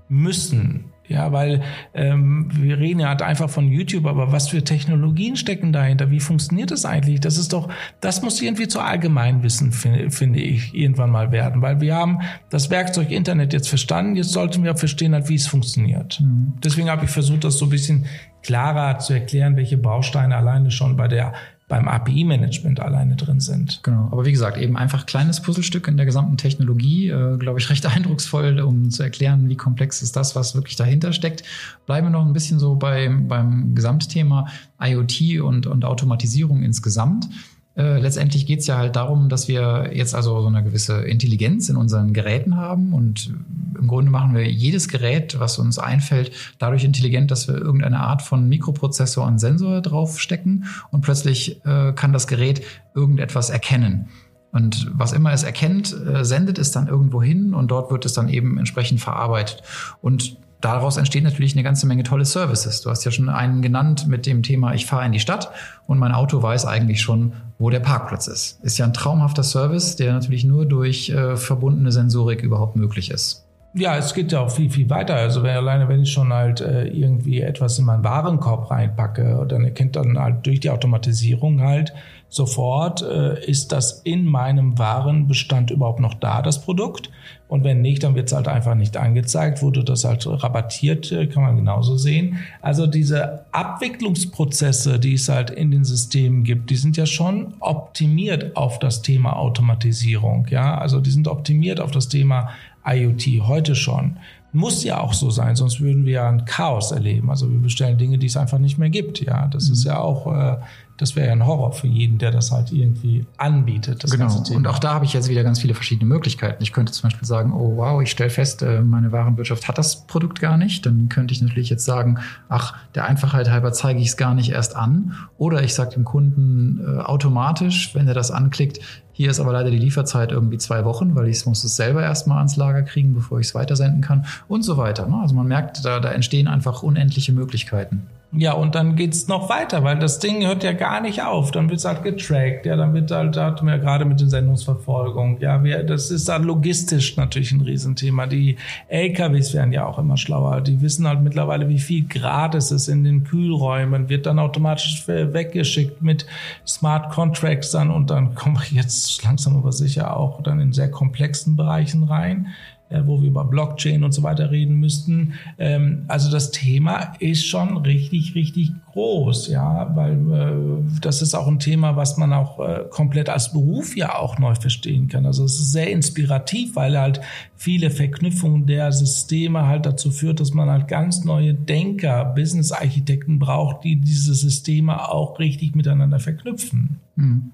müssen. 0.09 0.93
Ja, 1.07 1.33
weil 1.33 1.63
ähm, 1.93 2.49
wir 2.51 2.79
reden 2.79 3.01
ja 3.01 3.09
halt 3.09 3.21
einfach 3.21 3.51
von 3.51 3.69
YouTube, 3.69 4.07
aber 4.07 4.33
was 4.33 4.49
für 4.49 4.65
Technologien 4.65 5.37
stecken 5.37 5.71
dahinter? 5.71 6.11
Wie 6.11 6.21
funktioniert 6.21 6.71
das 6.71 6.87
eigentlich? 6.87 7.21
Das 7.21 7.37
ist 7.37 7.53
doch, 7.53 7.69
das 8.01 8.23
muss 8.23 8.41
irgendwie 8.41 8.69
zu 8.69 8.81
Allgemeinwissen, 8.81 9.73
finde, 9.73 10.11
finde 10.11 10.41
ich, 10.41 10.75
irgendwann 10.75 11.11
mal 11.11 11.31
werden, 11.31 11.61
weil 11.61 11.83
wir 11.83 11.95
haben 11.95 12.21
das 12.49 12.71
Werkzeug 12.71 13.11
Internet 13.11 13.53
jetzt 13.53 13.69
verstanden, 13.69 14.17
jetzt 14.17 14.33
sollten 14.33 14.65
wir 14.65 14.77
verstehen 14.77 15.13
halt, 15.13 15.29
wie 15.29 15.35
es 15.35 15.47
funktioniert. 15.47 16.21
Mhm. 16.21 16.55
Deswegen 16.65 16.89
habe 16.89 17.05
ich 17.05 17.11
versucht, 17.11 17.45
das 17.45 17.59
so 17.59 17.67
ein 17.67 17.71
bisschen 17.71 18.07
klarer 18.43 18.99
zu 18.99 19.13
erklären, 19.13 19.57
welche 19.57 19.77
Bausteine 19.77 20.37
alleine 20.37 20.71
schon 20.71 20.97
bei 20.97 21.09
der 21.09 21.35
beim 21.67 21.89
API-Management 21.89 22.79
alleine 22.81 23.17
drin 23.17 23.41
sind. 23.41 23.81
Genau, 23.83 24.09
aber 24.12 24.27
wie 24.27 24.33
gesagt, 24.33 24.59
eben 24.59 24.77
einfach 24.77 25.07
kleines 25.07 25.41
Puzzlestück 25.41 25.89
in 25.89 25.97
der 25.97 26.05
gesamten 26.05 26.37
Technologie, 26.37 27.09
äh, 27.09 27.39
glaube 27.39 27.59
ich, 27.59 27.71
recht 27.71 27.87
eindrucksvoll, 27.97 28.61
um 28.61 28.91
zu 28.91 29.03
erklären, 29.03 29.49
wie 29.49 29.57
komplex 29.57 30.03
ist 30.03 30.15
das, 30.15 30.37
was 30.37 30.55
wirklich 30.55 30.77
dahinter 30.77 31.12
steckt. 31.12 31.43
Bleiben 31.87 32.09
wir 32.09 32.11
noch 32.11 32.27
ein 32.27 32.35
bisschen 32.35 32.59
so 32.59 32.75
beim, 32.75 33.29
beim 33.29 33.75
Gesamtthema 33.75 34.49
IoT 34.81 35.41
und, 35.41 35.67
und 35.67 35.85
Automatisierung 35.85 36.62
insgesamt. 36.62 37.29
Äh, 37.77 37.99
letztendlich 37.99 38.47
geht 38.47 38.61
es 38.61 38.66
ja 38.66 38.79
halt 38.79 38.95
darum, 38.95 39.29
dass 39.29 39.49
wir 39.49 39.91
jetzt 39.93 40.14
also 40.14 40.41
so 40.41 40.47
eine 40.47 40.62
gewisse 40.62 41.03
Intelligenz 41.03 41.68
in 41.68 41.77
unseren 41.77 42.12
Geräten 42.12 42.57
haben 42.57 42.93
und 42.93 43.35
im 43.77 43.89
Grunde 43.89 44.11
machen 44.11 44.35
wir 44.35 44.49
jedes 44.49 44.89
Gerät, 44.89 45.39
was 45.41 45.59
uns 45.59 45.79
einfällt, 45.79 46.31
dadurch 46.59 46.85
intelligent, 46.85 47.31
dass 47.31 47.49
wir 47.49 47.57
irgendeine 47.57 48.01
Art 48.01 48.22
von 48.22 48.49
Mikroprozessor 48.49 49.27
und 49.27 49.39
Sensor 49.41 49.81
draufstecken 49.81 50.66
und 50.91 51.01
plötzlich 51.01 51.64
äh, 51.64 51.93
kann 51.93 52.12
das 52.12 52.27
Gerät 52.27 52.62
irgendetwas 52.95 53.51
erkennen. 53.51 54.09
Und 54.53 54.89
was 54.95 55.12
immer 55.12 55.33
es 55.33 55.43
erkennt, 55.43 55.93
äh, 55.93 56.25
sendet 56.25 56.59
es 56.59 56.70
dann 56.70 56.87
irgendwo 56.87 57.20
hin 57.20 57.55
und 57.55 57.72
dort 57.72 57.91
wird 57.91 58.05
es 58.07 58.12
dann 58.12 58.29
eben 58.29 58.57
entsprechend 58.57 59.01
verarbeitet. 59.01 59.62
Und 60.01 60.37
daraus 60.65 60.97
entsteht 60.97 61.25
natürlich 61.25 61.55
eine 61.55 61.62
ganze 61.62 61.87
Menge 61.87 62.03
tolle 62.03 62.25
Services. 62.25 62.81
Du 62.81 62.91
hast 62.91 63.05
ja 63.05 63.11
schon 63.11 63.29
einen 63.29 63.62
genannt 63.62 64.07
mit 64.09 64.27
dem 64.27 64.43
Thema, 64.43 64.75
ich 64.75 64.87
fahre 64.87 65.07
in 65.07 65.12
die 65.12 65.21
Stadt 65.21 65.51
und 65.87 65.99
mein 65.99 66.12
Auto 66.12 66.43
weiß 66.43 66.67
eigentlich 66.67 67.03
schon, 67.03 67.33
wo 67.59 67.71
der 67.71 67.81
Parkplatz 67.81 68.27
ist. 68.27 68.62
Ist 68.65 68.79
ja 68.79 68.87
ein 68.87 68.95
traumhafter 68.95 69.43
Service, 69.43 69.97
der 69.97 70.12
natürlich 70.12 70.45
nur 70.45 70.67
durch 70.67 71.11
äh, 71.11 71.37
verbundene 71.37 71.93
Sensorik 71.93 72.43
überhaupt 72.43 72.77
möglich 72.77 73.11
ist. 73.11 73.45
Ja, 73.77 73.97
es 73.97 74.15
geht 74.15 74.31
ja 74.31 74.41
auch 74.41 74.53
viel, 74.53 74.71
viel 74.71 74.89
weiter. 74.89 75.17
Also 75.17 75.43
wenn, 75.43 75.57
alleine 75.57 75.89
wenn 75.89 76.01
ich 76.01 76.12
schon 76.12 76.33
halt 76.33 76.61
äh, 76.61 76.85
irgendwie 76.85 77.41
etwas 77.41 77.77
in 77.77 77.85
meinen 77.85 78.05
Warenkorb 78.05 78.71
reinpacke, 78.71 79.45
dann 79.49 79.65
erkennt 79.65 79.97
dann 79.97 80.17
halt 80.17 80.47
durch 80.47 80.61
die 80.61 80.71
Automatisierung 80.71 81.61
halt 81.61 81.93
sofort, 82.29 83.03
äh, 83.03 83.45
ist 83.45 83.73
das 83.73 84.01
in 84.03 84.27
meinem 84.27 84.79
Warenbestand 84.79 85.73
überhaupt 85.73 85.99
noch 85.99 86.15
da, 86.15 86.41
das 86.41 86.62
Produkt. 86.62 87.11
Und 87.55 87.63
wenn 87.63 87.83
nicht, 87.83 88.03
dann 88.03 88.17
wird 88.17 88.27
es 88.27 88.33
halt 88.33 88.49
einfach 88.49 88.75
nicht 88.75 88.97
angezeigt. 88.97 89.63
Wurde 89.63 89.85
das 89.85 90.03
halt 90.03 90.27
rabattiert, 90.27 91.13
äh, 91.13 91.29
kann 91.29 91.45
man 91.45 91.55
genauso 91.55 91.97
sehen. 91.97 92.39
Also 92.61 92.89
diese 92.89 93.45
Abwicklungsprozesse, 93.53 94.99
die 94.99 95.15
es 95.15 95.29
halt 95.29 95.51
in 95.51 95.71
den 95.71 95.85
Systemen 95.85 96.43
gibt, 96.43 96.71
die 96.71 96.75
sind 96.75 96.97
ja 96.97 97.07
schon 97.07 97.55
optimiert 97.61 98.57
auf 98.57 98.81
das 98.81 99.03
Thema 99.03 99.37
Automatisierung. 99.37 100.49
Ja, 100.51 100.77
also 100.79 101.01
die 101.01 101.13
sind 101.13 101.29
optimiert 101.29 101.79
auf 101.79 101.93
das 101.93 102.09
Thema 102.09 102.49
IoT 102.85 103.47
heute 103.47 103.77
schon. 103.77 104.17
Muss 104.53 104.83
ja 104.83 104.99
auch 104.99 105.13
so 105.13 105.31
sein, 105.31 105.55
sonst 105.55 105.81
würden 105.81 106.07
wir 106.07 106.13
ja 106.15 106.29
ein 106.29 106.47
Chaos 106.47 106.91
erleben. 106.91 107.31
Also 107.31 107.49
wir 107.49 107.61
bestellen 107.61 107.99
Dinge, 107.99 108.19
die 108.19 108.27
es 108.27 108.37
einfach 108.37 108.59
nicht 108.59 108.79
mehr 108.79 108.91
gibt. 108.91 109.21
Ja, 109.21 109.47
das 109.47 109.69
mhm. 109.69 109.75
ist 109.75 109.85
ja 109.85 110.01
auch 110.01 110.27
äh, 110.27 110.57
das 110.97 111.16
wäre 111.16 111.26
ja 111.26 111.32
ein 111.32 111.45
Horror 111.45 111.72
für 111.72 111.88
jeden, 111.88 112.18
der 112.18 112.30
das 112.30 112.53
halt 112.53 112.70
irgendwie 112.70 113.26
anbietet. 113.36 114.05
genau. 114.11 114.45
Und 114.55 114.66
auch 114.68 114.78
da 114.78 114.95
habe 114.95 115.05
ich 115.05 115.12
jetzt 115.12 115.28
wieder 115.28 115.42
ganz 115.42 115.61
viele 115.61 115.74
verschiedene 115.74 116.09
Möglichkeiten. 116.09 116.62
Ich 116.62 116.72
könnte 116.72 116.92
zum 116.92 117.09
Beispiel 117.09 117.26
sagen, 117.26 117.53
oh 117.53 117.76
wow, 117.76 118.01
ich 118.01 118.11
stelle 118.11 118.30
fest, 118.30 118.62
äh, 118.62 118.80
meine 118.80 119.11
Warenwirtschaft 119.11 119.66
hat 119.66 119.76
das 119.76 120.07
Produkt 120.07 120.40
gar 120.40 120.57
nicht. 120.57 120.86
Dann 120.86 121.09
könnte 121.09 121.34
ich 121.34 121.42
natürlich 121.42 121.68
jetzt 121.68 121.84
sagen, 121.84 122.18
ach, 122.49 122.76
der 122.95 123.07
Einfachheit 123.07 123.51
halber 123.51 123.72
zeige 123.72 124.01
ich 124.01 124.09
es 124.09 124.16
gar 124.16 124.34
nicht 124.34 124.51
erst 124.51 124.76
an. 124.76 125.14
Oder 125.36 125.62
ich 125.64 125.74
sage 125.74 125.90
dem 125.90 126.05
Kunden 126.05 126.80
äh, 126.80 127.01
automatisch, 127.01 127.95
wenn 127.95 128.07
er 128.07 128.14
das 128.14 128.30
anklickt, 128.30 128.78
hier 129.16 129.30
ist 129.30 129.38
aber 129.38 129.53
leider 129.53 129.70
die 129.70 129.78
Lieferzeit 129.78 130.32
irgendwie 130.32 130.59
zwei 130.59 130.84
Wochen, 130.84 131.14
weil 131.14 131.28
ich 131.28 131.47
muss 131.47 131.62
es 131.62 131.76
selber 131.76 132.03
erstmal 132.03 132.38
ans 132.38 132.57
Lager 132.57 132.82
kriegen, 132.82 133.14
bevor 133.14 133.38
ich 133.38 133.47
es 133.47 133.55
weitersenden 133.55 134.01
kann 134.01 134.26
und 134.49 134.62
so 134.62 134.76
weiter. 134.76 135.07
Ne? 135.07 135.16
Also 135.22 135.36
man 135.36 135.47
merkt, 135.47 135.84
da, 135.84 136.01
da 136.01 136.11
entstehen 136.11 136.49
einfach 136.49 136.82
unendliche 136.82 137.32
Möglichkeiten. 137.32 138.09
Ja, 138.37 138.55
und 138.55 138.74
dann 138.74 138.97
geht's 138.97 139.28
noch 139.28 139.49
weiter, 139.49 139.85
weil 139.85 139.99
das 139.99 140.18
Ding 140.18 140.45
hört 140.45 140.64
ja 140.64 140.72
gar 140.72 141.01
nicht 141.01 141.22
auf. 141.22 141.53
Dann 141.53 141.70
wird's 141.70 141.85
halt 141.85 142.03
getrackt, 142.03 142.66
ja, 142.66 142.74
dann 142.74 142.93
wird 142.93 143.11
halt, 143.12 143.37
da 143.37 143.47
hatten 143.47 143.66
wir 143.66 143.76
ja 143.76 143.80
gerade 143.80 144.05
mit 144.05 144.20
den 144.20 144.28
Sendungsverfolgung, 144.28 145.39
ja, 145.41 145.62
wir, 145.62 145.85
das 145.85 146.11
ist 146.11 146.28
dann 146.28 146.43
logistisch 146.43 147.16
natürlich 147.16 147.53
ein 147.53 147.61
Riesenthema. 147.61 148.26
Die 148.26 148.57
LKWs 148.89 149.55
werden 149.55 149.72
ja 149.72 149.87
auch 149.87 149.99
immer 149.99 150.16
schlauer. 150.16 150.61
Die 150.62 150.80
wissen 150.80 151.07
halt 151.07 151.22
mittlerweile, 151.22 151.68
wie 151.68 151.78
viel 151.78 152.09
Grad 152.09 152.57
es 152.57 152.72
ist 152.72 152.89
in 152.89 153.05
den 153.05 153.22
Kühlräumen, 153.22 154.09
wird 154.09 154.26
dann 154.26 154.41
automatisch 154.41 155.05
weggeschickt 155.07 156.03
mit 156.03 156.26
Smart 156.66 157.12
Contracts 157.12 157.70
dann 157.70 157.91
und 157.91 158.11
dann 158.11 158.35
kommen 158.35 158.57
wir 158.57 158.82
jetzt 158.82 159.22
langsam 159.22 159.57
aber 159.57 159.70
sicher 159.70 160.16
auch 160.16 160.43
dann 160.43 160.59
in 160.59 160.72
sehr 160.72 160.91
komplexen 160.91 161.55
Bereichen 161.55 162.05
rein 162.05 162.49
wo 162.91 163.20
wir 163.20 163.28
über 163.28 163.45
Blockchain 163.45 164.05
und 164.05 164.12
so 164.12 164.22
weiter 164.22 164.51
reden 164.51 164.76
müssten. 164.76 165.35
Ähm, 165.59 166.05
also 166.09 166.30
das 166.30 166.51
Thema 166.51 167.14
ist 167.18 167.47
schon 167.47 167.76
richtig, 167.78 168.35
richtig 168.35 168.72
groß, 168.93 169.49
ja, 169.49 169.91
weil 169.97 170.12
äh, 170.32 171.01
das 171.01 171.22
ist 171.22 171.35
auch 171.35 171.49
ein 171.49 171.59
Thema, 171.59 171.97
was 171.97 172.16
man 172.16 172.32
auch 172.32 172.61
äh, 172.61 172.85
komplett 172.91 173.28
als 173.28 173.53
Beruf 173.53 173.97
ja 173.97 174.18
auch 174.18 174.39
neu 174.39 174.55
verstehen 174.55 175.09
kann. 175.09 175.26
Also 175.26 175.45
es 175.45 175.59
ist 175.59 175.72
sehr 175.72 175.91
inspirativ, 175.91 176.76
weil 176.76 176.99
halt 176.99 177.20
viele 177.57 177.91
Verknüpfungen 177.91 178.66
der 178.66 178.93
Systeme 178.93 179.66
halt 179.66 179.87
dazu 179.87 180.11
führt, 180.11 180.41
dass 180.41 180.55
man 180.55 180.70
halt 180.70 180.89
ganz 180.89 181.24
neue 181.24 181.55
Denker, 181.55 182.24
Business-Architekten 182.37 183.39
braucht, 183.39 183.85
die 183.85 183.97
diese 183.97 184.35
Systeme 184.35 185.09
auch 185.11 185.39
richtig 185.39 185.74
miteinander 185.74 186.20
verknüpfen. 186.20 187.01
Mhm. 187.16 187.51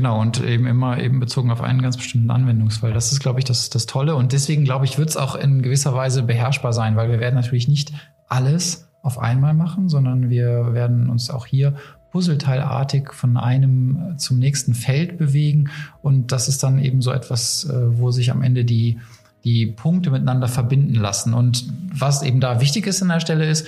Genau, 0.00 0.18
und 0.18 0.42
eben 0.42 0.66
immer 0.66 0.98
eben 0.98 1.20
bezogen 1.20 1.50
auf 1.50 1.60
einen 1.60 1.82
ganz 1.82 1.98
bestimmten 1.98 2.30
Anwendungsfall. 2.30 2.94
Das 2.94 3.12
ist, 3.12 3.20
glaube 3.20 3.38
ich, 3.38 3.44
das, 3.44 3.68
das 3.68 3.84
Tolle. 3.84 4.16
Und 4.16 4.32
deswegen, 4.32 4.64
glaube 4.64 4.86
ich, 4.86 4.96
wird 4.96 5.10
es 5.10 5.18
auch 5.18 5.34
in 5.34 5.60
gewisser 5.60 5.92
Weise 5.92 6.22
beherrschbar 6.22 6.72
sein, 6.72 6.96
weil 6.96 7.10
wir 7.10 7.20
werden 7.20 7.34
natürlich 7.34 7.68
nicht 7.68 7.92
alles 8.26 8.88
auf 9.02 9.18
einmal 9.18 9.52
machen, 9.52 9.90
sondern 9.90 10.30
wir 10.30 10.72
werden 10.72 11.10
uns 11.10 11.28
auch 11.28 11.44
hier 11.44 11.74
puzzleteilartig 12.12 13.12
von 13.12 13.36
einem 13.36 14.14
zum 14.16 14.38
nächsten 14.38 14.72
Feld 14.72 15.18
bewegen. 15.18 15.68
Und 16.00 16.32
das 16.32 16.48
ist 16.48 16.62
dann 16.62 16.78
eben 16.78 17.02
so 17.02 17.12
etwas, 17.12 17.64
äh, 17.64 17.98
wo 17.98 18.10
sich 18.10 18.30
am 18.30 18.40
Ende 18.40 18.64
die, 18.64 19.00
die 19.44 19.66
Punkte 19.66 20.10
miteinander 20.10 20.48
verbinden 20.48 20.94
lassen. 20.94 21.34
Und 21.34 21.70
was 21.92 22.22
eben 22.22 22.40
da 22.40 22.62
wichtig 22.62 22.86
ist 22.86 23.02
an 23.02 23.08
der 23.08 23.20
Stelle 23.20 23.46
ist, 23.50 23.66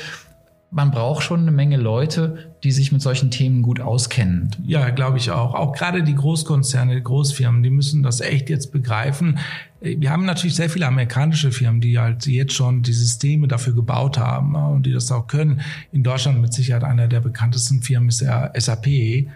man 0.73 0.91
braucht 0.91 1.23
schon 1.23 1.41
eine 1.41 1.51
Menge 1.51 1.77
Leute, 1.77 2.55
die 2.64 2.73
sich 2.73 2.93
mit 2.93 3.03
solchen 3.03 3.31
Themen 3.31 3.61
gut 3.61 3.79
auskennen. 3.79 4.51
Ja, 4.64 4.89
glaube 4.89 5.18
ich 5.18 5.31
auch. 5.31 5.55
Auch 5.55 5.75
gerade 5.75 6.03
die 6.03 6.14
Großkonzerne, 6.14 6.95
die 6.95 7.03
Großfirmen, 7.03 7.62
die 7.62 7.68
müssen 7.68 8.03
das 8.03 8.23
echt 8.23 8.49
jetzt 8.49 8.73
begreifen. 8.73 9.39
Wir 9.81 10.11
haben 10.11 10.25
natürlich 10.25 10.57
sehr 10.57 10.70
viele 10.70 10.87
amerikanische 10.87 11.53
Firmen, 11.53 11.83
die 11.83 11.99
halt 11.99 12.27
jetzt 12.27 12.55
schon 12.55 12.83
die 12.83 12.95
Systeme 12.95 13.49
dafür 13.49 13.75
gebaut 13.75 14.16
haben 14.16 14.55
und 14.55 14.87
die 14.87 14.93
das 14.93 15.12
auch 15.12 15.27
können. 15.27 15.61
In 15.93 16.03
Deutschland 16.03 16.41
mit 16.41 16.55
Sicherheit 16.55 16.85
einer 16.85 17.07
der 17.07 17.20
bekanntesten 17.20 17.83
Firmen 17.83 18.09
ist 18.09 18.23
ja 18.23 18.51
SAP 18.59 19.27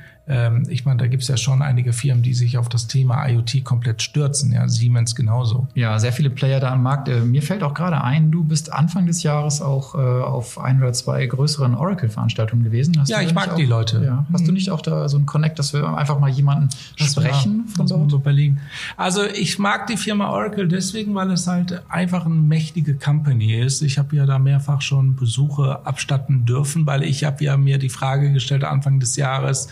ich 0.68 0.84
meine, 0.84 0.98
da 0.98 1.06
gibt 1.06 1.22
es 1.22 1.28
ja 1.28 1.36
schon 1.36 1.62
einige 1.62 1.92
Firmen, 1.92 2.22
die 2.22 2.34
sich 2.34 2.58
auf 2.58 2.68
das 2.68 2.88
Thema 2.88 3.28
IoT 3.28 3.62
komplett 3.62 4.02
stürzen. 4.02 4.52
Ja, 4.52 4.68
Siemens 4.68 5.14
genauso. 5.14 5.68
Ja, 5.74 5.98
sehr 6.00 6.12
viele 6.12 6.30
Player 6.30 6.58
da 6.58 6.72
am 6.72 6.82
Markt. 6.82 7.08
Äh, 7.08 7.20
mir 7.20 7.42
fällt 7.42 7.62
auch 7.62 7.74
gerade 7.74 8.02
ein, 8.02 8.32
du 8.32 8.42
bist 8.42 8.72
Anfang 8.72 9.06
des 9.06 9.22
Jahres 9.22 9.62
auch 9.62 9.94
äh, 9.94 9.98
auf 9.98 10.58
ein 10.58 10.82
oder 10.82 10.92
zwei 10.92 11.24
größeren 11.26 11.76
Oracle-Veranstaltungen 11.76 12.64
gewesen. 12.64 12.98
Hast 12.98 13.08
ja, 13.08 13.20
ich 13.20 13.34
mag 13.34 13.52
auch, 13.52 13.56
die 13.56 13.66
Leute. 13.66 14.02
Ja, 14.04 14.26
hast 14.32 14.42
mhm. 14.42 14.46
du 14.46 14.52
nicht 14.52 14.70
auch 14.70 14.80
da 14.82 15.08
so 15.08 15.16
ein 15.16 15.26
Connect, 15.26 15.60
dass 15.60 15.72
wir 15.72 15.96
einfach 15.96 16.18
mal 16.18 16.30
jemanden 16.30 16.70
sprechen 16.96 17.64
ja, 17.68 17.74
von 17.76 17.86
dort? 17.86 18.10
So 18.10 18.18
Berlin. 18.18 18.60
Also 18.96 19.24
ich 19.24 19.60
mag 19.60 19.86
die 19.86 19.96
Firma 19.96 20.30
Oracle 20.30 20.66
deswegen, 20.66 21.14
weil 21.14 21.30
es 21.30 21.46
halt 21.46 21.82
einfach 21.88 22.26
eine 22.26 22.34
mächtige 22.34 22.94
Company 22.94 23.54
ist. 23.54 23.82
Ich 23.82 23.98
habe 23.98 24.16
ja 24.16 24.26
da 24.26 24.40
mehrfach 24.40 24.82
schon 24.82 25.14
Besuche 25.14 25.86
abstatten 25.86 26.44
dürfen, 26.46 26.84
weil 26.84 27.04
ich 27.04 27.22
habe 27.22 27.44
ja 27.44 27.56
mir 27.56 27.78
die 27.78 27.90
Frage 27.90 28.32
gestellt 28.32 28.64
Anfang 28.64 28.98
des 28.98 29.16
Jahres, 29.16 29.68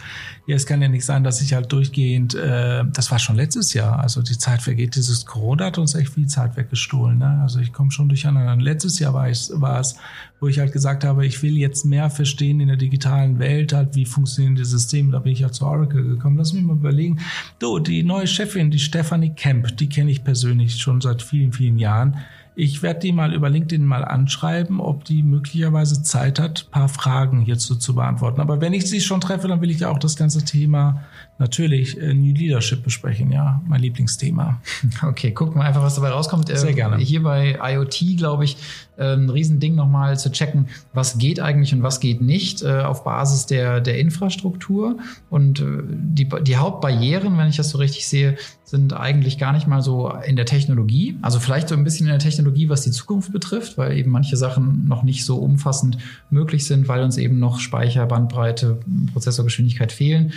ja, 0.46 0.56
es 0.56 0.66
kann 0.66 0.82
ja 0.82 0.88
nicht 0.88 1.06
sein, 1.06 1.24
dass 1.24 1.40
ich 1.40 1.54
halt 1.54 1.72
durchgehend, 1.72 2.34
äh, 2.34 2.84
das 2.92 3.10
war 3.10 3.18
schon 3.18 3.36
letztes 3.36 3.72
Jahr, 3.72 4.00
also 4.00 4.20
die 4.20 4.36
Zeit 4.36 4.60
vergeht, 4.60 4.94
dieses 4.94 5.24
Corona 5.24 5.66
hat 5.66 5.78
uns 5.78 5.94
echt 5.94 6.10
viel 6.10 6.26
Zeit 6.26 6.56
weggestohlen. 6.58 7.18
Ne? 7.18 7.40
Also 7.42 7.60
ich 7.60 7.72
komme 7.72 7.90
schon 7.90 8.10
durcheinander. 8.10 8.62
Letztes 8.62 8.98
Jahr 8.98 9.14
war, 9.14 9.30
ich, 9.30 9.48
war 9.54 9.80
es, 9.80 9.96
wo 10.40 10.48
ich 10.48 10.58
halt 10.58 10.72
gesagt 10.72 11.02
habe, 11.02 11.24
ich 11.24 11.42
will 11.42 11.56
jetzt 11.56 11.86
mehr 11.86 12.10
verstehen 12.10 12.60
in 12.60 12.68
der 12.68 12.76
digitalen 12.76 13.38
Welt, 13.38 13.72
halt, 13.72 13.94
wie 13.94 14.04
funktionieren 14.04 14.54
die 14.54 14.64
Systeme. 14.64 15.12
Da 15.12 15.20
bin 15.20 15.32
ich 15.32 15.42
halt 15.42 15.54
zu 15.54 15.64
Oracle 15.64 16.02
gekommen. 16.02 16.36
Lass 16.36 16.52
mich 16.52 16.62
mal 16.62 16.76
überlegen. 16.76 17.20
Du, 17.58 17.78
die 17.78 18.02
neue 18.02 18.26
Chefin, 18.26 18.70
die 18.70 18.78
Stephanie 18.78 19.34
Kemp, 19.34 19.78
die 19.78 19.88
kenne 19.88 20.10
ich 20.10 20.24
persönlich 20.24 20.76
schon 20.76 21.00
seit 21.00 21.22
vielen, 21.22 21.52
vielen 21.54 21.78
Jahren. 21.78 22.18
Ich 22.56 22.82
werde 22.82 23.00
die 23.00 23.12
mal 23.12 23.34
über 23.34 23.50
LinkedIn 23.50 23.84
mal 23.84 24.04
anschreiben, 24.04 24.78
ob 24.78 25.04
die 25.04 25.24
möglicherweise 25.24 26.02
Zeit 26.02 26.38
hat, 26.38 26.70
paar 26.70 26.88
Fragen 26.88 27.40
hierzu 27.40 27.74
zu 27.74 27.96
beantworten. 27.96 28.40
Aber 28.40 28.60
wenn 28.60 28.72
ich 28.72 28.88
sie 28.88 29.00
schon 29.00 29.20
treffe, 29.20 29.48
dann 29.48 29.60
will 29.60 29.70
ich 29.70 29.80
ja 29.80 29.90
auch 29.90 29.98
das 29.98 30.14
ganze 30.14 30.44
Thema 30.44 31.02
natürlich 31.38 32.00
äh, 32.00 32.14
New 32.14 32.32
Leadership 32.32 32.82
besprechen, 32.82 33.32
ja, 33.32 33.60
mein 33.66 33.80
Lieblingsthema. 33.80 34.60
Okay, 35.02 35.32
gucken 35.32 35.60
wir 35.60 35.64
einfach, 35.64 35.82
was 35.82 35.96
dabei 35.96 36.10
rauskommt. 36.10 36.48
Sehr 36.48 36.70
äh, 36.70 36.74
gerne. 36.74 36.96
Hier 36.98 37.22
bei 37.22 37.58
IoT, 37.62 38.16
glaube 38.16 38.44
ich, 38.44 38.56
äh, 38.96 39.14
ein 39.14 39.28
Riesending 39.28 39.74
nochmal 39.74 40.18
zu 40.18 40.30
checken, 40.30 40.68
was 40.92 41.18
geht 41.18 41.40
eigentlich 41.40 41.74
und 41.74 41.82
was 41.82 42.00
geht 42.00 42.20
nicht 42.20 42.62
äh, 42.62 42.80
auf 42.80 43.04
Basis 43.04 43.46
der, 43.46 43.80
der 43.80 43.98
Infrastruktur. 43.98 44.98
Und 45.30 45.60
äh, 45.60 45.64
die, 45.88 46.28
die 46.42 46.56
Hauptbarrieren, 46.56 47.36
wenn 47.36 47.48
ich 47.48 47.56
das 47.56 47.70
so 47.70 47.78
richtig 47.78 48.06
sehe, 48.06 48.36
sind 48.64 48.92
eigentlich 48.92 49.38
gar 49.38 49.52
nicht 49.52 49.66
mal 49.66 49.82
so 49.82 50.10
in 50.26 50.36
der 50.36 50.46
Technologie. 50.46 51.18
Also 51.22 51.38
vielleicht 51.38 51.68
so 51.68 51.74
ein 51.74 51.84
bisschen 51.84 52.06
in 52.06 52.12
der 52.12 52.18
Technologie, 52.18 52.68
was 52.68 52.82
die 52.82 52.90
Zukunft 52.90 53.32
betrifft, 53.32 53.76
weil 53.76 53.96
eben 53.96 54.10
manche 54.10 54.36
Sachen 54.36 54.86
noch 54.88 55.02
nicht 55.02 55.24
so 55.24 55.36
umfassend 55.36 55.98
möglich 56.30 56.66
sind, 56.66 56.88
weil 56.88 57.02
uns 57.02 57.18
eben 57.18 57.38
noch 57.38 57.60
Speicher, 57.60 58.06
Bandbreite, 58.06 58.78
Prozessorgeschwindigkeit 59.12 59.92
fehlen. 59.92 60.32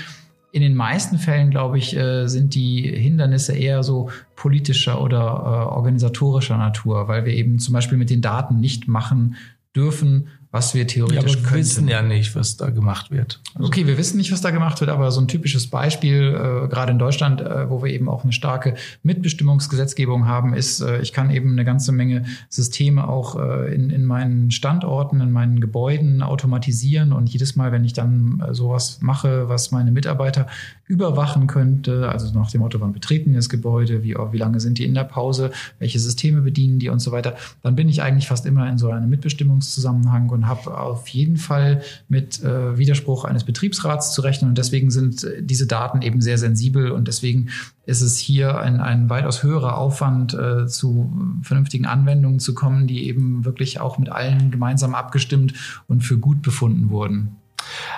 In 0.52 0.62
den 0.62 0.76
meisten 0.76 1.18
Fällen, 1.18 1.50
glaube 1.50 1.78
ich, 1.78 1.96
äh, 1.96 2.28
sind 2.28 2.56
die 2.56 2.82
Hindernisse 2.82 3.54
eher 3.54 3.84
so 3.84 4.10
politischer 4.36 5.02
oder 5.02 5.18
äh, 5.18 5.76
organisatorischer 5.76 6.58
Natur, 6.58 7.08
weil 7.08 7.26
wir 7.26 7.34
eben 7.34 7.60
zum 7.60 7.74
Beispiel 7.74 7.98
mit 7.98 8.10
den 8.10 8.22
Daten 8.22 8.60
nicht 8.60 8.88
machen 8.88 9.36
dürfen, 9.76 10.30
was 10.52 10.74
wir 10.74 10.88
theoretisch 10.88 11.34
ja, 11.34 11.40
aber 11.40 11.52
wir 11.52 11.58
wissen 11.58 11.88
ja 11.88 12.02
nicht, 12.02 12.36
was 12.36 12.56
da 12.56 12.70
gemacht 12.70 13.12
wird. 13.12 13.42
Also 13.56 13.68
okay, 13.68 13.86
wir 13.86 13.98
wissen 13.98 14.18
nicht, 14.18 14.32
was 14.32 14.42
da 14.42 14.52
gemacht 14.52 14.80
wird, 14.80 14.90
aber 14.90 15.12
so 15.12 15.20
ein 15.20 15.28
typisches 15.28 15.68
Beispiel, 15.68 16.30
äh, 16.30 16.68
gerade 16.68 16.94
in 16.94 17.00
Deutschland, 17.00 17.42
äh, 17.42 17.70
wo 17.70 17.84
wir 17.84 17.92
eben 17.92 18.08
auch 18.08 18.24
eine 18.24 18.32
starke 18.32 18.76
Mitbestimmungsgesetzgebung 19.04 20.26
haben, 20.26 20.54
ist, 20.54 20.80
äh, 20.80 21.02
ich 21.02 21.12
kann 21.12 21.32
eben 21.32 21.52
eine 21.52 21.66
ganze 21.66 21.92
Menge 21.92 22.26
Systeme 22.50 23.10
auch 23.10 23.38
äh, 23.38 23.76
in, 23.76 23.90
in 23.90 24.06
meinen 24.06 24.52
Standorten, 24.52 25.20
in 25.20 25.32
meinen 25.32 25.60
Gebäuden 25.60 26.22
automatisieren. 26.22 27.12
Und 27.12 27.30
jedes 27.30 27.56
Mal, 27.58 27.74
wenn 27.74 27.84
ich 27.84 27.94
dann 27.94 28.42
äh, 28.48 28.54
sowas 28.54 29.00
mache, 29.02 29.50
was 29.50 29.72
meine 29.72 29.92
Mitarbeiter 29.92 30.48
überwachen 30.88 31.48
könnte, 31.48 32.10
also 32.10 32.34
nach 32.38 32.50
dem 32.50 32.62
Motto, 32.62 32.80
wann 32.80 32.94
betreten 32.94 33.34
das 33.34 33.50
Gebäude, 33.50 34.04
wie, 34.04 34.16
wie 34.16 34.38
lange 34.38 34.62
sind 34.62 34.78
die 34.78 34.86
in 34.86 34.94
der 34.94 35.04
Pause, 35.04 35.52
welche 35.80 36.00
Systeme 36.00 36.42
bedienen 36.42 36.80
die 36.80 36.88
und 36.88 37.00
so 37.00 37.12
weiter, 37.12 37.36
dann 37.62 37.76
bin 37.76 37.90
ich 37.90 38.02
eigentlich 38.02 38.28
fast 38.28 38.46
immer 38.46 38.70
in 38.70 38.78
so 38.78 38.90
einem 38.90 39.10
Mitbestimmungszusammenhang 39.10 40.30
und 40.38 40.48
habe 40.48 40.78
auf 40.80 41.08
jeden 41.08 41.38
Fall 41.38 41.82
mit 42.08 42.44
äh, 42.44 42.78
Widerspruch 42.78 43.26
eines 43.26 43.44
Betriebsrats 43.44 44.14
zu 44.14 44.22
rechnen. 44.22 44.50
Und 44.50 44.58
deswegen 44.58 44.92
sind 44.92 45.28
diese 45.40 45.66
Daten 45.66 46.02
eben 46.02 46.22
sehr 46.22 46.38
sensibel 46.38 46.92
und 46.92 47.08
deswegen 47.08 47.50
ist 47.86 48.02
es 48.02 48.18
hier 48.18 48.60
ein, 48.60 48.80
ein 48.80 49.10
weitaus 49.10 49.42
höherer 49.42 49.78
Aufwand, 49.78 50.34
äh, 50.34 50.68
zu 50.68 51.12
vernünftigen 51.42 51.86
Anwendungen 51.86 52.40
zu 52.40 52.54
kommen, 52.54 52.86
die 52.86 53.08
eben 53.08 53.46
wirklich 53.46 53.80
auch 53.80 53.98
mit 53.98 54.10
allen 54.10 54.52
gemeinsam 54.52 54.94
abgestimmt 54.94 55.54
und 55.88 56.02
für 56.02 56.18
gut 56.18 56.42
befunden 56.42 56.92
wurden. 56.92 57.38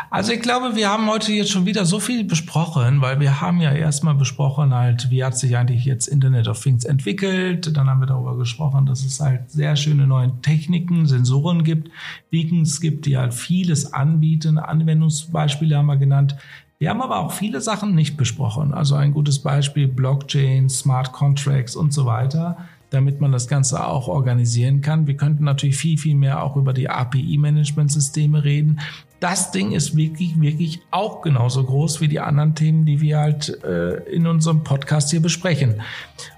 Also 0.10 0.32
ich 0.32 0.42
glaube, 0.42 0.76
wir 0.76 0.90
haben 0.90 1.08
heute 1.08 1.32
jetzt 1.32 1.52
schon 1.52 1.66
wieder 1.66 1.86
so 1.86 2.00
viel 2.00 2.24
besprochen, 2.24 3.02
weil 3.02 3.20
wir 3.20 3.42
haben 3.42 3.62
ja 3.62 3.72
erstmal 3.72 4.16
besprochen 4.16 4.74
halt, 4.74 5.12
wie 5.12 5.24
hat 5.24 5.38
sich 5.38 5.56
eigentlich 5.56 5.86
jetzt 5.86 6.08
Internet 6.08 6.48
of 6.48 6.62
Things 6.62 6.84
entwickelt. 6.84 7.76
Dann 7.78 7.90
haben 7.90 8.00
wir 8.00 8.08
darüber 8.08 8.38
gesprochen, 8.38 8.86
dass 8.86 9.04
es 9.04 9.20
halt 9.20 9.52
sehr 9.52 9.76
schöne 9.76 10.08
neue 10.08 10.34
Techniken, 10.42 11.06
Sensoren 11.06 11.64
gibt, 11.64 11.92
Beacons 12.32 12.82
gibt, 12.82 13.06
die 13.06 13.18
halt 13.18 13.34
vieles 13.34 13.94
anbieten. 13.94 14.58
Anwendungsbeispiele 14.58 15.78
haben 15.78 15.86
wir 15.86 15.98
genannt. 15.98 16.36
Wir 16.80 16.90
haben 16.90 17.02
aber 17.02 17.20
auch 17.20 17.34
viele 17.34 17.62
Sachen 17.62 17.94
nicht 17.94 18.18
besprochen. 18.18 18.74
Also 18.74 18.96
ein 18.96 19.14
gutes 19.14 19.40
Beispiel 19.40 19.88
Blockchain, 19.88 20.70
Smart 20.70 21.12
Contracts 21.12 21.76
und 21.76 21.94
so 21.94 22.06
weiter 22.06 22.58
damit 22.92 23.22
man 23.22 23.32
das 23.32 23.48
Ganze 23.48 23.86
auch 23.86 24.08
organisieren 24.08 24.82
kann. 24.82 25.08
Wir 25.08 25.16
könnten 25.16 25.44
natürlich 25.44 25.78
viel, 25.78 25.98
viel 25.98 26.16
mehr 26.16 26.44
auch 26.44 26.56
über 26.56 26.74
die 26.74 26.90
API-Management-Systeme 26.90 28.44
reden 28.44 28.80
das 29.20 29.52
Ding 29.52 29.74
ist 29.74 29.98
wirklich, 29.98 30.40
wirklich 30.40 30.82
auch 30.92 31.22
genauso 31.22 31.64
groß 31.66 32.00
wie 32.02 32.08
die 32.08 32.20
anderen 32.20 32.56
Themen, 32.56 32.86
die 32.86 33.02
wir 33.02 33.20
halt 33.20 33.64
äh, 33.64 33.96
in 34.12 34.28
unserem 34.28 34.64
Podcast 34.64 35.12
hier 35.12 35.22
besprechen. 35.22 35.82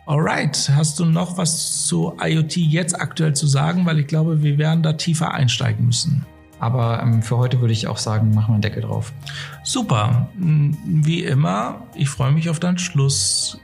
Alright, 0.06 0.72
hast 0.76 1.00
du 1.00 1.06
noch 1.06 1.38
was 1.38 1.86
zu 1.86 2.14
IoT 2.20 2.58
jetzt 2.58 3.00
aktuell 3.00 3.34
zu 3.34 3.46
sagen? 3.46 3.86
Weil 3.86 4.00
ich 4.00 4.08
glaube, 4.08 4.42
wir 4.42 4.58
werden 4.58 4.82
da 4.82 4.94
tiefer 4.94 5.32
einsteigen 5.32 5.86
müssen. 5.86 6.26
Aber 6.60 7.02
ähm, 7.02 7.22
für 7.22 7.38
heute 7.38 7.60
würde 7.60 7.74
ich 7.74 7.88
auch 7.88 7.98
sagen, 7.98 8.34
machen 8.34 8.50
wir 8.50 8.54
einen 8.54 8.62
Deckel 8.62 8.84
drauf. 8.84 9.14
Super. 9.64 10.30
Wie 10.38 11.24
immer, 11.24 11.88
ich 11.96 12.10
freue 12.10 12.32
mich 12.32 12.50
auf 12.50 12.60
deinen 12.60 12.78
Schluss. 12.78 13.60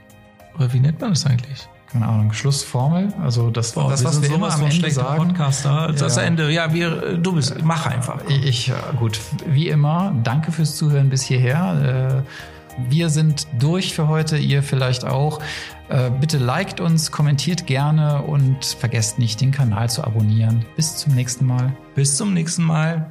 Oder 0.56 0.72
wie 0.72 0.80
nennt 0.80 1.00
man 1.00 1.10
das 1.10 1.26
eigentlich? 1.26 1.68
Keine 1.92 2.06
Ahnung, 2.06 2.32
Schlussformel. 2.32 3.12
Also 3.22 3.50
das, 3.50 3.72
Boah, 3.72 3.90
das 3.90 4.04
was 4.04 4.20
wir 4.22 4.34
immer 4.34 4.52
am 4.52 4.66
Ende 4.66 4.90
sagen. 4.90 5.28
Podcaster. 5.28 5.94
Das 5.98 6.16
ja. 6.16 6.22
Ende, 6.22 6.50
ja, 6.50 6.72
wir, 6.72 7.16
du 7.16 7.32
bist, 7.32 7.62
mach 7.62 7.86
einfach. 7.86 8.20
Ich, 8.28 8.72
gut, 8.98 9.20
wie 9.46 9.68
immer, 9.68 10.14
danke 10.22 10.52
fürs 10.52 10.76
Zuhören 10.76 11.08
bis 11.08 11.22
hierher. 11.22 12.24
Äh, 12.26 12.90
wir 12.90 13.08
sind 13.08 13.46
durch 13.58 13.94
für 13.94 14.06
heute, 14.06 14.36
ihr 14.36 14.62
vielleicht 14.62 15.04
auch. 15.04 15.40
Äh, 15.88 16.10
bitte 16.10 16.38
liked 16.38 16.80
uns, 16.80 17.10
kommentiert 17.10 17.66
gerne 17.66 18.22
und 18.22 18.64
vergesst 18.64 19.18
nicht, 19.18 19.40
den 19.40 19.50
Kanal 19.50 19.88
zu 19.88 20.04
abonnieren. 20.04 20.64
Bis 20.76 20.96
zum 20.96 21.14
nächsten 21.14 21.46
Mal. 21.46 21.72
Bis 21.94 22.16
zum 22.16 22.34
nächsten 22.34 22.64
Mal. 22.64 23.10